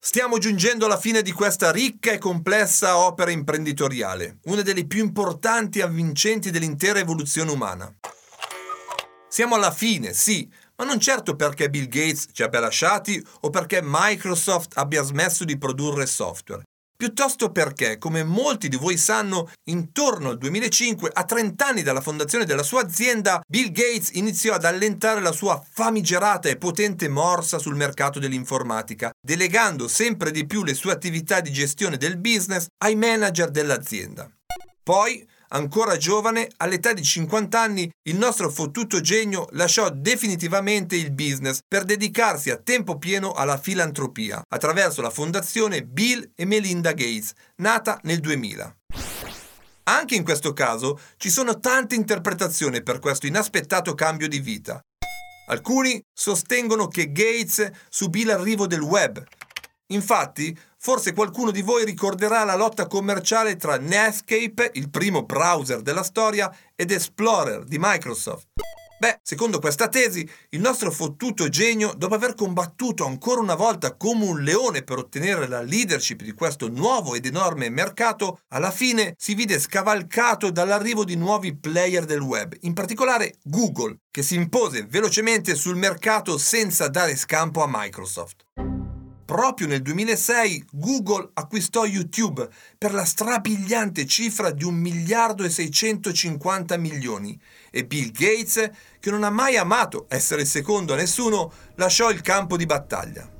Stiamo 0.00 0.38
giungendo 0.38 0.86
alla 0.86 0.96
fine 0.96 1.22
di 1.22 1.32
questa 1.32 1.72
ricca 1.72 2.12
e 2.12 2.18
complessa 2.18 2.98
opera 2.98 3.32
imprenditoriale, 3.32 4.38
una 4.44 4.62
delle 4.62 4.86
più 4.86 5.02
importanti 5.04 5.80
e 5.80 5.82
avvincenti 5.82 6.50
dell'intera 6.50 7.00
evoluzione 7.00 7.50
umana. 7.50 7.92
Siamo 9.28 9.56
alla 9.56 9.72
fine, 9.72 10.14
sì, 10.14 10.48
ma 10.76 10.84
non 10.84 11.00
certo 11.00 11.34
perché 11.34 11.68
Bill 11.68 11.88
Gates 11.88 12.28
ci 12.32 12.44
abbia 12.44 12.60
lasciati 12.60 13.22
o 13.40 13.50
perché 13.50 13.80
Microsoft 13.82 14.78
abbia 14.78 15.02
smesso 15.02 15.44
di 15.44 15.58
produrre 15.58 16.06
software 16.06 16.62
piuttosto 16.98 17.52
perché, 17.52 17.96
come 17.96 18.24
molti 18.24 18.68
di 18.68 18.76
voi 18.76 18.96
sanno, 18.96 19.52
intorno 19.66 20.30
al 20.30 20.36
2005, 20.36 21.10
a 21.12 21.22
30 21.22 21.64
anni 21.64 21.82
dalla 21.82 22.00
fondazione 22.00 22.44
della 22.44 22.64
sua 22.64 22.82
azienda, 22.82 23.40
Bill 23.46 23.70
Gates 23.70 24.10
iniziò 24.14 24.54
ad 24.54 24.64
allentare 24.64 25.20
la 25.20 25.30
sua 25.30 25.64
famigerata 25.70 26.48
e 26.48 26.56
potente 26.56 27.08
morsa 27.08 27.60
sul 27.60 27.76
mercato 27.76 28.18
dell'informatica, 28.18 29.12
delegando 29.24 29.86
sempre 29.86 30.32
di 30.32 30.44
più 30.44 30.64
le 30.64 30.74
sue 30.74 30.90
attività 30.90 31.40
di 31.40 31.52
gestione 31.52 31.98
del 31.98 32.18
business 32.18 32.66
ai 32.78 32.96
manager 32.96 33.52
dell'azienda. 33.52 34.28
Poi, 34.82 35.24
ancora 35.48 35.96
giovane, 35.96 36.48
all'età 36.56 36.92
di 36.92 37.02
50 37.02 37.60
anni, 37.60 37.90
il 38.08 38.16
nostro 38.16 38.50
fottuto 38.50 39.00
genio 39.00 39.46
lasciò 39.52 39.90
definitivamente 39.90 40.96
il 40.96 41.12
business 41.12 41.60
per 41.66 41.84
dedicarsi 41.84 42.50
a 42.50 42.56
tempo 42.56 42.98
pieno 42.98 43.32
alla 43.32 43.58
filantropia, 43.58 44.42
attraverso 44.48 45.02
la 45.02 45.10
fondazione 45.10 45.84
Bill 45.84 46.32
e 46.34 46.44
Melinda 46.44 46.92
Gates, 46.92 47.32
nata 47.56 47.98
nel 48.02 48.20
2000. 48.20 48.76
Anche 49.84 50.14
in 50.14 50.24
questo 50.24 50.52
caso 50.52 51.00
ci 51.16 51.30
sono 51.30 51.58
tante 51.60 51.94
interpretazioni 51.94 52.82
per 52.82 52.98
questo 52.98 53.26
inaspettato 53.26 53.94
cambio 53.94 54.28
di 54.28 54.38
vita. 54.38 54.80
Alcuni 55.48 56.02
sostengono 56.12 56.88
che 56.88 57.10
Gates 57.10 57.70
subì 57.88 58.24
l'arrivo 58.24 58.66
del 58.66 58.82
web. 58.82 59.24
Infatti, 59.92 60.56
Forse 60.80 61.12
qualcuno 61.12 61.50
di 61.50 61.60
voi 61.60 61.84
ricorderà 61.84 62.44
la 62.44 62.54
lotta 62.54 62.86
commerciale 62.86 63.56
tra 63.56 63.78
Netscape, 63.78 64.70
il 64.74 64.90
primo 64.90 65.24
browser 65.24 65.82
della 65.82 66.04
storia, 66.04 66.54
ed 66.76 66.92
Explorer 66.92 67.64
di 67.64 67.78
Microsoft. 67.80 68.46
Beh, 69.00 69.20
secondo 69.22 69.60
questa 69.60 69.86
tesi, 69.86 70.28
il 70.50 70.60
nostro 70.60 70.90
fottuto 70.90 71.48
genio, 71.48 71.94
dopo 71.96 72.14
aver 72.14 72.34
combattuto 72.34 73.04
ancora 73.04 73.40
una 73.40 73.54
volta 73.54 73.96
come 73.96 74.24
un 74.24 74.42
leone 74.42 74.82
per 74.82 74.98
ottenere 74.98 75.46
la 75.46 75.62
leadership 75.62 76.22
di 76.22 76.32
questo 76.32 76.68
nuovo 76.68 77.14
ed 77.14 77.24
enorme 77.24 77.68
mercato, 77.70 78.40
alla 78.48 78.72
fine 78.72 79.14
si 79.16 79.34
vide 79.34 79.60
scavalcato 79.60 80.50
dall'arrivo 80.50 81.04
di 81.04 81.14
nuovi 81.14 81.56
player 81.56 82.04
del 82.06 82.20
web, 82.20 82.56
in 82.62 82.72
particolare 82.72 83.36
Google, 83.44 83.98
che 84.10 84.24
si 84.24 84.34
impose 84.34 84.86
velocemente 84.88 85.54
sul 85.54 85.76
mercato 85.76 86.36
senza 86.36 86.88
dare 86.88 87.14
scampo 87.14 87.62
a 87.62 87.68
Microsoft. 87.68 88.47
Proprio 89.28 89.66
nel 89.66 89.82
2006 89.82 90.68
Google 90.72 91.32
acquistò 91.34 91.84
YouTube 91.84 92.48
per 92.78 92.94
la 92.94 93.04
strabiliante 93.04 94.06
cifra 94.06 94.50
di 94.50 94.64
1 94.64 94.74
miliardo 94.74 95.44
e 95.44 95.50
650 95.50 96.78
milioni 96.78 97.38
e 97.70 97.84
Bill 97.84 98.10
Gates, 98.10 98.70
che 98.98 99.10
non 99.10 99.24
ha 99.24 99.30
mai 99.30 99.58
amato 99.58 100.06
essere 100.08 100.46
secondo 100.46 100.94
a 100.94 100.96
nessuno, 100.96 101.52
lasciò 101.74 102.08
il 102.08 102.22
campo 102.22 102.56
di 102.56 102.64
battaglia. 102.64 103.30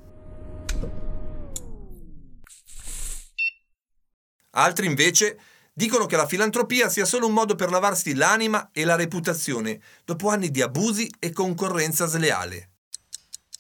Altri 4.57 4.85
invece 4.85 5.39
dicono 5.73 6.05
che 6.05 6.17
la 6.17 6.27
filantropia 6.27 6.91
sia 6.91 7.07
solo 7.07 7.29
un 7.29 7.33
modo 7.33 7.55
per 7.55 7.71
lavarsi 7.71 8.15
l'anima 8.15 8.69
e 8.75 8.85
la 8.85 8.95
reputazione 8.95 9.81
dopo 10.05 10.29
anni 10.29 10.51
di 10.51 10.61
abusi 10.61 11.11
e 11.19 11.33
concorrenza 11.33 12.05
sleale. 12.05 12.73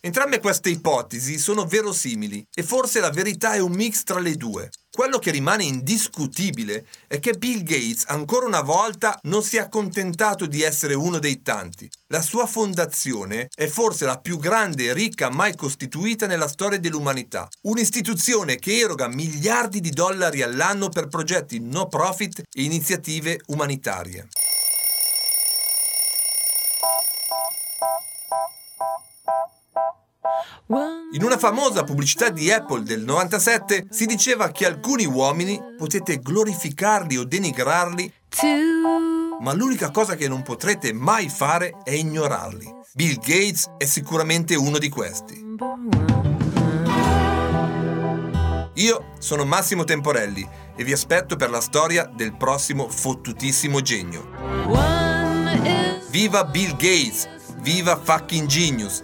Entrambe 0.00 0.38
queste 0.38 0.70
ipotesi 0.70 1.38
sono 1.38 1.66
verosimili 1.66 2.46
e 2.54 2.62
forse 2.62 3.00
la 3.00 3.10
verità 3.10 3.54
è 3.54 3.58
un 3.58 3.72
mix 3.72 4.04
tra 4.04 4.20
le 4.20 4.36
due. 4.36 4.70
Quello 4.88 5.18
che 5.18 5.32
rimane 5.32 5.64
indiscutibile 5.64 6.86
è 7.08 7.18
che 7.18 7.32
Bill 7.32 7.64
Gates 7.64 8.04
ancora 8.06 8.46
una 8.46 8.60
volta 8.60 9.18
non 9.24 9.42
si 9.42 9.56
è 9.56 9.60
accontentato 9.60 10.46
di 10.46 10.62
essere 10.62 10.94
uno 10.94 11.18
dei 11.18 11.42
tanti. 11.42 11.90
La 12.08 12.22
sua 12.22 12.46
fondazione 12.46 13.48
è 13.52 13.66
forse 13.66 14.04
la 14.04 14.20
più 14.20 14.38
grande 14.38 14.84
e 14.84 14.92
ricca 14.92 15.30
mai 15.30 15.56
costituita 15.56 16.28
nella 16.28 16.48
storia 16.48 16.78
dell'umanità. 16.78 17.48
Un'istituzione 17.62 18.56
che 18.56 18.78
eroga 18.78 19.08
miliardi 19.08 19.80
di 19.80 19.90
dollari 19.90 20.42
all'anno 20.42 20.90
per 20.90 21.08
progetti 21.08 21.58
no 21.58 21.88
profit 21.88 22.42
e 22.52 22.62
iniziative 22.62 23.40
umanitarie. 23.46 24.28
In 30.70 31.22
una 31.22 31.38
famosa 31.38 31.82
pubblicità 31.82 32.28
di 32.28 32.52
Apple 32.52 32.82
del 32.82 33.02
97 33.02 33.86
si 33.88 34.04
diceva 34.04 34.50
che 34.50 34.66
alcuni 34.66 35.06
uomini 35.06 35.58
potete 35.78 36.18
glorificarli 36.18 37.16
o 37.16 37.24
denigrarli, 37.24 38.12
ma 39.40 39.54
l'unica 39.54 39.90
cosa 39.90 40.14
che 40.14 40.28
non 40.28 40.42
potrete 40.42 40.92
mai 40.92 41.30
fare 41.30 41.78
è 41.82 41.92
ignorarli. 41.92 42.70
Bill 42.92 43.14
Gates 43.14 43.70
è 43.78 43.86
sicuramente 43.86 44.56
uno 44.56 44.76
di 44.76 44.90
questi. 44.90 45.42
Io 48.74 49.12
sono 49.18 49.46
Massimo 49.46 49.84
Temporelli 49.84 50.46
e 50.76 50.84
vi 50.84 50.92
aspetto 50.92 51.36
per 51.36 51.48
la 51.48 51.62
storia 51.62 52.04
del 52.04 52.36
prossimo 52.36 52.90
fottutissimo 52.90 53.80
genio. 53.80 54.28
Viva 56.10 56.44
Bill 56.44 56.72
Gates! 56.72 57.26
Viva 57.60 57.98
fucking 57.98 58.46
genius! 58.46 59.02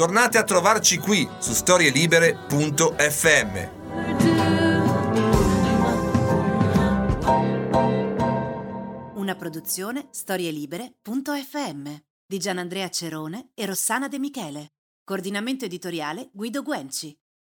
Tornate 0.00 0.38
a 0.38 0.44
trovarci 0.44 0.96
qui 0.96 1.28
su 1.40 1.52
storielibere.fm. 1.52 3.68
Una 9.16 9.34
produzione 9.34 10.08
storielibere.fm 10.10 11.94
di 12.26 12.38
Gianandrea 12.38 12.88
Cerone 12.88 13.50
e 13.52 13.66
Rossana 13.66 14.08
De 14.08 14.18
Michele. 14.18 14.68
Coordinamento 15.04 15.66
editoriale 15.66 16.30
Guido 16.32 16.62
Guenci. 16.62 17.14